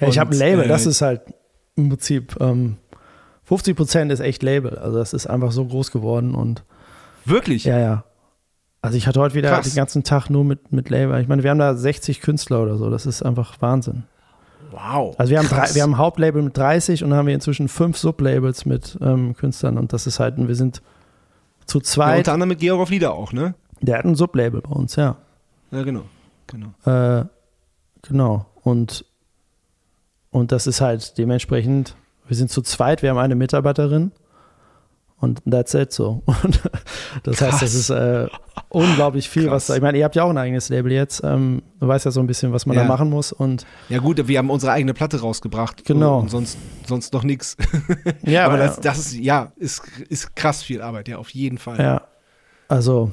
[0.00, 1.22] Ja, ich habe ein Label, äh, das ist halt
[1.76, 2.76] im Prinzip ähm,
[3.44, 4.78] 50 Prozent ist echt Label.
[4.78, 6.64] Also das ist einfach so groß geworden und.
[7.24, 7.64] Wirklich?
[7.64, 8.04] Ja, ja.
[8.80, 9.68] Also ich hatte heute wieder Krass.
[9.68, 11.20] den ganzen Tag nur mit, mit Label.
[11.20, 12.90] Ich meine, wir haben da 60 Künstler oder so.
[12.90, 14.04] Das ist einfach Wahnsinn.
[14.72, 15.14] Wow.
[15.18, 17.68] Also wir haben, drei, wir haben ein Hauptlabel mit 30 und dann haben wir inzwischen
[17.68, 20.82] fünf Sublabels mit ähm, Künstlern und das ist halt, wir sind
[21.66, 22.18] zu ja, zweit.
[22.18, 23.54] unter anderem mit Georg auf Lieder auch, ne?
[23.82, 25.16] der hat ein Sublabel bei uns, ja.
[25.70, 26.02] Ja, genau.
[26.46, 26.68] genau.
[26.84, 27.26] Äh,
[28.02, 28.46] genau.
[28.62, 29.04] Und,
[30.30, 34.12] und das ist halt dementsprechend, wir sind zu zweit, wir haben eine Mitarbeiterin
[35.22, 36.22] und that's it so.
[36.42, 36.60] Und
[37.22, 37.74] das heißt, das Krass.
[37.74, 38.26] ist äh,
[38.68, 39.52] unglaublich viel, Krass.
[39.54, 42.04] was da, ich meine, ihr habt ja auch ein eigenes Label jetzt, ähm, du weißt
[42.04, 42.82] ja so ein bisschen, was man Ja.
[42.82, 45.84] da machen muss und Ja, gut, wir haben unsere eigene Platte rausgebracht.
[45.84, 46.18] Genau.
[46.18, 47.56] Und sonst, sonst noch nichts.
[48.22, 51.56] ja, Aber aber das, das ist, ja, ist, ist krass viel Arbeit, ja, auf jeden
[51.58, 51.78] Fall.
[51.78, 52.02] ja,
[52.68, 53.10] also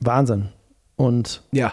[0.00, 0.48] Wahnsinn.
[0.96, 1.72] Und Ja.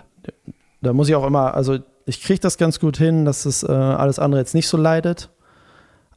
[0.81, 3.71] da muss ich auch immer, also ich kriege das ganz gut hin, dass das äh,
[3.71, 5.29] alles andere jetzt nicht so leidet.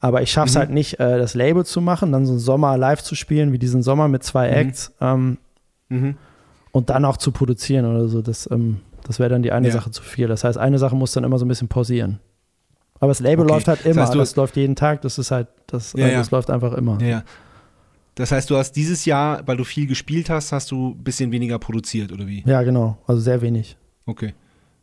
[0.06, 0.58] Aber ich schaffe es Mhm.
[0.60, 3.58] halt nicht, äh, das Label zu machen, dann so einen Sommer live zu spielen, wie
[3.58, 4.54] diesen Sommer mit zwei Mhm.
[4.54, 5.38] Acts ähm,
[5.88, 6.16] Mhm.
[6.70, 8.22] und dann auch zu produzieren oder so.
[8.22, 9.72] Das, ähm, das wäre dann die eine Ja.
[9.74, 10.28] Sache zu viel.
[10.28, 12.20] Das heißt, eine Sache muss dann immer so ein bisschen pausieren.
[13.00, 13.54] Aber das Label Okay.
[13.54, 16.06] läuft halt Das immer, heißt, du- das läuft jeden Tag, das ist halt, das, Ja,
[16.06, 16.18] ja.
[16.18, 16.98] das läuft einfach immer.
[17.00, 17.22] Ja, ja.
[18.14, 21.30] Das heißt, du hast dieses Jahr, weil du viel gespielt hast, hast du ein bisschen
[21.32, 22.42] weniger produziert, oder wie?
[22.46, 23.76] Ja, genau, also sehr wenig.
[24.06, 24.34] Okay.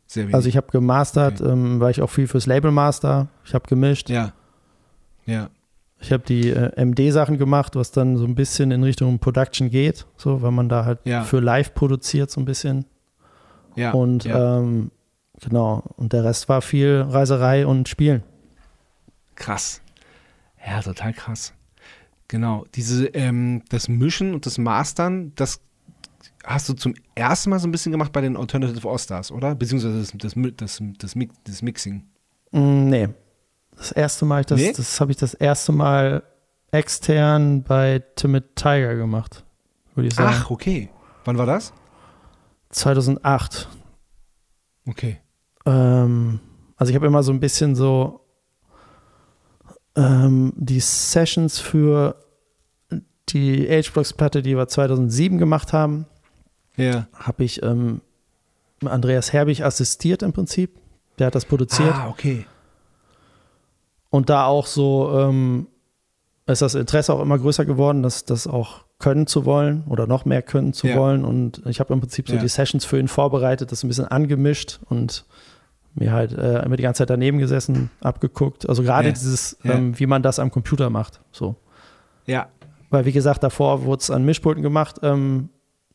[0.06, 0.34] Sehr wenig.
[0.34, 1.50] Also ich habe gemastert, Okay.
[1.50, 3.28] ähm, weil ich auch viel fürs Label master.
[3.44, 4.10] Ich habe gemischt.
[4.10, 4.32] ja.
[5.26, 5.48] Ja.
[6.00, 10.06] Ich habe die äh, MD-Sachen gemacht, was dann so ein bisschen in Richtung Production geht,
[10.16, 11.22] so, weil man da halt Ja.
[11.24, 12.84] für live produziert so ein bisschen.
[13.76, 13.90] Ja.
[13.92, 14.58] und ja.
[14.60, 14.90] ähm,
[15.40, 18.22] genau, und der Rest war viel Reiserei und Spielen.
[19.34, 19.80] krass.
[20.66, 21.52] Ja, total krass.
[22.28, 22.64] Genau.
[22.74, 25.60] Diese, ähm, das Mischen und das Mastern, das
[26.44, 29.54] hast du zum ersten Mal so ein bisschen gemacht bei den Alternative All-Stars, oder?
[29.54, 31.14] Beziehungsweise das, das, das, das,
[31.44, 32.04] das Mixing.
[32.52, 33.08] Mm, nee.
[33.76, 34.72] Das erste Mal, ich das, Nee?
[34.76, 36.22] das habe ich das erste Mal
[36.70, 39.44] extern bei Timid Tiger gemacht,
[39.94, 40.34] würde ich sagen.
[40.34, 40.90] Ach, okay.
[41.24, 41.72] Wann war das?
[42.70, 43.68] 2008.
[44.86, 45.18] Okay.
[45.66, 46.40] Ähm,
[46.76, 48.20] also ich habe immer so ein bisschen so
[49.96, 52.16] ähm, die Sessions für
[53.30, 56.06] die H-Blocks-Platte, die wir 2007 gemacht haben,
[56.76, 57.06] Ja.
[57.14, 58.00] habe ich ähm,
[58.84, 60.78] Andreas Herbig assistiert im Prinzip.
[61.18, 61.94] Der hat das produziert.
[61.94, 62.44] Ah, okay.
[64.14, 65.66] Und da auch so ähm,
[66.46, 70.24] ist das Interesse auch immer größer geworden, das, das auch können zu wollen oder noch
[70.24, 70.94] mehr können zu Ja.
[70.96, 71.24] wollen.
[71.24, 72.40] Und ich habe im Prinzip so Ja.
[72.40, 75.24] die Sessions für ihn vorbereitet, das ein bisschen angemischt und
[75.94, 78.68] mir halt äh, immer die ganze Zeit daneben gesessen, abgeguckt.
[78.68, 79.14] Also gerade Ja.
[79.14, 81.20] dieses, ähm, wie man das am Computer macht.
[81.32, 81.56] So.
[82.26, 82.46] Ja.
[82.90, 85.00] Weil, wie gesagt, davor wurde es an Mischpulten gemacht.
[85.02, 85.48] Ähm,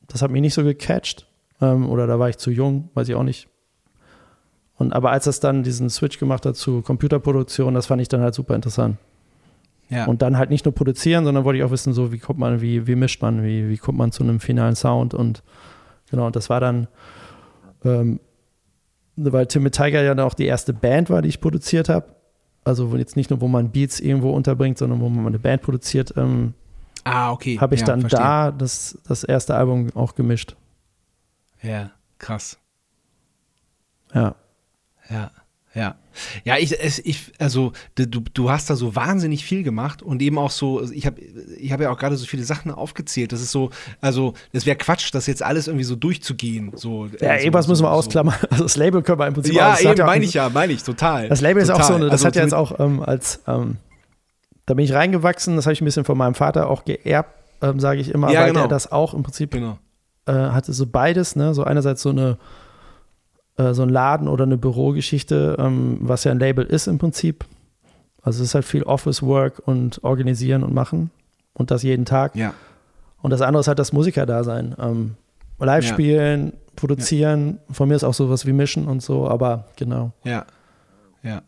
[0.07, 1.25] das hat mich nicht so gecatcht.
[1.61, 3.47] Ähm, oder da war ich zu jung, weiß ich auch nicht.
[4.79, 8.21] Und aber als das dann diesen Switch gemacht hat zu Computerproduktion, das fand ich dann
[8.21, 8.97] halt super interessant.
[9.89, 10.05] Ja.
[10.05, 12.61] Und dann halt nicht nur produzieren, sondern wollte ich auch wissen, so wie kommt man,
[12.61, 15.43] wie, wie mischt man, wie, wie kommt man zu einem finalen Sound und
[16.09, 16.87] genau, und das war dann,
[17.83, 18.21] ähm,
[19.17, 22.15] weil Timid Tiger ja dann auch die erste Band war, die ich produziert habe.
[22.63, 26.13] Also jetzt nicht nur, wo man Beats irgendwo unterbringt, sondern wo man eine Band produziert,
[26.15, 26.53] ähm,
[27.03, 27.59] ah, okay.
[27.59, 28.19] habe ich ja, dann verstehe.
[28.21, 30.55] da das, das erste Album auch gemischt.
[31.61, 32.57] Ja, krass.
[34.13, 34.35] Ja.
[35.09, 35.31] Ja,
[35.75, 35.95] ja.
[36.43, 40.49] Ja, ich, ich also du, du hast da so wahnsinnig viel gemacht und eben auch
[40.51, 43.31] so, ich habe ich hab ja auch gerade so viele Sachen aufgezählt.
[43.31, 43.69] Das ist so,
[44.01, 46.71] also es wäre Quatsch, das jetzt alles irgendwie so durchzugehen.
[46.75, 48.35] So, Ja, also, irgendwas müssen wir so, ausklammern.
[48.49, 49.59] Also das Label können wir im Prinzip So.
[49.59, 51.29] Ja, auch- eben, auch- meine ich ja, meine ich, total.
[51.29, 51.87] Das Label ist auch total.
[51.87, 53.77] so, eine, das Also hat ja jetzt auch ähm, als, ähm,
[54.65, 57.79] da bin ich reingewachsen, das habe ich ein bisschen von meinem Vater auch geerbt, ähm,
[57.79, 58.61] sage ich immer, Ja, weil genau.
[58.61, 59.77] der das auch im Prinzip Genau.
[60.25, 61.53] äh, hatte so beides, ne?
[61.53, 62.37] So einerseits so eine
[63.59, 67.45] äh, so ein Laden oder eine Bürogeschichte, ähm, was ja ein Label ist im Prinzip.
[68.21, 71.11] Also es ist halt viel Office Work und organisieren und machen
[71.53, 72.35] und das jeden Tag.
[72.35, 72.53] Ja,
[73.21, 74.75] Und das andere ist halt das Musikerdasein.
[74.79, 75.15] Ähm,
[75.59, 75.93] live Ja.
[75.93, 80.13] spielen, produzieren, von mir ist auch sowas wie Mischen und so, aber genau.
[80.23, 80.45] ja,
[81.23, 81.41] ja.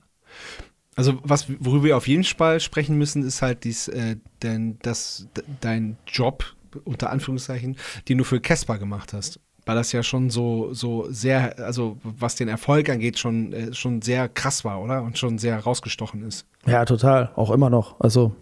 [0.95, 5.27] Also was, worüber wir auf jeden Fall sprechen müssen, ist halt dies, äh, denn das,
[5.61, 6.43] dein Job,
[6.83, 7.77] unter Anführungszeichen,
[8.09, 9.39] den du für Casper gemacht hast.
[9.65, 14.01] Weil das ja schon so, so sehr, also was den Erfolg angeht, schon, äh, schon
[14.01, 15.03] sehr krass war, oder?
[15.03, 16.45] Und schon sehr rausgestochen ist.
[16.65, 17.29] Ja, total.
[17.35, 17.99] Auch immer noch.
[17.99, 18.33] Also,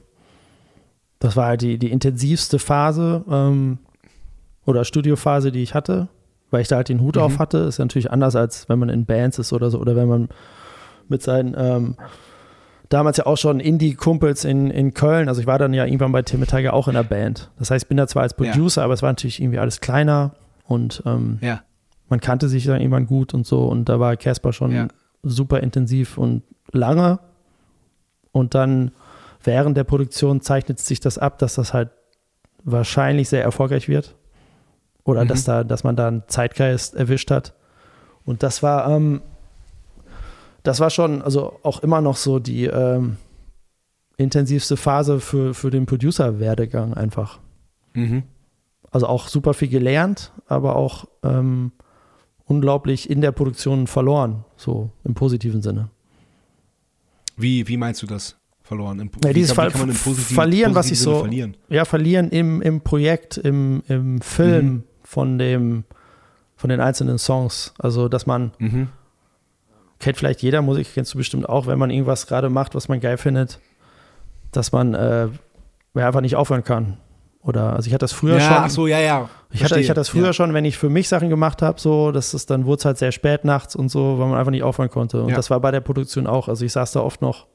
[1.19, 3.79] das war halt die, die intensivste Phase ähm,
[4.65, 6.07] oder Studiophase, die ich hatte,
[6.51, 7.21] weil ich da halt den Hut Mhm.
[7.21, 7.57] auf hatte.
[7.59, 10.29] Ist ja natürlich anders, als wenn man in Bands ist oder so, oder wenn man
[11.09, 11.95] mit seinen ähm,
[12.87, 16.21] damals ja auch schon Indie-Kumpels in, in Köln, also ich war dann ja irgendwann bei
[16.21, 17.51] Tim Tiger auch in der Band.
[17.59, 18.51] Das heißt, ich bin da zwar als Ja.
[18.51, 20.31] Producer, aber es war natürlich irgendwie alles kleiner
[20.69, 21.61] und ähm, Ja.
[22.07, 24.87] man kannte sich dann irgendwann gut und so und da war Casper schon Ja.
[25.23, 27.19] super intensiv und lange
[28.31, 28.91] und dann
[29.43, 31.89] während der Produktion zeichnet sich das ab, dass das halt
[32.63, 34.15] wahrscheinlich sehr erfolgreich wird
[35.03, 35.27] oder Mhm.
[35.29, 37.53] dass da, dass man da einen Zeitgeist erwischt hat
[38.25, 39.21] und das war ähm,
[40.63, 43.15] das war schon, also auch immer noch so die ähm,
[44.17, 47.39] intensivste Phase für, für den Producer-Werdegang einfach.
[47.93, 48.23] Mhm.
[48.91, 51.71] Also auch super viel gelernt, aber auch ähm,
[52.45, 55.89] unglaublich in der Produktion verloren, so im positiven Sinne.
[57.37, 58.35] Wie, wie meinst du das?
[58.63, 58.99] Verloren?
[58.99, 61.19] Im, Ja, dieses kann, Ver- kann man im positiven, verlieren, was positiven ich Sinne so-
[61.21, 61.57] verlieren?
[61.69, 64.83] Ja, verlieren im, im Projekt, im, im Film Mhm.
[65.03, 65.83] von dem,
[66.55, 67.73] von den einzelnen Songs.
[67.79, 68.89] Also, dass man, Mhm.
[69.99, 72.99] kennt vielleicht jeder Musik, kennst du bestimmt auch, wenn man irgendwas gerade macht, was man
[72.99, 73.59] geil findet,
[74.51, 75.29] dass man äh,
[75.95, 76.97] einfach nicht aufhören kann.
[77.49, 78.53] Oder, also ich hatte das früher ja, schon.
[78.57, 79.29] ach so, ja, ja.
[79.51, 80.33] Ich hatte, ich hatte das früher ja.
[80.33, 82.97] schon, wenn ich für mich Sachen gemacht habe, so, dass es dann wurde es halt
[82.99, 85.23] sehr spät nachts und so, weil man einfach nicht aufhören konnte.
[85.23, 85.35] Und Ja.
[85.35, 86.47] das war bei der Produktion auch.
[86.47, 87.47] Also ich saß da oft noch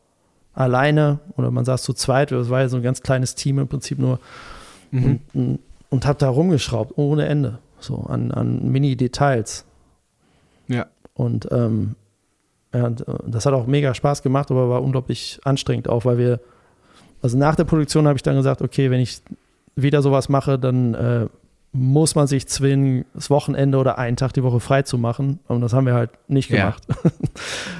[0.53, 3.69] alleine oder man saß zu zweit, es war ja so ein ganz kleines Team im
[3.69, 4.19] Prinzip nur
[4.91, 5.21] Mhm.
[5.35, 5.59] und,
[5.91, 9.65] und habe da rumgeschraubt ohne Ende, so an, an Mini-Details.
[10.69, 10.87] Ja.
[11.15, 11.97] Und ähm,
[12.73, 16.19] ja, und, äh, das hat auch mega Spaß gemacht, aber war unglaublich anstrengend auch, weil
[16.19, 16.41] wir,
[17.23, 19.21] also nach der Produktion habe ich dann gesagt, okay, wenn ich
[19.77, 21.27] wieder sowas mache, dann äh,
[21.73, 25.41] muss man sich zwingen, das Wochenende oder einen Tag die Woche frei zu machen.
[25.49, 26.71] Und das haben wir halt nicht Ja.
[26.71, 26.87] gemacht.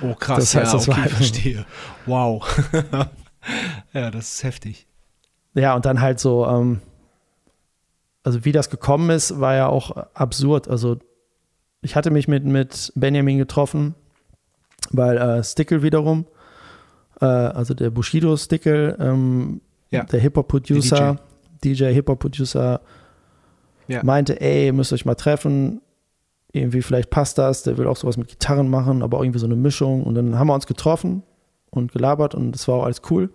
[0.03, 1.67] Oh, krass, Das heißt, ja, das okay, verstehe.
[2.07, 2.45] Wow.
[3.93, 4.87] ja, das ist heftig.
[5.55, 6.81] Ja, und dann halt so, ähm,
[8.25, 10.67] also wie das gekommen ist, war ja auch absurd.
[10.69, 10.97] Also
[11.83, 13.95] ich hatte mich mit, mit Benjamin getroffen,
[14.91, 16.27] weil äh, Stickel wiederum,
[17.21, 19.61] äh, also der Bushido Stickel, ähm,
[19.91, 20.03] Ja.
[20.05, 21.21] der Hip-Hop-Producer,
[21.65, 22.81] DJ, Hip-Hop-Producer,
[23.89, 24.03] Ja.
[24.05, 25.81] meinte, ey, ihr müsst euch mal treffen.
[26.53, 29.47] Irgendwie vielleicht passt das, der will auch sowas mit Gitarren machen, aber auch irgendwie so
[29.47, 30.05] eine Mischung.
[30.05, 31.23] Und dann haben wir uns getroffen
[31.71, 33.31] und gelabert und das war auch alles cool.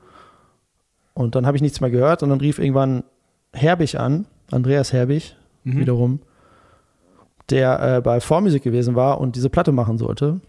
[1.14, 3.04] Und dann habe ich nichts mehr gehört und dann rief irgendwann
[3.54, 5.36] Herbig an, Andreas Herbig
[5.66, 5.80] Mhm.
[5.80, 6.20] wiederum,
[7.50, 10.40] der äh, bei Vormusik gewesen war und diese Platte machen sollte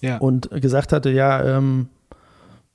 [0.00, 0.18] Ja.
[0.18, 1.88] und gesagt hatte, ja, ähm,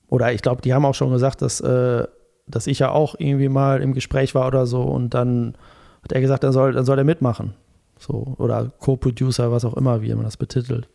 [0.07, 2.07] oder ich glaube, die haben auch schon gesagt, dass, äh,
[2.47, 5.55] dass ich ja auch irgendwie mal im Gespräch war oder so und dann
[6.03, 7.53] hat er gesagt, dann soll, dann soll er mitmachen.
[7.97, 10.87] So, oder Co-Producer, was auch immer, wie man das betitelt.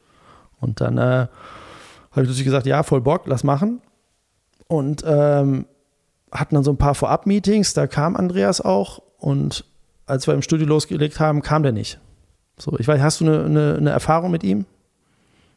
[0.61, 1.29] Und dann äh, habe
[2.13, 3.81] ich natürlich gesagt, ja, voll Bock, lass machen.
[4.69, 5.67] Und ähm,
[6.31, 9.65] hatten dann so ein paar Vorab-Meetings, da kam Andreas auch und
[10.07, 11.99] als wir im Studio losgelegt haben, kam der nicht.
[12.59, 14.67] So, ich weiß, hast du eine, eine, eine Erfahrung mit ihm?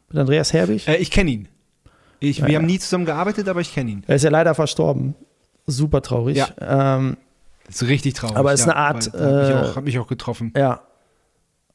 [0.08, 0.88] Mit Andreas Herbig?
[0.88, 1.48] Äh, ich kenne ihn.
[2.20, 2.58] Ich, Ja, wir ja.
[2.58, 4.04] haben nie zusammen gearbeitet, aber ich kenne ihn.
[4.06, 5.14] Er ist ja leider verstorben.
[5.66, 6.36] Super traurig.
[6.36, 6.48] Ja.
[6.96, 7.16] Ähm,
[7.66, 8.36] Das ist richtig traurig.
[8.36, 10.52] Aber es ist eine Art, weil- Hat mich, äh, auch, hat mich auch getroffen.
[10.56, 10.80] ja.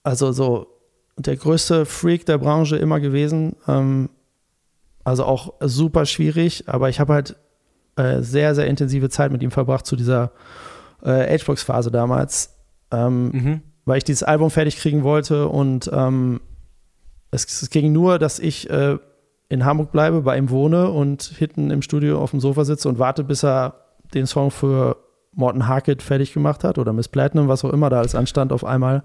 [0.04, 0.68] Also so
[1.18, 3.56] der größte Freak der Branche immer gewesen.
[3.68, 4.10] Ähm,
[5.04, 7.36] also auch super schwierig, aber ich habe halt
[7.98, 10.32] äh, sehr, sehr intensive Zeit mit ihm verbracht zu dieser
[11.04, 12.56] äh, Hbox-Phase damals.
[12.92, 13.62] Ähm, Mhm.
[13.86, 16.40] weil ich dieses Album fertig kriegen wollte und ähm,
[17.32, 18.98] es, es ging nur, dass ich äh,
[19.50, 23.00] in Hamburg bleibe, bei ihm wohne und hinten im Studio auf dem Sofa sitze und
[23.00, 23.74] warte, bis er
[24.14, 24.98] den Song für
[25.34, 28.64] Morten Harkett fertig gemacht hat oder Miss Platinum, was auch immer da alles anstand auf
[28.64, 29.04] einmal.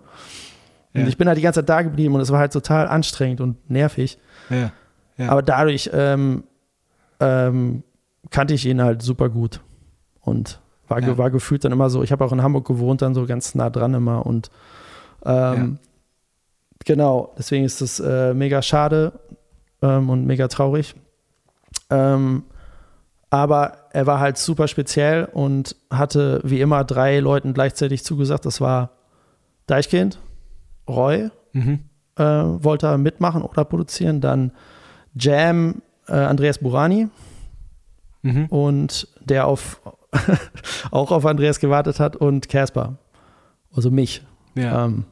[0.94, 1.06] Und Ja.
[1.08, 3.68] ich bin halt die ganze Zeit da geblieben und es war halt total anstrengend und
[3.70, 4.18] nervig.
[4.50, 4.70] Ja.
[5.16, 5.28] Ja.
[5.30, 6.44] Aber dadurch ähm,
[7.20, 7.82] ähm,
[8.30, 9.60] kannte ich ihn halt super gut
[10.20, 13.14] und war, ge- war gefühlt dann immer so, ich habe auch in Hamburg gewohnt, dann
[13.14, 14.50] so ganz nah dran immer und
[15.24, 15.78] ähm,
[16.84, 19.12] genau, deswegen ist das äh, mega schade
[19.84, 20.94] ähm, und mega traurig.
[21.90, 22.44] Ähm,
[23.30, 28.46] aber er war halt super speziell und hatte wie immer drei Leuten gleichzeitig zugesagt.
[28.46, 28.90] Das war
[29.66, 30.18] Deichkind,
[30.88, 31.80] Roy, Mhm.
[32.16, 34.20] äh, wollte er mitmachen oder produzieren.
[34.20, 34.52] Dann
[35.14, 37.08] Jam, äh, Andreas Burani
[38.22, 38.46] Mhm.
[38.46, 39.80] und der auf
[40.92, 42.98] auch auf Andreas gewartet hat und Casper,
[43.74, 44.22] also mich.
[44.54, 44.84] Ja.
[44.84, 45.04] Ähm,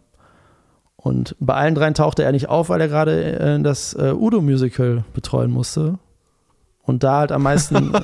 [1.03, 5.05] und bei allen dreien tauchte er nicht auf, weil er gerade äh, das äh, Udo-Musical
[5.15, 5.99] betreuen musste.
[6.85, 7.93] Und da halt am meisten.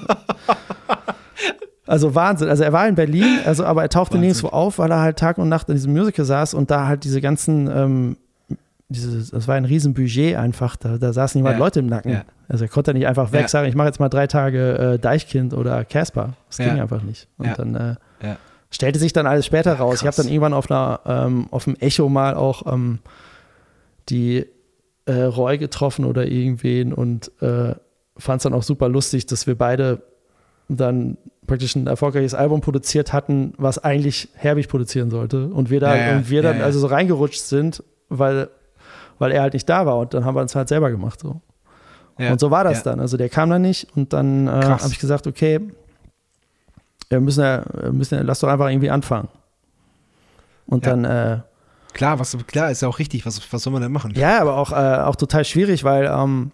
[1.87, 2.51] Also Wahnsinn.
[2.51, 4.29] Also er war in Berlin, also aber er tauchte Wahnsinn.
[4.33, 7.03] nirgendwo auf, weil er halt Tag und Nacht in diesem Musical saß und da halt
[7.05, 8.17] diese ganzen, ähm,
[8.91, 11.65] diese, das war ein Riesen-Budget einfach, da, da saßen niemand Ja.
[11.65, 12.13] Leute im Nacken.
[12.13, 12.23] Ja.
[12.47, 13.49] Also er konnte nicht einfach weg Ja.
[13.49, 16.35] sagen, ich mache jetzt mal drei Tage äh, Deichkind oder Casper.
[16.49, 16.83] Das ging Ja.
[16.83, 17.27] einfach nicht.
[17.39, 17.95] Und dann äh.
[18.71, 19.97] Stellte sich dann alles später raus.
[19.97, 20.17] Ich habe krass.
[20.17, 22.99] dann irgendwann auf einer, ähm, auf dem Echo mal auch ähm,
[24.09, 24.47] die
[25.07, 27.75] äh, Roy getroffen oder irgendwen und äh,
[28.17, 30.03] fand es dann auch super lustig, dass wir beide
[30.69, 31.17] dann
[31.47, 35.47] praktisch ein erfolgreiches Album produziert hatten, was eigentlich Herbig produzieren sollte.
[35.47, 36.67] Und wir da Ja, ja, und wir dann ja, ja.
[36.67, 38.51] also so reingerutscht sind, weil,
[39.19, 41.21] weil er halt nicht da war und dann haben wir uns halt selber gemacht.
[41.21, 41.41] So.
[42.19, 43.01] Und so war das dann.
[43.01, 44.83] Also der kam dann nicht und dann äh, Krass.
[44.83, 45.61] habe ich gesagt, okay,
[47.11, 49.29] wir müssen ja, müssen lass doch einfach irgendwie anfangen.
[50.67, 50.91] Und Ja.
[50.97, 51.41] dann, äh,
[51.95, 53.25] Klar, was, klar, ist ja auch richtig.
[53.27, 54.13] Was, was soll man denn machen?
[54.15, 56.53] ja, aber auch, äh, auch total schwierig, weil ähm,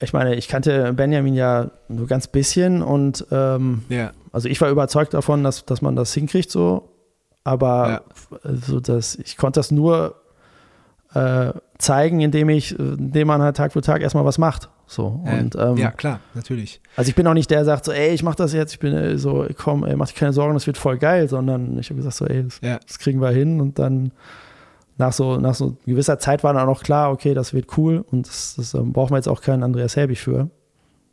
[0.00, 4.12] ich meine, ich kannte Benjamin ja nur ganz bisschen und ähm, Ja.
[4.32, 6.88] also ich war überzeugt davon, dass, dass man das hinkriegt so,
[7.44, 8.00] aber Ja.
[8.44, 10.14] also das, ich konnte das nur
[11.14, 14.68] äh, zeigen, indem ich, äh, indem man halt Tag für Tag erstmal was macht.
[14.90, 15.22] So.
[15.26, 16.80] Äh, Und, ähm, ja, klar, natürlich.
[16.96, 18.78] Also ich bin auch nicht der, der sagt so, ey, ich mach das jetzt, ich
[18.78, 21.90] bin äh, so, komm, ey, mach dir keine Sorgen, das wird voll geil, sondern ich
[21.90, 22.78] habe gesagt so, ey, das, Ja.
[22.86, 24.12] das kriegen wir hin und dann
[24.96, 28.26] nach so, nach so gewisser Zeit war dann auch klar, okay, das wird cool und
[28.26, 30.50] das, das ähm, brauchen wir jetzt auch keinen Andreas Helbig für.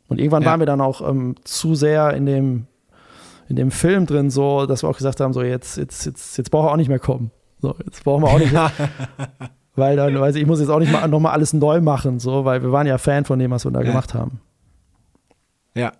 [0.08, 0.50] Und irgendwann Ja.
[0.50, 2.66] waren wir dann auch ähm, zu sehr in dem,
[3.48, 6.50] in dem Film drin, so, dass wir auch gesagt haben, so jetzt, jetzt, jetzt, jetzt
[6.50, 7.30] braucht er auch nicht mehr kommen.
[7.60, 8.70] So, jetzt brauchen wir auch nicht mehr.
[9.76, 12.44] weil dann, weiß ich, ich muss jetzt auch nicht mal nochmal alles neu machen, so,
[12.44, 13.86] weil wir waren ja Fan von dem, was wir da Ja.
[13.86, 14.40] gemacht haben.
[15.74, 15.92] Ja.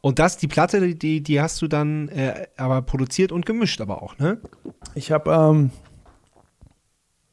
[0.00, 4.02] Und das, die Platte, die, die hast du dann äh, aber produziert und gemischt aber
[4.02, 4.38] auch, ne?
[4.94, 5.70] Ich habe, ähm,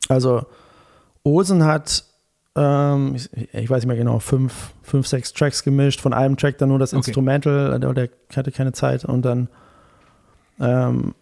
[0.08, 0.46] also
[1.24, 2.04] Olsen hat,
[2.56, 6.58] ähm, ich, ich weiß nicht mehr genau, fünf, fünf, sechs Tracks gemischt, von einem Track
[6.60, 6.98] dann nur das Okay.
[6.98, 9.50] Instrumental, der, der hatte keine Zeit und dann
[10.60, 11.16] ähm,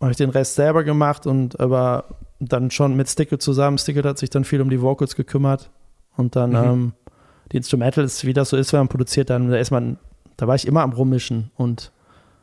[0.00, 2.04] habe ich den Rest selber gemacht und aber
[2.52, 3.78] dann schon mit Stickle zusammen.
[3.78, 5.70] Stickle hat sich dann viel um die Vocals gekümmert
[6.16, 6.56] und dann Mhm.
[6.56, 6.92] ähm,
[7.52, 9.98] die Instrumentals, wie das so ist, wenn man produziert, dann da ist man,
[10.36, 11.92] da war ich immer am Rummischen und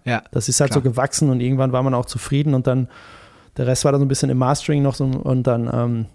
[0.05, 0.23] Ja.
[0.31, 0.83] das ist halt Klar.
[0.83, 2.87] so gewachsen und irgendwann war man auch zufrieden und dann
[3.57, 6.05] der Rest war dann so ein bisschen im Mastering noch so und dann ähm,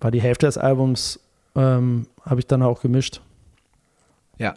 [0.00, 1.20] war die Hälfte des Albums
[1.54, 3.20] ähm, habe ich dann auch gemischt.
[4.38, 4.54] Ja.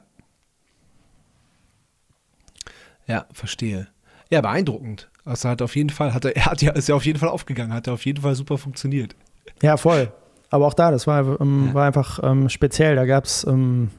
[3.08, 3.88] Ja, verstehe.
[4.30, 5.10] Ja, beeindruckend.
[5.30, 7.30] Also hat auf jeden Fall, hat er, er hat ja, ist ja auf jeden Fall
[7.30, 9.16] aufgegangen, hat ja auf jeden Fall super funktioniert.
[9.62, 10.12] Ja, voll.
[10.50, 11.74] Aber auch da, das war, ähm, Ja.
[11.76, 12.96] war einfach ähm, speziell.
[12.96, 13.90] Da gab es, ähm,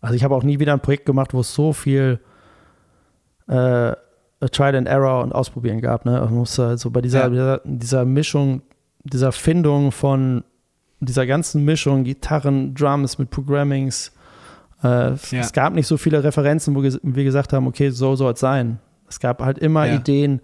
[0.00, 2.20] also ich habe auch nie wieder ein Projekt gemacht, wo es so viel
[3.48, 3.92] äh,
[4.52, 6.04] Trial and Error und Ausprobieren gab.
[6.04, 6.12] Ne?
[6.12, 7.28] Man musste also bei dieser, Ja.
[7.30, 8.62] dieser, dieser Mischung,
[9.04, 10.44] dieser Findung von
[11.00, 14.12] dieser ganzen Mischung, Gitarren, Drums mit Programmings,
[14.82, 15.40] äh, es- Ja.
[15.40, 18.78] es gab nicht so viele Referenzen, wo wir gesagt haben, okay, so soll es sein.
[19.08, 19.94] Es gab halt immer Ja.
[19.94, 20.40] Ideen,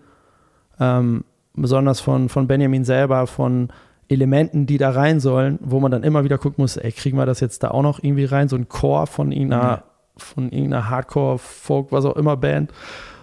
[0.80, 1.24] ähm,
[1.54, 3.68] besonders von, von Benjamin selber, von
[4.08, 7.26] Elementen, die da rein sollen, wo man dann immer wieder gucken muss, ey, kriegen wir
[7.26, 8.48] das jetzt da auch noch irgendwie rein?
[8.48, 9.82] So ein Chor von irgendeiner, Ja.
[10.16, 12.72] von irgendeiner Hardcore, Folk, was auch immer Band.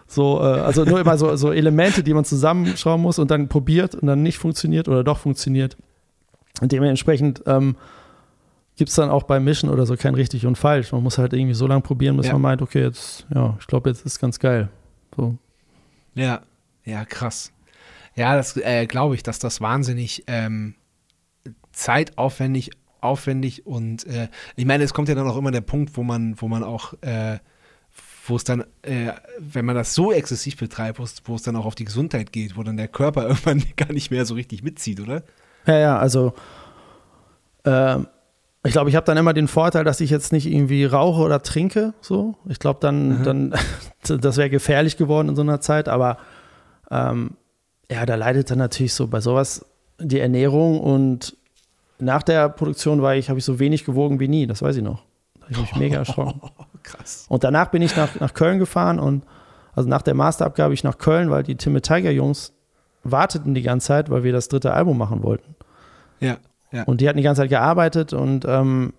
[0.08, 3.94] So, äh, also nur immer so, so Elemente, die man zusammenschrauben muss und dann probiert
[3.94, 5.78] und dann nicht funktioniert oder doch funktioniert.
[6.62, 7.76] Und dementsprechend ähm,
[8.76, 10.92] gibt es dann auch beim Mischen oder so kein richtig und falsch.
[10.92, 12.34] Man muss halt irgendwie so lange probieren, bis Ja.
[12.34, 14.70] man meint, okay, jetzt, ja, ich glaube, jetzt ist ganz geil.
[15.20, 15.38] So.
[16.16, 16.42] Ja,
[16.86, 17.52] ja, krass.
[18.16, 20.76] Ja, das äh, glaube ich, dass das wahnsinnig ähm,
[21.74, 22.72] zeitaufwendig
[23.02, 24.28] aufwendig und äh,
[24.58, 26.94] ich meine, es kommt ja dann auch immer der Punkt, wo man, wo man auch,
[27.02, 27.40] äh,
[28.28, 31.56] wo es dann, äh, wenn man das so exzessiv betreibt, wo es- wo es dann
[31.56, 34.64] auch auf die Gesundheit geht, wo dann der Körper irgendwann gar nicht mehr so richtig
[34.64, 35.24] mitzieht, oder?
[35.66, 36.34] Ja, ja, also
[37.66, 38.08] ähm,
[38.64, 41.42] ich glaube, ich habe dann immer den Vorteil, dass ich jetzt nicht irgendwie rauche oder
[41.42, 41.94] trinke.
[42.02, 43.24] So, ich glaube, dann, Mhm.
[43.24, 43.54] dann
[44.22, 45.88] das wäre gefährlich geworden in so einer Zeit.
[45.88, 46.18] Aber
[46.92, 47.32] ähm,
[47.92, 49.66] ja, da leidet dann natürlich so bei sowas
[50.00, 51.36] die Ernährung und
[52.00, 54.48] nach der Produktion war ich, habe ich so wenig gewogen wie nie.
[54.48, 55.04] Das weiß ich noch.
[55.36, 56.40] Da habe ich mich mega erschrocken.
[56.44, 56.50] Oh,
[56.84, 57.26] krass.
[57.30, 59.24] Und danach bin ich nach, nach Köln gefahren und
[59.76, 62.54] also nach der Masterabgabe ich nach Köln, weil die Timmy Tiger Jungs
[63.04, 65.56] warteten die ganze Zeit, weil wir das dritte Album machen wollten.
[66.20, 66.38] Ja,
[66.72, 66.84] ja.
[66.84, 68.94] Und die hatten die ganze Zeit gearbeitet und ähm,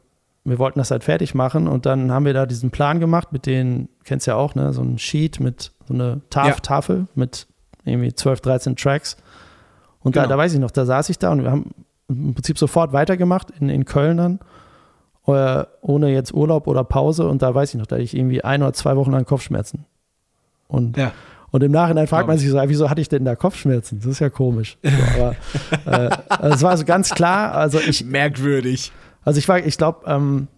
[0.44, 3.47] wir wollten das halt fertig machen und dann haben wir da diesen Plan gemacht mit
[3.47, 6.55] den, kennst ja auch, ne, so ein Sheet mit so eine Taf Ja.
[6.55, 7.47] Tafel mit
[7.84, 9.16] irgendwie 12, 13 Tracks.
[10.01, 10.34] Und da, Genau.
[10.34, 11.70] da weiß ich noch, da saß ich da und wir haben
[12.09, 14.40] im Prinzip sofort weitergemacht in, in Köln dann,
[15.26, 18.42] äh, ohne jetzt Urlaub oder Pause und da weiß ich noch, da hatte ich irgendwie
[18.42, 19.84] ein oder zwei Wochen lang Kopfschmerzen.
[20.68, 21.12] Und Ja.
[21.51, 22.43] Und im Nachhinein fragt man ich.
[22.43, 23.98] sich so, wieso hatte ich denn da Kopfschmerzen?
[23.98, 24.78] Das ist ja komisch.
[24.82, 24.90] So,
[25.20, 28.93] aber äh, also es war so ganz klar, also ich, Merkwürdig.
[29.24, 30.48] also ich war, ich glaube, ähm,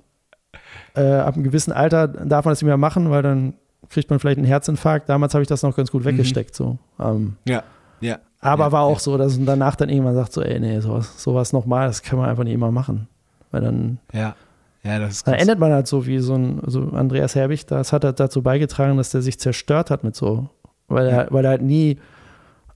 [0.95, 3.55] äh, ab einem gewissen Alter darf man das nicht mehr machen, weil dann
[3.89, 5.09] kriegt man vielleicht einen Herzinfarkt.
[5.09, 6.07] Damals habe ich das noch ganz gut Mhm.
[6.09, 6.55] weggesteckt.
[6.55, 6.79] So.
[7.01, 7.63] Ähm, Ja,
[8.01, 8.19] ja.
[8.41, 9.01] aber ja, war auch ja.
[9.01, 12.19] so, dass man danach dann irgendwann sagt, so, ey, nee, sowas, sowas nochmal, das kann
[12.19, 13.09] man einfach nicht immer machen.
[13.51, 14.35] Weil dann, Ja,
[14.83, 17.93] ja, das ist dann endet man halt so wie so ein, so Andreas Herbig, das
[17.93, 20.49] hat halt dazu beigetragen, dass der sich zerstört hat mit so,
[20.93, 21.99] weil er, weil er halt nie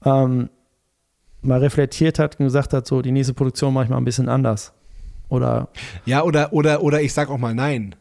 [0.05, 0.49] ähm,
[1.41, 4.29] mal reflektiert hat und gesagt hat, so, die nächste Produktion mache ich mal ein bisschen
[4.29, 4.73] anders.
[5.29, 5.67] Oder
[6.05, 7.95] Ja, oder, oder, oder ich sag auch mal nein.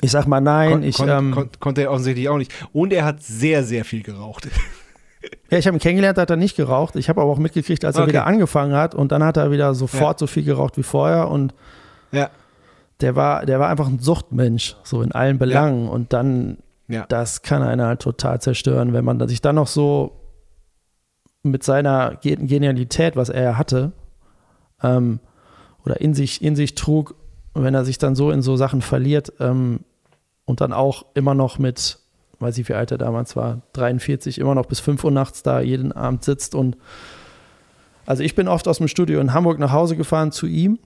[0.00, 2.52] ich sag mal nein, Kon ich, kon ähm, kon konnte er offensichtlich auch nicht.
[2.72, 4.48] Und er hat sehr, sehr viel geraucht.
[5.50, 6.94] Ja, ich habe ihn kennengelernt, da hat er nicht geraucht.
[6.94, 8.10] Ich habe aber auch mitgekriegt, als er Okay.
[8.12, 11.54] wieder angefangen hat und dann hat er wieder sofort so viel geraucht wie vorher und
[12.12, 12.30] ja,
[13.00, 16.58] der war, der war einfach ein Suchtmensch, so in allen Belangen und dann,
[16.88, 17.06] ja.
[17.08, 20.20] das kann einen halt total zerstören, wenn man sich dann noch so
[21.42, 23.92] mit seiner Ge- Genialität, was er hatte,
[24.82, 25.20] ähm,
[25.84, 27.14] oder in sich, in sich trug,
[27.54, 29.80] wenn er sich dann so in so Sachen verliert ähm,
[30.44, 31.98] und dann auch immer noch mit,
[32.40, 35.60] weiß ich wie alt er damals war, 43, immer noch bis 5 Uhr nachts da
[35.60, 36.76] jeden Abend sitzt und
[38.06, 40.78] also ich bin oft aus dem Studio in Hamburg nach Hause gefahren zu ihm,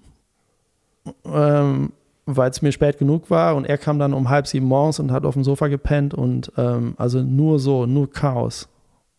[1.25, 1.93] ähm,
[2.27, 5.11] weil es mir spät genug war und er kam dann um halb sieben morgens und
[5.11, 8.69] hat auf dem Sofa gepennt und ähm, also nur so, nur Chaos.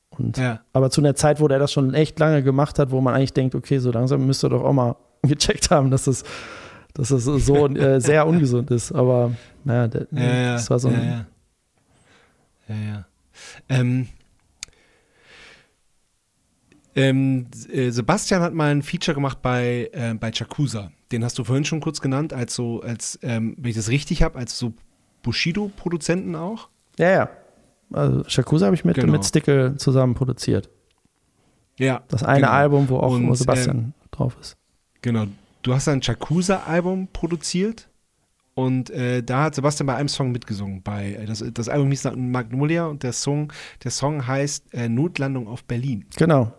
[0.10, 0.62] Und ja.
[0.74, 3.34] aber zu einer Zeit, wo der das schon echt lange gemacht hat, wo man eigentlich
[3.34, 6.24] denkt, okay, so langsam müsste er doch auch mal gecheckt haben, dass das,
[6.94, 8.92] dass das so äh, sehr ungesund ist.
[8.92, 9.32] Aber
[9.64, 11.26] naja, der, Ja, ja, das war so ein, ja, ja.
[12.70, 13.06] ja, ja.
[13.70, 14.08] Ähm,
[16.96, 20.92] ähm, äh, Sebastian hat mal ein Feature gemacht bei, äh, bei Chakusa.
[21.14, 24.24] Den hast du vorhin schon kurz genannt, als so, als, ähm, wenn ich das richtig
[24.24, 24.74] habe, als so
[25.22, 26.70] Bushido-Produzenten auch.
[26.98, 27.30] ja, ja.
[27.92, 29.12] Also Shakusa habe ich mit, Genau.
[29.12, 30.68] mit Stickle zusammen produziert.
[31.78, 32.02] Ja.
[32.08, 32.52] Das eine genau.
[32.52, 34.58] Album, wo auch Und, wo Sebastian drauf ist.
[35.04, 35.26] Genau.
[35.62, 37.88] Du hast ein Chakusa-Album produziert
[38.56, 40.82] und äh, da hat Sebastian bei einem Song mitgesungen.
[40.82, 43.54] Bei, äh, das, das Album hieß Magnolia und der Song,
[43.84, 46.06] der Song heißt äh, Notlandung auf Berlin.
[46.18, 46.52] Genau.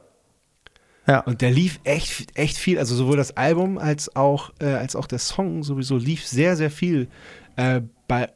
[1.07, 1.21] Ja.
[1.21, 5.07] Und der lief echt, echt viel, also sowohl das Album als auch, äh, als auch
[5.07, 7.09] der Song sowieso lief sehr, sehr viel
[7.57, 8.31] äh, bei,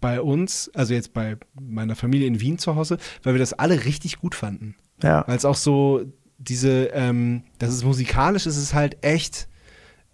[0.00, 3.84] bei uns, also jetzt bei meiner Familie in Wien zu Hause, weil wir das alle
[3.84, 4.76] richtig gut fanden.
[5.02, 5.24] Ja.
[5.26, 6.04] Weil es auch so
[6.38, 9.48] diese, ähm, das ist musikalisch, ist es halt echt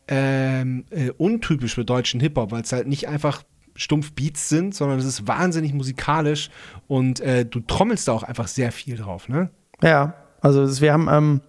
[0.08, 3.42] ähm, äh, untypisch für deutschen Hip-Hop, weil es halt nicht einfach
[3.76, 6.50] stumpf Beats sind, sondern es ist wahnsinnig musikalisch
[6.86, 9.50] und äh, du trommelst da auch einfach sehr viel drauf, ne?
[9.82, 11.40] Ja, also wir haben, ähm,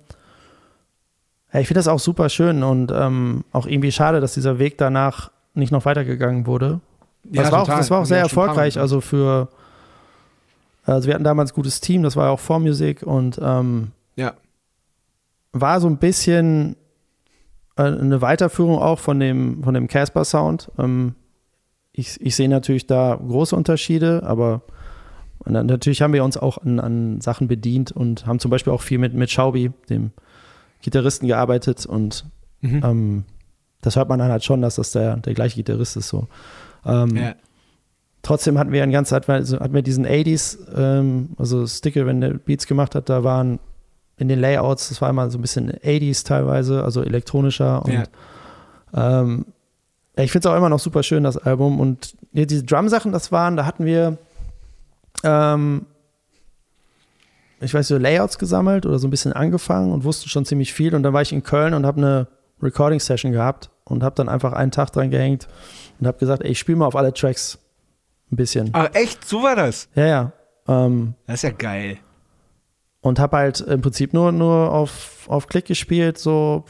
[1.55, 4.77] ja, ich finde das auch super schön und ähm, auch irgendwie schade, dass dieser Weg
[4.77, 6.81] danach nicht noch weitergegangen wurde.
[7.23, 9.47] das, war auch, das war auch sehr ja erfolgreich, also für,
[10.83, 14.33] also wir hatten damals ein gutes Team, das war ja auch Vormusik und ähm, Ja.
[15.53, 16.75] war so ein bisschen
[17.77, 20.71] äh, eine Weiterführung auch von dem, von dem Casper-Sound.
[20.77, 21.15] Ähm,
[21.93, 24.61] ich, ich sehe natürlich da große Unterschiede, aber
[25.45, 28.97] natürlich haben wir uns auch an, an Sachen bedient und haben zum Beispiel auch viel
[28.97, 30.11] mit, mit Schaubi, dem
[30.85, 32.25] Gitarristen, gearbeitet und
[32.61, 32.81] Mhm.
[32.83, 33.23] ähm,
[33.81, 36.07] das hört man dann halt schon, dass das der, der gleiche Gitarrist ist.
[36.07, 36.27] So.
[36.85, 37.35] Ähm, ja.
[38.23, 42.21] Trotzdem hatten wir eine ganze Zeit, also hatten wir diesen 80s, ähm, also Sticker, wenn
[42.21, 43.59] der Beats gemacht hat, da waren
[44.17, 48.03] in den Layouts, das war immer so ein bisschen 80s teilweise, also elektronischer und Ja.
[49.21, 49.45] ähm,
[50.17, 51.79] ich finde es auch immer noch super schön, das Album.
[51.79, 54.17] Und diese Drum-Sachen, das waren, da hatten wir,
[55.23, 55.85] ähm,
[57.65, 60.95] ich weiß so Layouts gesammelt oder so ein bisschen angefangen und wussten schon ziemlich viel.
[60.95, 62.27] Und dann war ich in Köln und habe eine
[62.61, 65.47] Recording-Session gehabt und habe dann einfach einen Tag dran gehängt
[65.99, 67.57] und habe gesagt, ey, ich spiele mal auf alle Tracks
[68.31, 68.73] ein bisschen.
[68.73, 69.87] Aber echt, so war das.
[69.95, 70.31] Ja, ja.
[70.67, 71.97] Ähm, Das ist ja geil.
[73.01, 76.63] und habe halt im Prinzip nur, nur auf, auf Klick gespielt, so.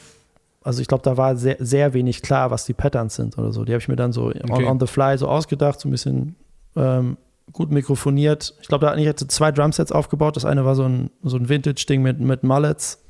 [0.62, 3.64] Also ich glaube, da war sehr, sehr wenig klar, was die Patterns sind oder so.
[3.64, 4.64] Die habe ich mir dann so on, Okay.
[4.66, 6.34] on the fly so ausgedacht, so ein bisschen
[6.74, 7.16] ähm,
[7.52, 8.54] gut mikrofoniert.
[8.60, 10.36] Ich glaube, da hatte ich hatte zwei Drumsets aufgebaut.
[10.36, 13.02] Das eine war so ein, so ein Vintage-Ding mit, mit Mullets.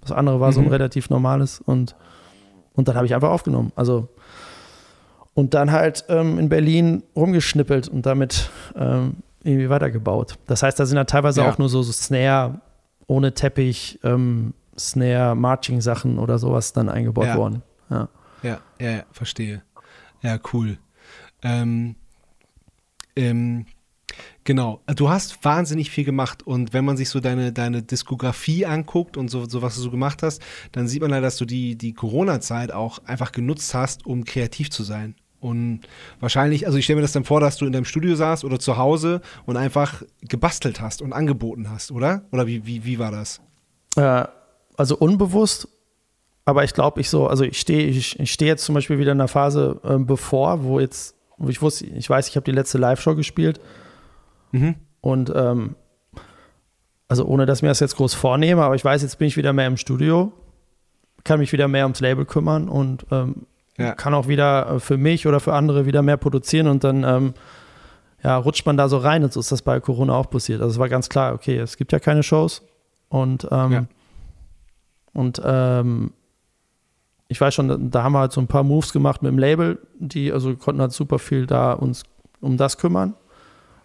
[0.00, 0.70] Das andere war so ein Mhm.
[0.72, 1.94] relativ normales und,
[2.74, 3.72] und dann habe ich einfach aufgenommen.
[3.76, 4.08] Also
[5.34, 10.38] und dann halt ähm, in Berlin rumgeschnippelt und damit ähm, irgendwie weitergebaut.
[10.46, 11.48] Das heißt, da sind dann teilweise Ja.
[11.50, 12.60] auch nur so, so Snare
[13.06, 17.36] ohne Teppich, ähm, Snare, Marching-Sachen oder sowas dann eingebaut Ja.
[17.36, 17.62] worden.
[17.90, 18.08] Ja.
[18.42, 19.62] Ja, ja, ja, verstehe.
[20.22, 20.78] Ja, cool.
[21.42, 21.94] Ähm,
[23.16, 23.66] ähm,
[24.44, 29.16] genau, du hast wahnsinnig viel gemacht und wenn man sich so deine, deine Diskografie anguckt
[29.16, 31.76] und so, so was du so gemacht hast, dann sieht man ja, dass du die,
[31.76, 35.14] die Corona-Zeit auch einfach genutzt hast, um kreativ zu sein.
[35.40, 35.80] Und
[36.20, 38.60] wahrscheinlich, also ich stelle mir das dann vor, dass du in deinem Studio saßt oder
[38.60, 42.22] zu Hause und einfach gebastelt hast und angeboten hast, oder?
[42.30, 43.40] Oder wie, wie, wie war das?
[43.96, 44.24] Äh,
[44.76, 45.66] also unbewusst,
[46.44, 49.12] aber ich glaube, ich so, also ich stehe ich, ich stehe jetzt zum Beispiel wieder
[49.12, 52.52] in einer Phase ähm, bevor, wo jetzt, wo ich wusste, ich weiß, ich habe die
[52.52, 53.60] letzte Live-Show gespielt
[54.52, 54.76] Mhm.
[55.00, 55.74] Und ähm,
[57.08, 59.36] also ohne dass ich mir das jetzt groß vornehme, aber ich weiß, jetzt bin ich
[59.36, 60.32] wieder mehr im Studio,
[61.24, 63.46] kann mich wieder mehr ums Label kümmern und ähm,
[63.76, 63.92] ja.
[63.94, 67.34] kann auch wieder äh, für mich oder für andere wieder mehr produzieren und dann ähm,
[68.22, 70.60] ja, rutscht man da so rein und so ist das bei Corona auch passiert.
[70.60, 72.62] Also es war ganz klar, okay, es gibt ja keine Shows
[73.08, 73.84] und ähm, ja.
[75.12, 76.12] und ähm,
[77.28, 79.78] ich weiß schon, da haben wir halt so ein paar Moves gemacht mit dem Label,
[79.98, 82.04] die also konnten halt super viel da uns
[82.40, 83.14] um das kümmern,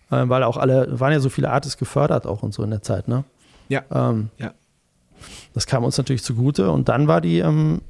[0.10, 3.08] weil auch alle waren ja so viele Artists gefördert auch und so in der Zeit,
[3.08, 3.24] ne?
[3.70, 3.84] Ja.
[3.92, 4.54] Ähm, ja.
[5.54, 7.82] Das kam uns natürlich zugute und dann war die ähm,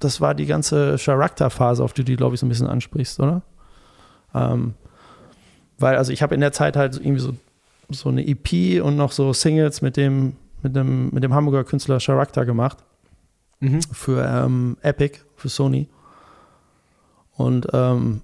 [0.00, 3.42] das war die ganze Charakterphase, auf die du, glaube ich, so ein bisschen ansprichst, oder?
[4.34, 4.74] Ähm,
[5.78, 7.34] weil, also ich habe in der Zeit halt irgendwie so,
[7.90, 11.98] so eine EP und noch so Singles mit dem, mit dem, mit dem Hamburger Künstler
[11.98, 12.78] Charakter gemacht.
[13.60, 13.82] Mhm.
[13.92, 15.88] Für ähm, Epic, für Sony.
[17.36, 18.22] Und ähm,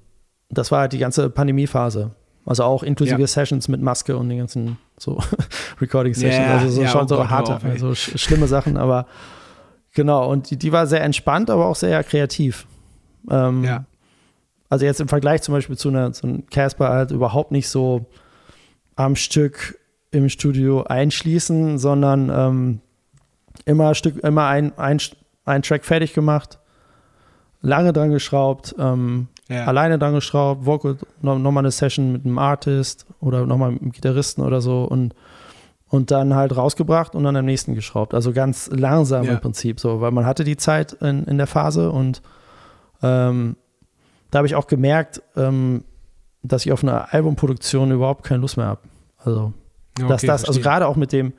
[0.48, 2.10] das war halt die ganze Pandemiephase.
[2.46, 3.26] Also auch inklusive ja.
[3.26, 5.18] Sessions mit Maske und den ganzen so
[5.80, 6.46] Recording-Sessions.
[6.46, 9.06] Yeah, also so ja, schon oh so Gott, harte, oh, also sch schlimme Sachen, aber
[9.96, 12.66] Genau, und die, die war sehr entspannt, aber auch sehr kreativ.
[13.30, 13.86] Ähm, ja.
[14.68, 18.04] Also jetzt im Vergleich zum Beispiel zu, einer, zu einem Casper halt überhaupt nicht so
[18.94, 19.78] am Stück
[20.10, 22.80] im Studio einschließen, sondern ähm,
[23.64, 24.98] immer Stück, immer ein, ein,
[25.46, 26.58] ein Track fertig gemacht,
[27.62, 29.64] lange dran geschraubt, ähm, ja.
[29.64, 33.92] alleine dran geschraubt, Vocal, nochmal noch eine Session mit einem Artist oder nochmal mit einem
[33.92, 35.14] Gitarristen oder so und
[35.88, 38.12] und dann halt rausgebracht und dann am nächsten geschraubt.
[38.12, 39.34] Also ganz langsam ja.
[39.34, 42.22] im Prinzip so, weil man hatte die Zeit in, in der Phase und
[43.02, 43.56] ähm,
[44.30, 45.84] da habe ich auch gemerkt, ähm,
[46.42, 48.80] dass ich auf eine Albumproduktion überhaupt keine Lust mehr habe.
[49.18, 49.52] Also,
[49.98, 51.32] okay, dass das, also gerade auch mit dem,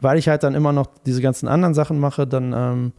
[0.00, 2.92] weil ich halt dann immer noch diese ganzen anderen Sachen mache, dann, ähm,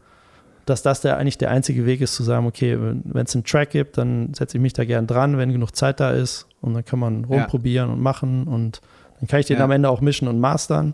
[0.70, 3.72] dass das der eigentlich der einzige Weg ist, zu sagen, okay, wenn es einen Track
[3.72, 6.86] gibt, dann setze ich mich da gern dran, wenn genug Zeit da ist und dann
[6.86, 7.94] kann man rumprobieren ja.
[7.94, 8.82] und machen und
[9.20, 9.64] dann kann ich den ja.
[9.64, 10.94] am Ende auch mischen und mastern.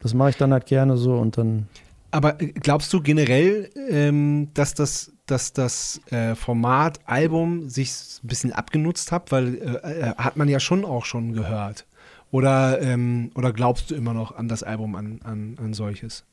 [0.00, 1.68] Das mache ich dann halt gerne so und dann.
[2.10, 7.90] Aber äh, glaubst du generell, ähm, dass das, dass das äh, Format Album sich
[8.22, 9.32] ein bisschen abgenutzt hat?
[9.32, 11.86] Weil äh, äh, hat man ja schon auch schon gehört.
[12.30, 16.24] Oder, ähm, oder glaubst du immer noch an das Album, an, an, an solches?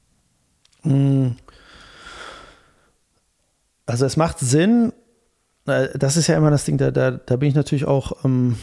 [0.83, 1.35] Hm.
[3.85, 4.93] Also es macht Sinn,
[5.65, 8.57] äh, das ist ja immer das Ding, da, da, da bin ich natürlich auch ähm,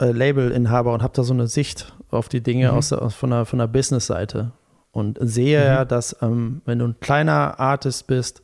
[0.00, 2.78] äh, Labelinhaber und habe da so eine Sicht auf die Dinge mhm.
[2.78, 4.52] aus, aus, von der, von der Business-Seite
[4.92, 5.66] und sehe mhm.
[5.66, 8.42] ja, dass ähm, wenn du ein kleiner Artist bist,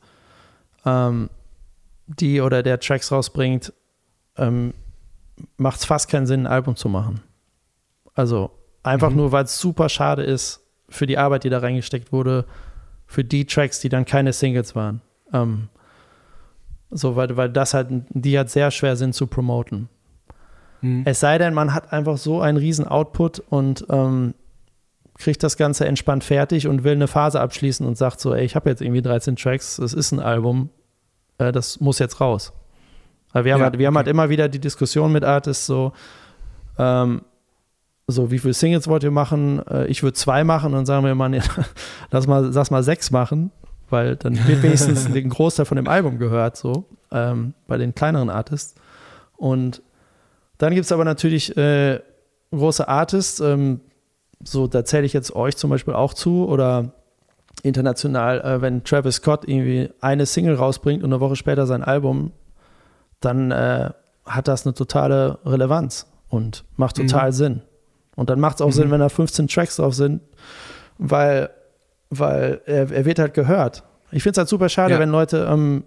[0.84, 1.30] ähm,
[2.06, 3.72] die oder der Tracks rausbringt,
[4.36, 4.72] ähm,
[5.56, 7.20] macht es fast keinen Sinn, ein Album zu machen.
[8.14, 8.50] Also
[8.82, 9.16] einfach mhm.
[9.16, 12.46] nur, weil es super schade ist für die Arbeit, die da reingesteckt wurde,
[13.06, 15.00] für die Tracks, die dann keine Singles waren.
[15.32, 15.69] Ähm,
[16.90, 19.89] so, weil, weil das halt, die hat sehr schwer sind zu promoten.
[20.81, 21.03] Mhm.
[21.05, 24.35] Es sei denn, man hat einfach so einen riesen Output und ähm,
[25.19, 28.55] kriegt das Ganze entspannt fertig und will eine Phase abschließen und sagt so, ey, ich
[28.55, 30.70] habe jetzt irgendwie 13 Tracks, es ist ein Album,
[31.39, 32.53] äh, das muss jetzt raus.
[33.32, 33.86] Weil wir, haben, halt, wir okay.
[33.86, 35.93] haben halt immer wieder die Diskussion mit Artists so,
[36.78, 37.23] ähm,
[38.09, 39.66] so, wie viele Singles wollt ihr machen?
[39.66, 41.40] Äh, ich würde zwei machen und sagen wir mal, nee,
[42.11, 43.51] lass mal, lass mal sechs machen,
[43.90, 48.30] weil dann wird wenigstens ein Großteil von dem Album gehört, so, ähm, bei den kleineren
[48.30, 48.74] Artists.
[49.36, 49.82] Und
[50.58, 52.00] dann gibt es aber natürlich äh,
[52.50, 53.80] große Artists, ähm,
[54.42, 56.92] so da zähle ich jetzt euch zum Beispiel auch zu oder
[57.62, 62.32] international, äh, wenn Travis Scott irgendwie eine Single rausbringt und eine Woche später sein Album,
[63.20, 63.90] dann äh,
[64.24, 67.06] hat das eine totale Relevanz und macht mhm.
[67.06, 67.34] total mhm.
[67.34, 67.62] Sinn.
[68.14, 68.72] Und dann macht es auch mhm.
[68.72, 70.22] Sinn, wenn da 15 Tracks drauf sind,
[70.98, 71.50] weil,
[72.10, 73.84] weil er, er wird halt gehört.
[74.12, 75.00] Ich finde es halt super schade, ja.
[75.00, 75.84] wenn Leute, ähm,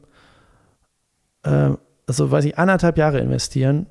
[1.43, 1.71] äh,
[2.07, 3.87] also weiß ich, anderthalb Jahre investieren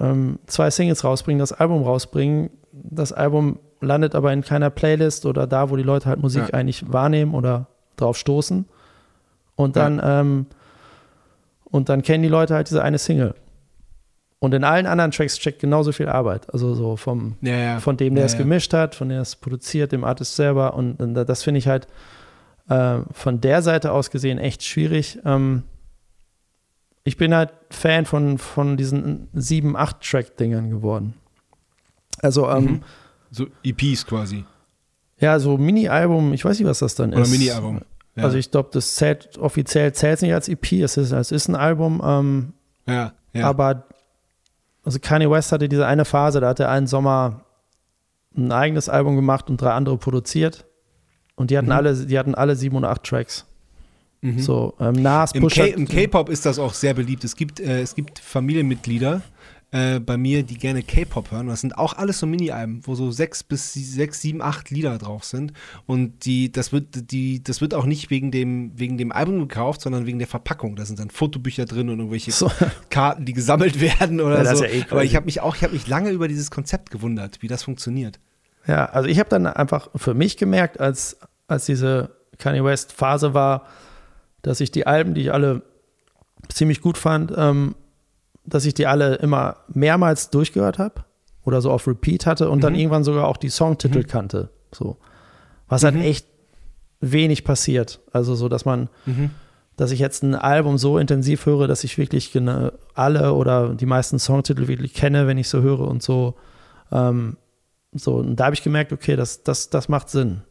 [0.00, 2.50] ähm, zwei Singles rausbringen, das Album rausbringen.
[2.72, 6.54] Das Album landet aber in keiner Playlist oder da, wo die Leute halt Musik ja.
[6.54, 7.66] eigentlich wahrnehmen oder
[7.96, 8.66] drauf stoßen.
[9.56, 10.20] Und dann, ja.
[10.20, 10.46] ähm,
[11.64, 13.34] und dann kennen die Leute halt diese eine Single.
[14.40, 16.52] Und in allen anderen Tracks steckt genauso viel Arbeit.
[16.52, 17.80] Also so vom, ja, ja.
[17.80, 20.74] von dem, der ja, es gemischt hat, von dem der es produziert, dem Artist selber.
[20.74, 21.88] Und, und das finde ich halt
[22.68, 25.18] äh, von der Seite aus gesehen echt schwierig.
[25.24, 25.64] Ähm,
[27.02, 31.14] ich bin halt Fan von, von diesen 7, 8-Track-Dingern geworden.
[32.20, 32.82] Also, ähm, mhm.
[33.30, 34.44] So EPs quasi.
[35.18, 37.28] Ja, so Mini-Album, ich weiß nicht, was das dann Oder ist.
[37.28, 37.80] Oder Mini-Album.
[38.16, 41.54] Also ich glaube, das zählt offiziell zählt nicht als EP, es ist, es ist ein
[41.54, 42.02] Album.
[42.04, 42.52] Ähm,
[42.86, 43.48] ja, ja.
[43.48, 43.84] Aber
[44.84, 47.44] also Kanye West hatte diese eine Phase, da hat er einen Sommer
[48.36, 50.66] ein eigenes Album gemacht und drei andere produziert.
[51.34, 51.72] Und die hatten mhm.
[51.72, 53.46] alle, die hatten alle sieben oder acht Tracks.
[54.20, 54.40] Mhm.
[54.40, 57.24] So, ähm, Nas, Im, K Im K-Pop ist das auch sehr beliebt.
[57.24, 59.22] Es gibt, äh, es gibt Familienmitglieder,
[59.70, 61.46] äh, bei mir, die gerne K-Pop hören.
[61.46, 65.24] Das sind auch alles so Mini-Alben, wo so sechs bis sechs, sieben, acht Lieder drauf
[65.24, 65.52] sind.
[65.86, 69.82] Und die, das wird, die, das wird auch nicht wegen dem, wegen dem Album gekauft,
[69.82, 70.74] sondern wegen der Verpackung.
[70.74, 72.50] Da sind dann Fotobücher drin und irgendwelche so.
[72.90, 74.64] Karten, die gesammelt werden oder ja, so.
[74.64, 77.42] Ja eh Aber ich habe mich auch, ich habe mich lange über dieses Konzept gewundert,
[77.42, 78.18] wie das funktioniert.
[78.66, 83.34] Ja, also ich habe dann einfach für mich gemerkt, als, als diese Kanye West Phase
[83.34, 83.66] war,
[84.40, 85.62] dass ich die Alben, die ich alle
[86.48, 87.74] ziemlich gut fand, ähm,
[88.48, 91.04] dass ich die alle immer mehrmals durchgehört habe
[91.44, 92.62] oder so auf Repeat hatte und mhm.
[92.62, 94.06] dann irgendwann sogar auch die Songtitel mhm.
[94.06, 94.50] kannte.
[94.72, 94.96] So.
[95.68, 96.02] Was halt mhm.
[96.02, 96.26] echt
[97.00, 98.00] wenig passiert.
[98.12, 99.30] Also so, dass man, mhm.
[99.76, 102.32] dass ich jetzt ein Album so intensiv höre, dass ich wirklich
[102.94, 106.34] alle oder die meisten Songtitel wirklich kenne, wenn ich so höre und so.
[106.90, 107.36] Ähm,
[107.92, 110.42] so, und da habe ich gemerkt, okay, das, das, das macht Sinn.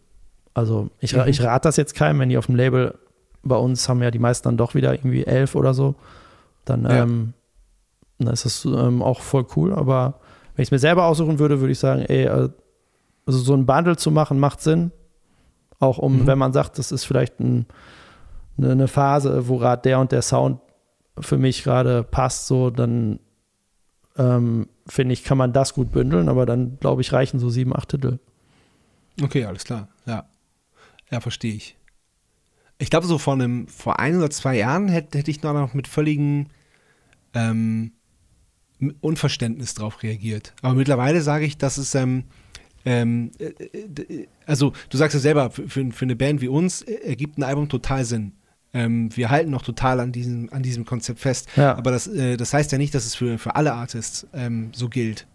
[0.53, 1.23] Also ich, mhm.
[1.27, 2.97] ich rate das jetzt keinem, wenn die auf dem Label
[3.43, 5.95] bei uns haben ja die meisten dann doch wieder irgendwie elf oder so.
[6.65, 7.03] Dann ja.
[7.03, 7.33] ähm,
[8.25, 9.73] dann ist das ähm, auch voll cool.
[9.73, 10.19] Aber
[10.55, 12.49] wenn ich es mir selber aussuchen würde, würde ich sagen, ey, äh,
[13.25, 14.91] also so ein Bundle zu machen, macht Sinn.
[15.79, 16.27] Auch um, mhm.
[16.27, 17.67] wenn man sagt, das ist vielleicht ein,
[18.57, 20.59] eine, eine, Phase, wo gerade der und der Sound
[21.19, 23.19] für mich gerade passt, so, dann
[24.17, 27.75] ähm, finde ich, kann man das gut bündeln, aber dann, glaube ich, reichen so sieben,
[27.75, 28.19] acht Titel.
[29.21, 29.87] Okay, alles klar.
[30.05, 30.25] Ja.
[31.11, 31.77] Ja, verstehe ich.
[32.79, 35.87] Ich glaube, so vor einem, vor ein oder zwei Jahren hätte, hätte ich noch mit
[35.87, 36.49] völligen
[37.33, 37.91] ähm,
[39.01, 40.53] Unverständnis darauf reagiert.
[40.61, 42.25] Aber mittlerweile sage ich, dass es, ähm,
[42.85, 46.93] ähm, äh, äh, also du sagst ja selber, für, für, eine Band wie uns äh,
[47.09, 48.33] ergibt ein Album total Sinn.
[48.73, 51.49] Ähm, wir halten noch total an diesem, an diesem Konzept fest.
[51.55, 51.75] Ja.
[51.75, 54.89] Aber das, äh, das heißt ja nicht, dass es für, für alle Artists ähm, so
[54.89, 55.25] gilt.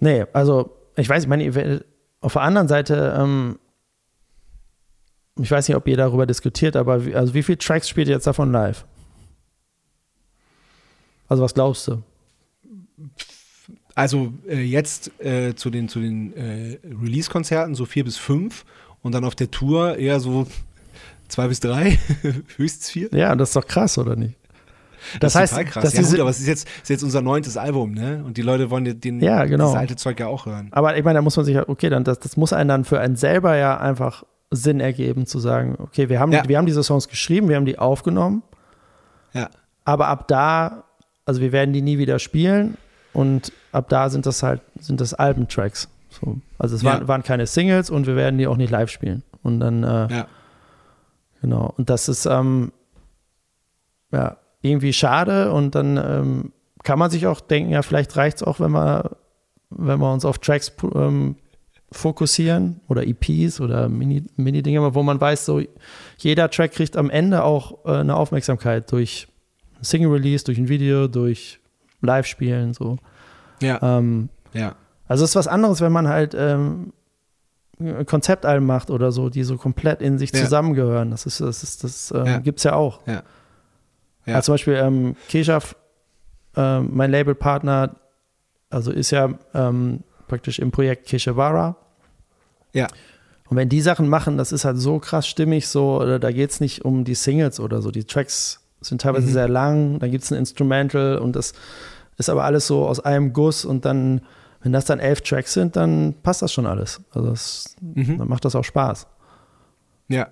[0.00, 1.84] Nee, also ich weiß, ich meine,
[2.20, 3.58] auf der anderen Seite, ähm,
[5.38, 8.14] ich weiß nicht, ob ihr darüber diskutiert, aber wie, also wie viele Tracks spielt ihr
[8.14, 8.84] jetzt davon live?
[11.28, 12.02] Also was glaubst du?
[13.96, 18.64] Also äh, jetzt äh, zu den, zu den äh, Release-Konzerten so vier bis fünf
[19.02, 20.46] und dann auf der Tour eher so
[21.28, 21.98] zwei bis drei,
[22.56, 23.08] höchstens vier.
[23.12, 24.36] Ja, das ist doch krass, oder nicht?
[25.20, 25.84] Das, das heißt, total krass.
[25.84, 28.22] Dass ja, gut, aber es ist jetzt, ist jetzt unser neuntes Album, ne?
[28.24, 29.66] Und die Leute wollen den, ja, genau.
[29.66, 30.68] das alte Zeug ja auch hören.
[30.72, 32.84] Aber ich meine, da muss man sich ja, okay, dann das, das muss einen dann
[32.84, 36.48] für einen selber ja einfach Sinn ergeben, zu sagen, okay, wir haben, ja.
[36.48, 38.42] wir haben diese Songs geschrieben, wir haben die aufgenommen.
[39.32, 39.50] Ja.
[39.84, 40.84] Aber ab da
[41.26, 42.78] also wir werden die nie wieder spielen
[43.12, 45.88] und ab da sind das halt, sind das Albentracks.
[46.10, 46.38] So.
[46.58, 46.92] Also es ja.
[46.92, 49.22] waren, waren, keine Singles und wir werden die auch nicht live spielen.
[49.42, 50.26] Und dann, äh, ja.
[51.40, 52.72] genau, und das ist ähm,
[54.10, 58.42] ja irgendwie schade und dann ähm, kann man sich auch denken, ja, vielleicht reicht es
[58.42, 59.16] auch, wenn wir,
[59.70, 61.36] wenn wir uns auf Tracks ähm,
[61.92, 65.60] fokussieren oder EPs oder Mini-Dinge, Mini wo man weiß, so
[66.18, 69.28] jeder Track kriegt am Ende auch äh, eine Aufmerksamkeit durch
[69.82, 71.60] Single-Release, durch ein Video, durch
[72.00, 72.98] Live-Spielen, so.
[73.60, 73.98] Ja.
[73.98, 74.74] Ähm, ja.
[75.08, 76.92] Also es ist was anderes, wenn man halt ähm,
[78.06, 80.42] Konzeptalben macht oder so, die so komplett in sich ja.
[80.42, 81.10] zusammengehören.
[81.10, 82.38] Das ist, das ist, das ähm, ja.
[82.38, 83.00] gibt's ja auch.
[83.06, 83.22] Ja.
[84.24, 84.34] ja.
[84.34, 85.76] Also zum Beispiel ähm, Keshaf,
[86.56, 87.96] äh, mein Labelpartner,
[88.70, 91.76] also ist ja ähm, praktisch im Projekt Keshavara.
[92.72, 92.88] Ja.
[93.48, 96.60] Und wenn die Sachen machen, das ist halt so krass stimmig, so, da geht es
[96.60, 97.90] nicht um die Singles oder so.
[97.90, 99.32] Die Tracks sind teilweise mhm.
[99.32, 101.52] sehr lang, dann gibt es ein Instrumental und das
[102.16, 104.22] ist aber alles so aus einem Guss und dann,
[104.62, 107.00] wenn das dann elf Tracks sind, dann passt das schon alles.
[107.12, 108.18] Also das, mhm.
[108.18, 109.06] dann macht das auch Spaß.
[110.08, 110.28] Ja.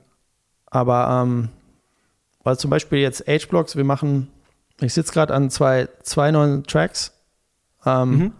[0.66, 1.50] Aber ähm,
[2.42, 4.28] also zum Beispiel jetzt H-Blocks, wir machen,
[4.80, 7.12] ich sitze gerade an zwei, zwei neuen Tracks
[7.86, 8.32] ähm, mhm.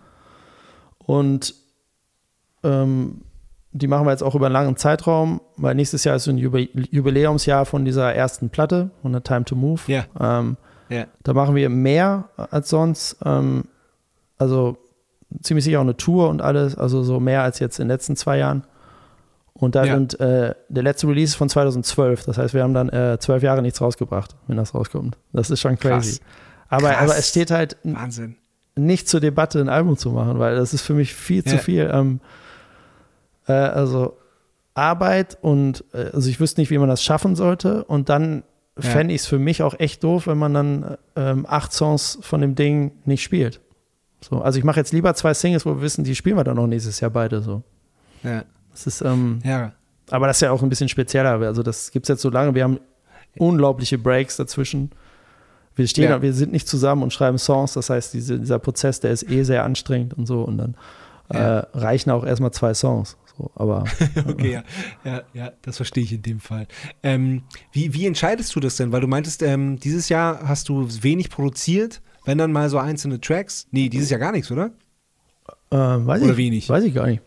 [0.99, 1.55] und
[2.63, 3.23] ähm,
[3.73, 6.39] die machen wir jetzt auch über einen langen Zeitraum, weil nächstes Jahr ist so ein
[6.39, 9.81] Jubiläumsjahr von dieser ersten Platte, von der Time to Move.
[9.89, 10.05] Ja.
[10.19, 10.57] Ähm,
[10.95, 11.07] ja.
[11.23, 13.17] Da machen wir mehr als sonst.
[13.25, 13.65] Ähm,
[14.39, 14.77] also
[15.43, 18.17] ziemlich sicher auch eine Tour und alles, also so mehr als jetzt in den letzten
[18.17, 18.65] zwei Jahren.
[19.53, 19.95] Und da ja.
[19.95, 22.25] sind äh, der letzte Release von 2012.
[22.25, 25.17] Das heißt, wir haben dann äh, zwölf Jahre nichts rausgebracht, wenn das rauskommt.
[25.33, 26.19] Das ist schon crazy.
[26.19, 26.21] Krass.
[26.69, 27.03] Aber, Krass.
[27.03, 28.37] aber es steht halt Wahnsinn.
[28.75, 31.53] nicht zur Debatte, ein Album zu machen, weil das ist für mich viel ja.
[31.53, 31.89] zu viel.
[31.93, 32.21] Ähm,
[33.47, 34.17] äh, also
[34.75, 37.85] Arbeit und äh, also ich wüsste nicht, wie man das schaffen sollte.
[37.85, 38.43] Und dann
[38.81, 38.91] ja.
[38.91, 42.41] fände ich es für mich auch echt doof, wenn man dann ähm, acht Songs von
[42.41, 43.61] dem Ding nicht spielt.
[44.21, 46.59] So, also ich mache jetzt lieber zwei Singles, wo wir wissen, die spielen wir dann
[46.59, 47.63] auch nächstes Jahr beide so.
[48.23, 48.45] Ja.
[48.73, 49.73] Das ist, ähm, ja.
[50.11, 51.41] Aber das ist ja auch ein bisschen spezieller.
[51.41, 52.55] Also das gibt es jetzt so lange.
[52.55, 52.81] Wir haben
[53.39, 54.91] unglaubliche Breaks dazwischen.
[55.77, 56.23] Wir stehen, ja.
[56.23, 57.75] wir sind nicht zusammen und schreiben Songs.
[57.75, 60.43] Das heißt, diese, dieser Prozess, der ist eh sehr anstrengend und so.
[60.43, 60.77] Und dann
[61.33, 61.59] ja.
[61.61, 63.17] äh, reichen auch erstmal zwei Songs.
[63.37, 63.85] So, aber.
[64.29, 64.65] okay, ja.
[65.05, 66.67] ja, ja, das verstehe ich in dem Fall.
[67.03, 67.43] Ähm,
[67.73, 68.93] wie, wie entscheidest du das denn?
[68.93, 72.01] Weil du meintest, ähm, dieses Jahr hast du wenig produziert.
[72.25, 73.67] Wenn dann mal so einzelne Tracks?
[73.71, 74.71] Nee, dieses Jahr gar nichts, oder?
[75.71, 76.69] Ähm, weiß Oder ich, wenig?
[76.69, 77.23] Weiß ich gar nicht.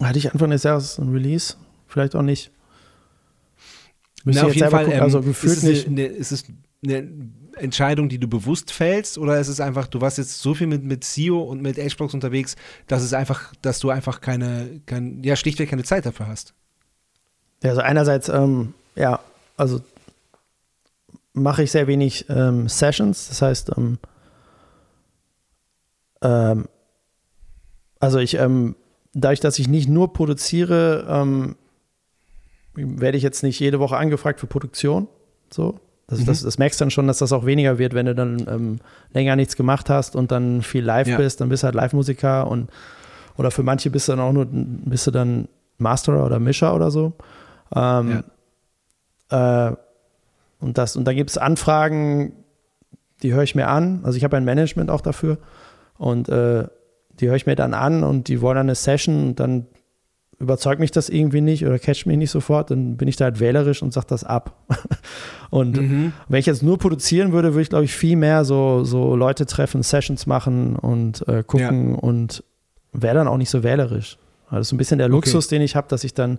[0.00, 1.54] Hatte ich Anfang des Jahres ein Release?
[1.86, 2.50] Vielleicht auch nicht.
[4.24, 4.84] Müsste Na, auf jeden Fall.
[4.84, 4.98] gucken.
[4.98, 5.86] Ähm, also gefühlt ist, es nicht.
[5.88, 6.44] Eine, ist es
[6.84, 7.08] eine
[7.62, 10.84] Entscheidung, die du bewusst fällst, oder ist es einfach, du warst jetzt so viel mit,
[10.84, 12.56] mit SEO und mit Xbox unterwegs,
[12.88, 16.54] dass es einfach, dass du einfach keine, kein, ja, schlichtweg keine Zeit dafür hast?
[17.62, 19.20] Ja, also einerseits, ähm, ja,
[19.56, 19.80] also
[21.32, 23.28] mache ich sehr wenig ähm, Sessions.
[23.28, 23.98] Das heißt, ähm,
[26.22, 26.66] ähm,
[28.00, 28.74] also ich, ähm,
[29.14, 31.56] dadurch, dass ich nicht nur produziere, ähm,
[32.74, 35.08] werde ich jetzt nicht jede Woche angefragt für Produktion.
[35.50, 35.78] So.
[36.12, 36.26] Das, Mhm.
[36.26, 38.78] das, das merkst du dann schon, dass das auch weniger wird, wenn du dann ähm,
[39.12, 41.16] länger nichts gemacht hast und dann viel live Ja.
[41.16, 42.70] bist, dann bist du halt Live-Musiker und
[43.38, 45.48] oder für manche bist du dann auch nur, bist du dann
[45.78, 47.14] Masterer oder Mischer oder so.
[47.74, 48.22] Ähm,
[49.30, 49.72] äh,
[50.60, 52.32] und, das, und dann gibt es Anfragen,
[53.22, 54.00] die höre ich mir an.
[54.04, 55.38] Also ich habe ein Management auch dafür.
[55.96, 56.66] Und äh,
[57.20, 59.66] die höre ich mir dann an und die wollen dann eine Session und dann
[60.42, 63.40] überzeugt mich das irgendwie nicht oder catcht mich nicht sofort, dann bin ich da halt
[63.40, 64.56] wählerisch und sage das ab.
[65.50, 66.12] und Mhm.
[66.28, 69.46] wenn ich jetzt nur produzieren würde, würde ich, glaube ich, viel mehr so, so Leute
[69.46, 72.42] treffen, Sessions machen und äh, gucken und
[72.92, 74.18] wäre dann auch nicht so wählerisch.
[74.46, 76.38] Also das ist ein bisschen der Luxus, den ich habe, dass ich dann,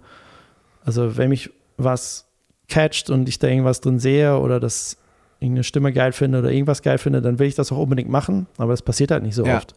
[0.86, 2.28] also wenn mich was
[2.70, 4.98] catcht und ich da irgendwas drin sehe oder das
[5.40, 8.48] irgendeine Stimme geil finde oder irgendwas geil finde, dann will ich das auch unbedingt machen,
[8.58, 9.58] aber das passiert halt nicht so Ja.
[9.58, 9.74] oft.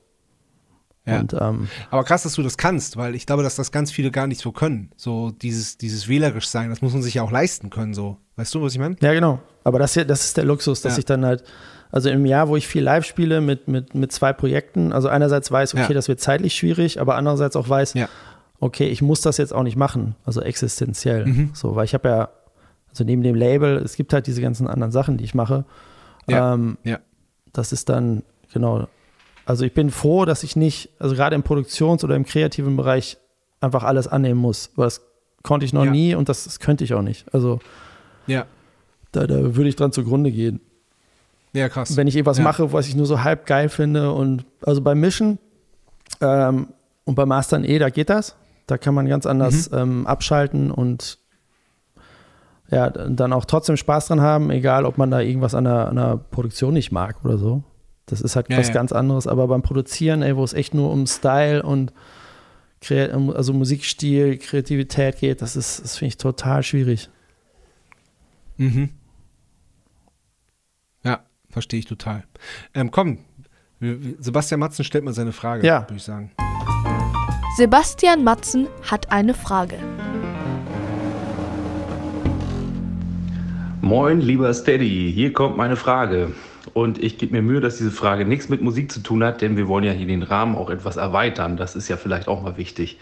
[1.07, 1.20] Ja.
[1.20, 4.11] Und ähm, Aber krass, dass du das kannst, weil ich glaube, dass das ganz viele
[4.11, 4.91] gar nicht so können.
[4.97, 8.16] So dieses, dieses wählerisch sein, das muss man sich ja auch leisten können, so.
[8.37, 8.97] Weißt du, was ich meine?
[9.01, 9.41] Ja, genau.
[9.65, 10.99] Aber das hier, das ist der Luxus, dass Ja.
[10.99, 11.45] ich dann halt,
[11.93, 15.51] also im Jahr, wo ich viel live spiele mit, mit, mit zwei Projekten, also einerseits
[15.51, 15.95] weiß, okay, Ja.
[15.95, 18.09] das wird zeitlich schwierig, aber andererseits auch weiß, Ja.
[18.59, 21.24] okay, ich muss das jetzt auch nicht machen, also existenziell.
[21.27, 21.51] Mhm.
[21.55, 22.28] So, weil ich habe ja,
[22.91, 25.65] also neben dem Label, es gibt halt diese ganzen anderen Sachen, die ich mache.
[26.28, 26.55] Ja.
[26.55, 26.99] Ähm, Ja.
[27.53, 28.23] Das ist dann,
[28.53, 28.89] genau.
[29.47, 33.16] Also ich bin froh, dass ich nicht, also gerade im Produktions- oder im kreativen Bereich
[33.60, 34.70] einfach alles annehmen muss.
[34.77, 35.01] Weil das
[35.43, 35.90] konnte ich noch Ja.
[35.90, 37.32] nie und das, das könnte ich auch nicht.
[37.32, 37.60] Also
[38.27, 38.44] Ja.
[39.12, 40.60] da, da würde ich dran zugrunde gehen
[41.52, 41.97] Ja, krass.
[41.97, 42.44] wenn ich irgendwas Ja.
[42.44, 44.12] mache, was ich nur so halb geil finde.
[44.12, 45.39] Und also beim Mischen
[46.20, 46.68] ähm,
[47.05, 48.35] und beim Mastern eh, da geht das.
[48.66, 49.78] Da kann man ganz anders Mhm.
[49.78, 51.18] ähm, abschalten und
[52.68, 55.94] ja, dann auch trotzdem Spaß dran haben, egal ob man da irgendwas an der, an
[55.94, 57.62] der Produktion nicht mag oder so.
[58.07, 58.74] Das ist halt Ja, was ja.
[58.74, 59.27] ganz anderes.
[59.27, 61.93] Aber beim Produzieren, ey, wo es echt nur um Style und
[63.35, 67.09] also Musikstil, Kreativität geht, das ist, das finde ich total schwierig.
[68.59, 68.91] Mhm.
[71.03, 71.20] Ja,
[71.51, 72.23] verstehe ich total.
[72.74, 73.19] Ähm, komm,
[74.20, 75.83] Sebastian Matzen stellt mal seine Frage, Ja.
[75.83, 76.31] würde ich sagen.
[77.57, 79.78] Sebastian Matzen hat eine Frage.
[83.81, 86.33] Moin, lieber Steady, hier kommt meine Frage.
[86.77, 89.57] Und ich gebe mir Mühe, dass diese Frage nichts mit Musik zu tun hat, denn
[89.57, 91.57] wir wollen ja hier den Rahmen auch etwas erweitern.
[91.57, 92.98] Das ist ja vielleicht auch mal wichtig.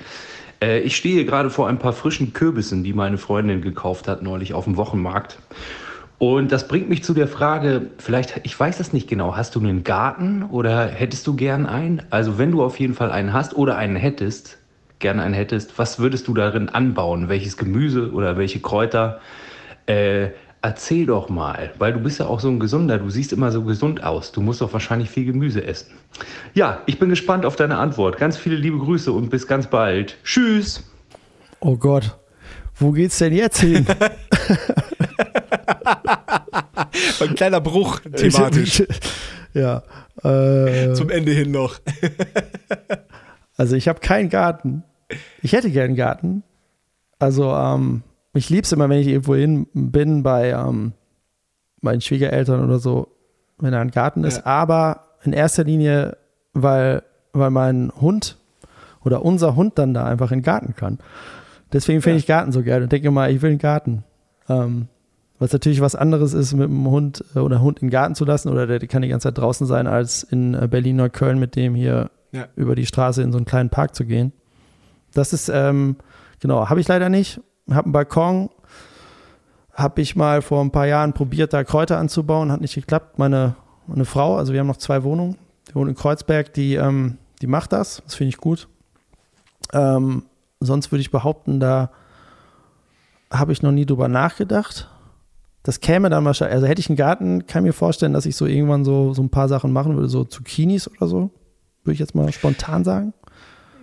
[0.62, 4.54] Äh, ich stehe gerade vor ein paar frischen Kürbissen, die meine Freundin gekauft hat neulich
[4.54, 5.40] auf dem Wochenmarkt.
[6.18, 9.58] Und das bringt mich zu der Frage, vielleicht, ich weiß das nicht genau, hast du
[9.58, 12.00] einen Garten oder hättest du gern einen?
[12.10, 14.58] Also wenn du auf jeden Fall einen hast oder einen hättest,
[15.00, 17.28] gerne einen hättest, was würdest du darin anbauen?
[17.28, 19.18] Welches Gemüse oder welche Kräuter?
[19.86, 20.28] Äh,
[20.64, 23.62] erzähl doch mal, weil du bist ja auch so ein Gesunder, du siehst immer so
[23.62, 24.32] gesund aus.
[24.32, 25.92] Du musst doch wahrscheinlich viel Gemüse essen.
[26.54, 28.16] Ja, ich bin gespannt auf deine Antwort.
[28.16, 30.16] Ganz viele liebe Grüße und bis ganz bald.
[30.24, 30.82] Tschüss!
[31.60, 32.16] Oh Gott,
[32.76, 33.86] wo geht's denn jetzt hin?
[37.20, 38.84] Ein kleiner Bruch thematisch.
[39.54, 39.82] ja.
[40.22, 41.78] Äh, Zum Ende hin noch.
[43.56, 44.82] also ich habe keinen Garten.
[45.42, 46.42] Ich hätte gern einen Garten.
[47.18, 48.02] Also ähm,
[48.34, 50.92] ich liebe es immer, wenn ich irgendwo hin bin bei ähm,
[51.80, 53.08] meinen Schwiegereltern oder so,
[53.58, 54.38] wenn da ein Garten ist.
[54.38, 54.46] Ja.
[54.46, 56.16] Aber in erster Linie,
[56.52, 57.02] weil,
[57.32, 58.36] weil mein Hund
[59.04, 60.98] oder unser Hund dann da einfach in den Garten kann.
[61.72, 62.20] Deswegen finde Ja.
[62.20, 64.04] ich Garten so geil und denke immer, ich will einen Garten.
[64.48, 64.88] Ähm,
[65.38, 68.24] was natürlich was anderes ist, mit einem Hund äh, oder Hund in den Garten zu
[68.24, 71.38] lassen oder der kann die ganze Zeit draußen sein, als in äh, Berlin oder Köln
[71.38, 72.46] mit dem hier Ja.
[72.56, 74.32] über die Straße in so einen kleinen Park zu gehen.
[75.12, 75.96] Das ist, ähm,
[76.40, 77.40] genau, habe ich leider nicht.
[77.70, 78.50] Habe einen Balkon.
[79.72, 82.52] Habe ich mal vor ein paar Jahren probiert, da Kräuter anzubauen.
[82.52, 83.18] Hat nicht geklappt.
[83.18, 85.36] Meine, meine Frau, also wir haben noch zwei Wohnungen.
[85.68, 88.02] Die wohnt in Kreuzberg, die, ähm, die macht das.
[88.04, 88.68] Das finde ich gut.
[89.72, 90.24] Ähm,
[90.60, 91.90] sonst würde ich behaupten, da
[93.30, 94.88] habe ich noch nie drüber nachgedacht.
[95.62, 98.36] Das käme dann wahrscheinlich, also hätte ich einen Garten, kann ich mir vorstellen, dass ich
[98.36, 101.30] so irgendwann so, so ein paar Sachen machen würde, so Zucchinis oder so.
[101.82, 103.14] Würde ich jetzt mal spontan sagen.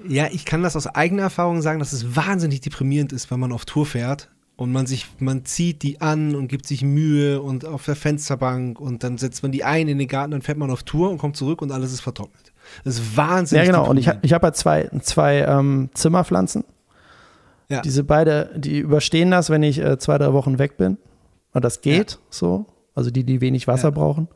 [0.08, 3.52] Ja, ich kann das aus eigener Erfahrung sagen, dass es wahnsinnig deprimierend ist, wenn man
[3.52, 7.66] auf Tour fährt und man sich, man zieht die an und gibt sich Mühe und
[7.66, 10.70] auf der Fensterbank und dann setzt man die ein in den Garten, dann fährt man
[10.70, 12.52] auf Tour und kommt zurück und alles ist vertrocknet.
[12.84, 13.66] Das ist wahnsinnig.
[13.66, 13.90] Ja, genau.
[13.90, 16.64] Und ich, ich habe halt zwei, zwei ähm, Zimmerpflanzen.
[17.70, 17.82] Ja.
[17.82, 20.98] Diese beide, die überstehen das, wenn ich äh, zwei, drei Wochen weg bin.
[21.54, 22.18] Und das geht ja.
[22.30, 22.66] so.
[22.94, 23.92] Also die, die wenig Wasser ja.
[23.92, 24.28] brauchen.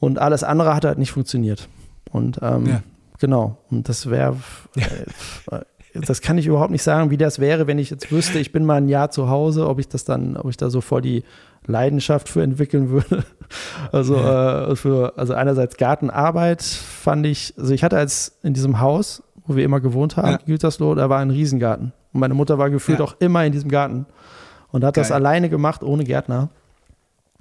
[0.00, 1.68] Und alles andere hat halt nicht funktioniert.
[2.10, 2.82] Und ähm, ja.
[3.20, 3.58] Genau.
[3.70, 4.36] Und das wäre,
[4.76, 5.60] äh,
[5.94, 8.64] das kann ich überhaupt nicht sagen, wie das wäre, wenn ich jetzt wüsste, ich bin
[8.64, 11.24] mal ein Jahr zu Hause, ob ich das dann, ob ich da so voll die
[11.66, 13.24] Leidenschaft für entwickeln würde.
[13.90, 19.24] Also, äh, für, also einerseits Gartenarbeit fand ich, also ich hatte als in diesem Haus,
[19.44, 20.38] wo wir immer gewohnt haben, ja.
[20.46, 21.92] Gütersloh, da war ein Riesengarten.
[22.12, 23.04] Und meine Mutter war gefühlt ja.
[23.04, 24.06] auch immer in diesem Garten
[24.70, 25.02] und hat Geil.
[25.02, 26.50] das alleine gemacht, ohne Gärtner.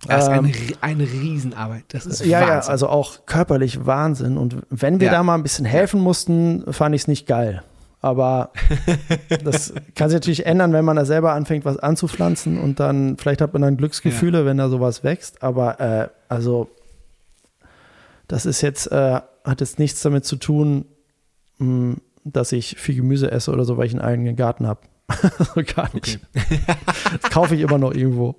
[0.08, 1.84] Das ist eine, ähm, eine Riesenarbeit.
[1.90, 2.56] Das ist ja, Wahnsinn.
[2.56, 4.38] ja, also auch körperlich Wahnsinn.
[4.38, 5.14] Und wenn wir ja.
[5.14, 7.64] da mal ein bisschen helfen mussten, fand ich es nicht geil.
[8.02, 8.52] Aber
[9.44, 13.42] das kann sich natürlich ändern, wenn man da selber anfängt, was anzupflanzen und dann, vielleicht
[13.42, 14.46] hat man dann Glücksgefühle, ja.
[14.46, 15.44] wenn da sowas wächst.
[15.44, 16.70] Aber äh, also,
[18.28, 20.86] das ist jetzt, äh, hat jetzt nichts damit zu tun,
[21.58, 24.82] mh, hm, dass ich viel Gemüse esse oder so, weil ich einen eigenen Garten habe.
[25.56, 26.20] so gar nicht.
[26.36, 26.60] Okay.
[27.22, 28.36] das kaufe ich immer noch irgendwo.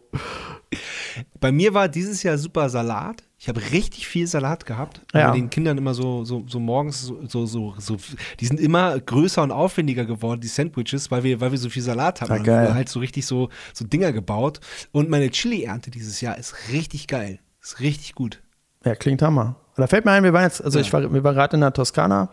[1.40, 3.24] Bei mir war dieses Jahr super Salat.
[3.38, 5.00] Ich habe richtig viel Salat gehabt.
[5.14, 5.32] Ja.
[5.32, 7.96] den Kindern immer so, so, so morgens so, so, so, so,
[8.38, 11.82] die sind immer größer und aufwendiger geworden, die Sandwiches, weil wir, weil wir so viel
[11.82, 12.32] Salat haben.
[12.32, 12.68] Ah, geil.
[12.68, 14.60] haben halt so richtig so, so Dinger gebaut.
[14.92, 17.40] Und meine Chili-Ernte dieses Jahr ist richtig geil.
[17.62, 18.42] Ist richtig gut.
[18.84, 19.56] Ja, klingt Hammer.
[19.76, 20.84] Da fällt mir ein, wir waren jetzt, also ja.
[20.84, 22.28] ich war, wir waren gerade in der Toskana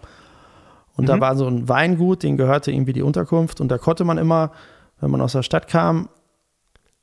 [0.96, 1.08] und mhm.
[1.08, 4.52] da war so ein Weingut, den gehörte irgendwie die Unterkunft und da konnte man immer,
[5.00, 6.10] wenn man aus der Stadt kam,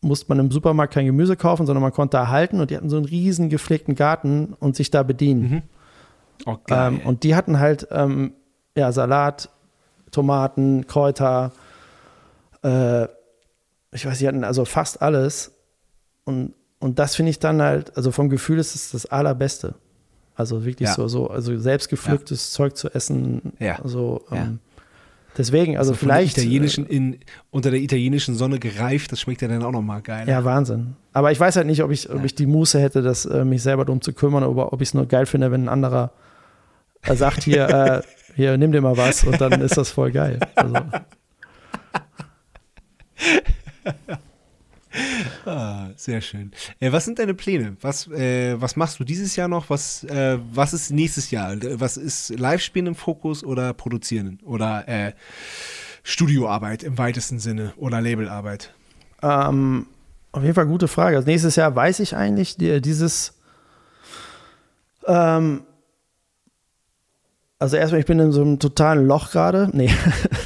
[0.04, 2.90] musste man im Supermarkt kein Gemüse kaufen, sondern man konnte da halten und die hatten
[2.90, 5.50] so einen riesen gepflegten Garten und sich da bedienen.
[5.50, 5.62] Mhm.
[6.46, 6.88] Okay.
[6.88, 8.34] Ähm, und die hatten halt ähm,
[8.76, 9.50] ja, Salat,
[10.10, 11.52] Tomaten, Kräuter,
[12.62, 13.04] äh,
[13.92, 15.52] ich weiß, die hatten also fast alles.
[16.24, 19.74] Und, und das finde ich dann halt, also vom Gefühl ist es das Allerbeste.
[20.34, 20.94] Also wirklich ja.
[20.94, 22.56] so, so, also selbstgepflücktes ja.
[22.56, 23.52] Zeug zu essen.
[23.60, 23.78] Ja.
[23.80, 24.58] Also, ähm,
[25.36, 26.38] Deswegen, also, also vielleicht.
[26.38, 27.18] Italienischen in,
[27.50, 30.28] unter der italienischen Sonne gereift, das schmeckt ja dann auch nochmal geil.
[30.28, 30.96] Ja, Wahnsinn.
[31.12, 33.62] Aber ich weiß halt nicht, ob ich, ob ich die Muße hätte, das, äh, mich
[33.62, 36.12] selber darum zu kümmern, oder ob ich es nur geil finde, wenn ein anderer
[37.02, 38.02] äh, sagt, hier, äh,
[38.36, 40.38] hier, nimm dir mal was und dann ist das voll geil.
[40.54, 40.74] Also.
[45.46, 46.52] Ah, sehr schön.
[46.80, 47.76] Äh, was sind deine Pläne?
[47.80, 49.68] Was, äh, was machst du dieses Jahr noch?
[49.68, 51.56] Was, äh, was ist nächstes Jahr?
[51.78, 54.38] Was ist Live-Spielen im Fokus oder Produzieren?
[54.44, 55.12] Oder äh,
[56.02, 58.72] Studioarbeit im weitesten Sinne oder Labelarbeit?
[59.22, 59.86] Ähm,
[60.32, 61.16] auf jeden Fall gute Frage.
[61.16, 63.34] Also nächstes Jahr weiß ich eigentlich, die, dieses
[65.06, 65.62] ähm,
[67.58, 69.70] also erstmal, ich bin in so einem totalen Loch gerade.
[69.72, 69.90] Nee.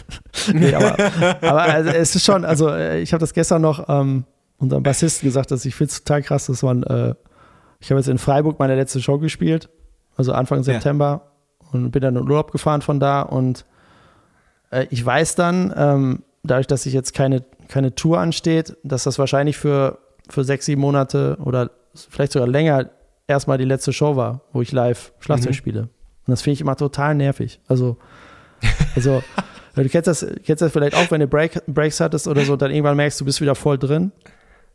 [0.53, 0.97] nee, aber,
[1.43, 4.25] aber also es ist schon, also äh, ich habe das gestern noch ähm,
[4.59, 7.15] unserem Bassisten gesagt, dass ich finde es total krass, dass man, äh,
[7.81, 9.69] ich habe jetzt in Freiburg meine letzte Show gespielt,
[10.17, 11.23] also Anfang September
[11.61, 11.69] ja.
[11.73, 13.65] und bin dann in Urlaub gefahren von da und
[14.71, 19.19] äh, ich weiß dann, ähm, dadurch, dass sich jetzt keine, keine Tour ansteht, dass das
[19.19, 19.99] wahrscheinlich für,
[20.29, 22.91] für sechs, sieben Monate oder vielleicht sogar länger
[23.27, 25.57] erstmal die letzte Show war, wo ich live Schlagzeug mhm.
[25.57, 25.81] spiele.
[25.83, 27.61] Und das finde ich immer total nervig.
[27.69, 27.97] Also,
[28.95, 29.23] also
[29.75, 32.71] du kennst das, kennst das vielleicht auch, wenn du Break, Breaks hattest oder so, dann
[32.71, 34.13] irgendwann merkst du, bist wieder voll drin.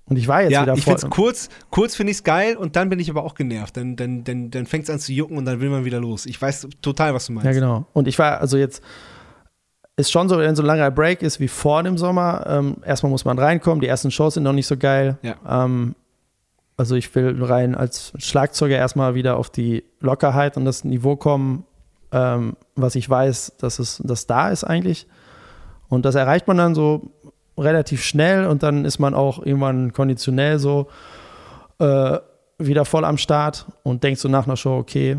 [0.06, 0.84] Und ich war jetzt ja, wieder ich.
[0.84, 3.78] Find's kurz, kurz finde ich es geil und dann bin ich aber auch genervt.
[3.78, 6.26] Dann, dann, dann, dann fängt es an zu jucken und dann will man wieder los.
[6.26, 7.46] Ich weiß total, was du meinst.
[7.46, 7.86] Ja, genau.
[7.94, 8.84] Und ich war, also jetzt
[9.96, 13.12] ist schon so, wenn so ein langer Break ist wie vor dem Sommer, ähm, erstmal
[13.12, 15.18] muss man reinkommen, die ersten Shows sind noch nicht so geil.
[15.22, 15.36] Ja.
[15.48, 15.96] Ähm,
[16.76, 21.66] also ich will rein als Schlagzeuger erstmal wieder auf die Lockerheit und das Niveau kommen,
[22.12, 25.08] ähm, was ich weiß, dass es dass da ist eigentlich.
[25.88, 27.12] Und das erreicht man dann so
[27.58, 30.88] relativ schnell und dann ist man auch irgendwann konditionell so
[31.80, 32.18] äh,
[32.58, 35.18] wieder voll am Start und denkt so nach einer Show, okay,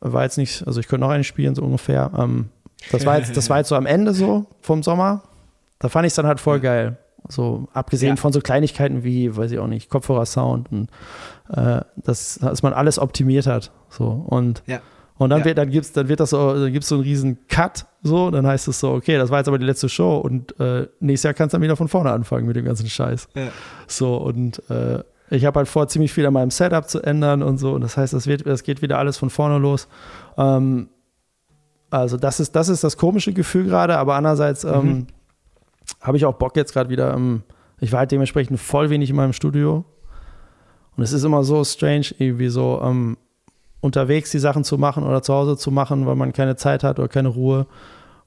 [0.00, 2.10] war jetzt nicht, also ich könnte noch eine spielen, so ungefähr.
[2.16, 2.50] Ähm,
[2.90, 5.22] das, war jetzt, das war jetzt so am Ende so vom Sommer.
[5.78, 6.98] Da fand ich es dann halt voll geil.
[7.28, 8.16] So abgesehen ja.
[8.16, 10.88] von so Kleinigkeiten wie, weiß ich auch nicht, Kopfhörer-Sound und
[11.48, 13.72] äh, das, dass man alles optimiert hat.
[13.88, 14.80] So und ja.
[15.16, 15.44] Und dann, ja.
[15.44, 18.46] wird, dann, gibt's, dann wird das so, dann gibt's so einen riesen Cut, so, dann
[18.46, 21.34] heißt es so, okay, das war jetzt aber die letzte Show und äh, nächstes Jahr
[21.34, 23.28] kannst du dann wieder von vorne anfangen mit dem ganzen Scheiß.
[23.34, 23.48] Ja.
[23.86, 27.58] So, und äh, ich habe halt vor, ziemlich viel an meinem Setup zu ändern und
[27.58, 27.74] so.
[27.74, 29.88] Und das heißt, das, wird, das geht wieder alles von vorne los.
[30.36, 30.88] Ähm,
[31.90, 35.06] also, das ist, das ist das komische Gefühl gerade, aber andererseits ähm, mhm.
[36.00, 37.14] habe ich auch Bock jetzt gerade wieder.
[37.14, 37.42] Ähm,
[37.80, 39.84] ich war halt dementsprechend voll wenig in meinem Studio.
[40.96, 43.16] Und es ist immer so strange, irgendwie so, ähm,
[43.84, 46.98] unterwegs die Sachen zu machen oder zu Hause zu machen, weil man keine Zeit hat
[46.98, 47.66] oder keine Ruhe.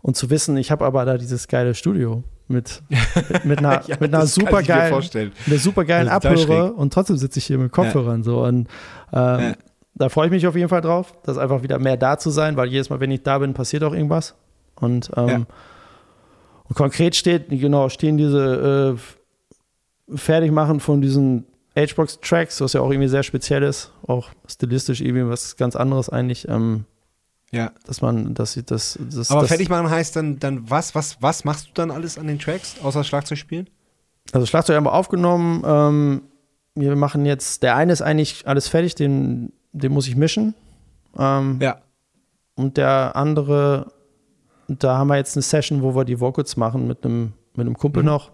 [0.03, 2.23] Und zu wissen, ich habe aber da dieses geile Studio.
[2.47, 4.93] mit, mit, mit einer, Ja, mit einer supergeilen,
[5.47, 6.77] einer supergeilen Abhörer schräg.
[6.77, 8.67] und trotzdem sitze ich hier mit Kopfhörern so und
[9.11, 9.53] ähm, Ja.
[9.95, 12.55] da freue ich mich auf jeden Fall drauf, dass einfach wieder mehr da zu sein,
[12.55, 14.35] weil jedes Mal, wenn ich da bin, passiert auch irgendwas
[14.79, 15.35] und, ähm, Ja.
[16.69, 18.95] und konkret steht, genau, stehen diese
[20.11, 21.45] äh, Fertigmachen von diesen
[21.85, 26.47] Hbox-Tracks, was ja auch irgendwie sehr speziell ist, auch stilistisch irgendwie was ganz anderes eigentlich,
[26.47, 26.85] ähm,
[27.51, 27.71] Ja.
[27.85, 31.21] dass man, dass sie das, das Aber das, fertig machen heißt dann, dann was, was,
[31.21, 33.69] was machst du dann alles an den Tracks, außer Schlagzeug spielen?
[34.33, 35.63] Also Schlagzeug haben wir aufgenommen.
[35.65, 36.21] Ähm,
[36.75, 40.53] wir machen jetzt, der eine ist eigentlich alles fertig, den, den muss ich mischen.
[41.17, 41.77] Ähm, Ja.
[42.55, 43.91] Und der andere,
[44.67, 47.77] da haben wir jetzt eine Session, wo wir die Vocals machen mit einem, mit einem
[47.77, 48.07] Kumpel Mhm.
[48.09, 48.31] noch,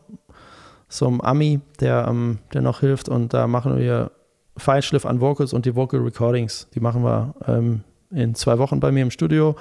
[0.93, 3.09] so einem Ami, der, ähm, der noch hilft.
[3.09, 4.11] Und da machen wir
[4.57, 6.67] Feinschliff an Vocals und die Vocal Recordings.
[6.75, 9.55] Die machen wir ähm, in zwei Wochen bei mir im Studio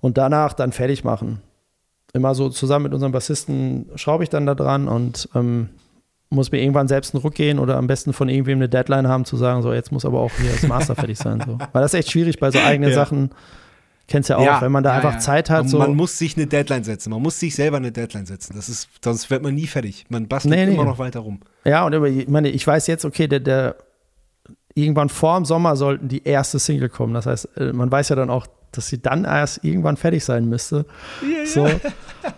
[0.00, 1.40] und danach dann fertig machen.
[2.12, 5.70] Immer so zusammen mit unserem Bassisten schraube ich dann da dran und ähm,
[6.30, 9.24] muss mir irgendwann selbst einen Ruck gehen oder am besten von irgendwem eine Deadline haben,
[9.24, 11.42] zu sagen, so jetzt muss aber auch hier das Master fertig sein.
[11.44, 11.58] So.
[11.72, 12.94] Weil das ist echt schwierig bei so eigenen Ja.
[12.94, 13.30] Sachen.
[14.06, 15.18] Kennst ja auch, wenn man da ja, einfach ja.
[15.18, 15.62] Zeit hat.
[15.62, 15.78] Man, So.
[15.78, 17.10] man muss sich eine Deadline setzen.
[17.10, 18.54] Man muss sich selber eine Deadline setzen.
[18.54, 20.04] Das ist, sonst wird man nie fertig.
[20.10, 20.74] Man bastelt Nee, nee.
[20.74, 21.40] immer noch weiter rum.
[21.64, 23.76] Ja, und ich meine, ich weiß jetzt, okay, der, der
[24.74, 27.14] irgendwann vor dem Sommer sollten die erste Single kommen.
[27.14, 30.48] Das heißt, äh, man weiß ja dann auch, dass sie dann erst irgendwann fertig sein
[30.48, 30.84] müsste.
[31.46, 31.66] so.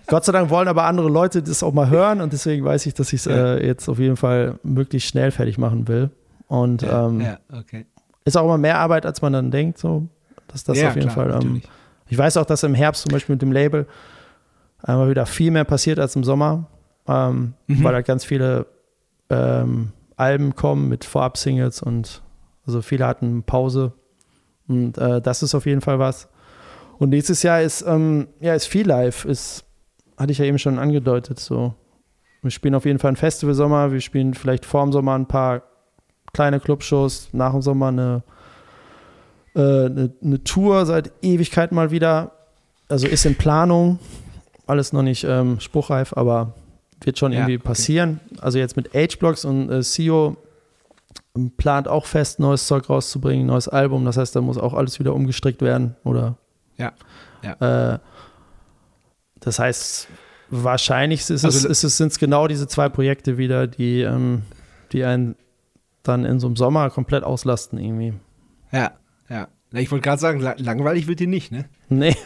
[0.07, 2.95] Gott sei Dank wollen aber andere Leute das auch mal hören und deswegen weiß ich,
[2.95, 6.11] dass ich es äh, jetzt auf jeden Fall möglichst schnell fertig machen will.
[6.47, 7.87] Und ähm, ja, okay.
[8.25, 9.79] ist auch immer mehr Arbeit, als man dann denkt.
[9.79, 10.07] So,
[10.57, 11.31] dass das ja, auf jeden klar, Fall.
[11.33, 11.69] Ähm, natürlich.
[12.09, 13.87] ich weiß auch, dass im Herbst zum Beispiel mit dem Label
[14.83, 16.67] einmal wieder viel mehr passiert als im Sommer,
[17.07, 17.85] ähm, Mhm.
[17.85, 18.67] weil da ganz viele
[19.31, 22.23] ähm, Alben kommen mit Vorab-Singles und
[22.67, 23.93] also viele hatten Pause.
[24.69, 26.29] Und äh, das ist auf jeden Fall was.
[26.99, 29.65] Und nächstes Jahr ist, ähm, ja, ist viel live, ist,
[30.17, 31.39] hatte ich ja eben schon angedeutet.
[31.39, 31.75] So.
[32.43, 35.27] Wir spielen auf jeden Fall ein Festival Sommer, wir spielen vielleicht vor dem Sommer ein
[35.27, 35.63] paar
[36.33, 38.23] kleine Clubshows, nach dem Sommer eine,
[39.57, 42.33] äh, eine, eine Tour seit Ewigkeit mal wieder.
[42.89, 43.99] Also ist in Planung,
[44.69, 46.55] alles noch nicht ähm, spruchreif, aber
[47.03, 47.65] wird schon Ja, irgendwie okay.
[47.65, 48.21] passieren.
[48.41, 50.37] Also jetzt mit H-Blocks und äh, CEO
[51.57, 54.05] plant auch fest, neues Zeug rauszubringen, neues Album.
[54.05, 56.37] Das heißt, da muss auch alles wieder umgestrickt werden oder
[56.79, 56.93] Ja,
[57.43, 57.95] ja.
[57.95, 57.99] Äh,
[59.41, 60.09] das heißt,
[60.51, 64.43] wahrscheinlich ist es, Also- ist es, sind es genau diese zwei Projekte wieder, die, ähm,
[64.93, 65.37] die einen
[66.03, 68.15] dann in so einem Sommer komplett auslasten irgendwie.
[68.73, 68.93] Ja,
[69.29, 69.49] ja.
[69.73, 71.65] Ich wollte gerade sagen, la- langweilig wird dir nicht, ne?
[71.89, 72.15] Nee.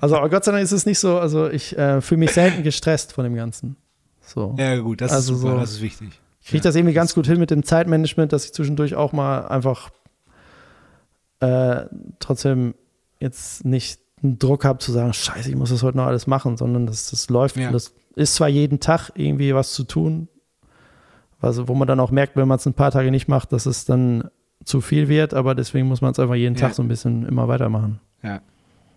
[0.00, 3.14] Also Gott sei Dank ist es nicht so, also ich äh, fühle mich selten gestresst
[3.14, 3.76] von dem Ganzen.
[4.20, 4.54] So.
[4.58, 6.20] Ja, gut, das Also ist super, so- das ist wichtig.
[6.42, 9.46] Ich kriege das irgendwie ganz gut hin mit dem Zeitmanagement, dass ich zwischendurch auch mal
[9.48, 9.90] einfach
[11.40, 11.86] äh,
[12.18, 12.74] trotzdem
[13.20, 16.56] jetzt nicht einen Druck habe zu sagen, scheiße, ich muss das heute noch alles machen,
[16.56, 17.56] sondern dass das läuft.
[17.56, 17.68] Ja.
[17.68, 20.28] Und das ist zwar jeden Tag irgendwie was zu tun,
[21.40, 23.66] also wo man dann auch merkt, wenn man es ein paar Tage nicht macht, dass
[23.66, 24.28] es dann
[24.64, 26.62] zu viel wird, aber deswegen muss man es einfach jeden Ja.
[26.62, 28.00] Tag so ein bisschen immer weitermachen.
[28.22, 28.40] Ja,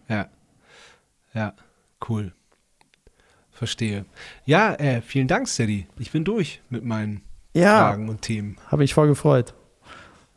[0.09, 0.27] ja,
[1.33, 1.53] ja,
[2.09, 2.31] cool.
[3.51, 4.05] Verstehe.
[4.45, 5.87] Ja, äh, vielen Dank, Steady.
[5.97, 7.21] Ich bin durch mit meinen
[7.53, 8.57] Ja, Fragen und Themen.
[8.67, 9.53] habe ich voll gefreut.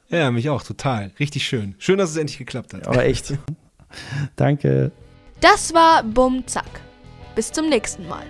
[0.09, 1.11] Ja, mich auch, total.
[1.19, 1.75] Richtig schön.
[1.79, 2.87] Schön, dass es endlich geklappt hat.
[2.87, 3.37] Aber echt.
[4.37, 4.93] Danke.
[5.41, 6.81] Das war Bum Zack.
[7.35, 8.25] Bis zum nächsten Mal.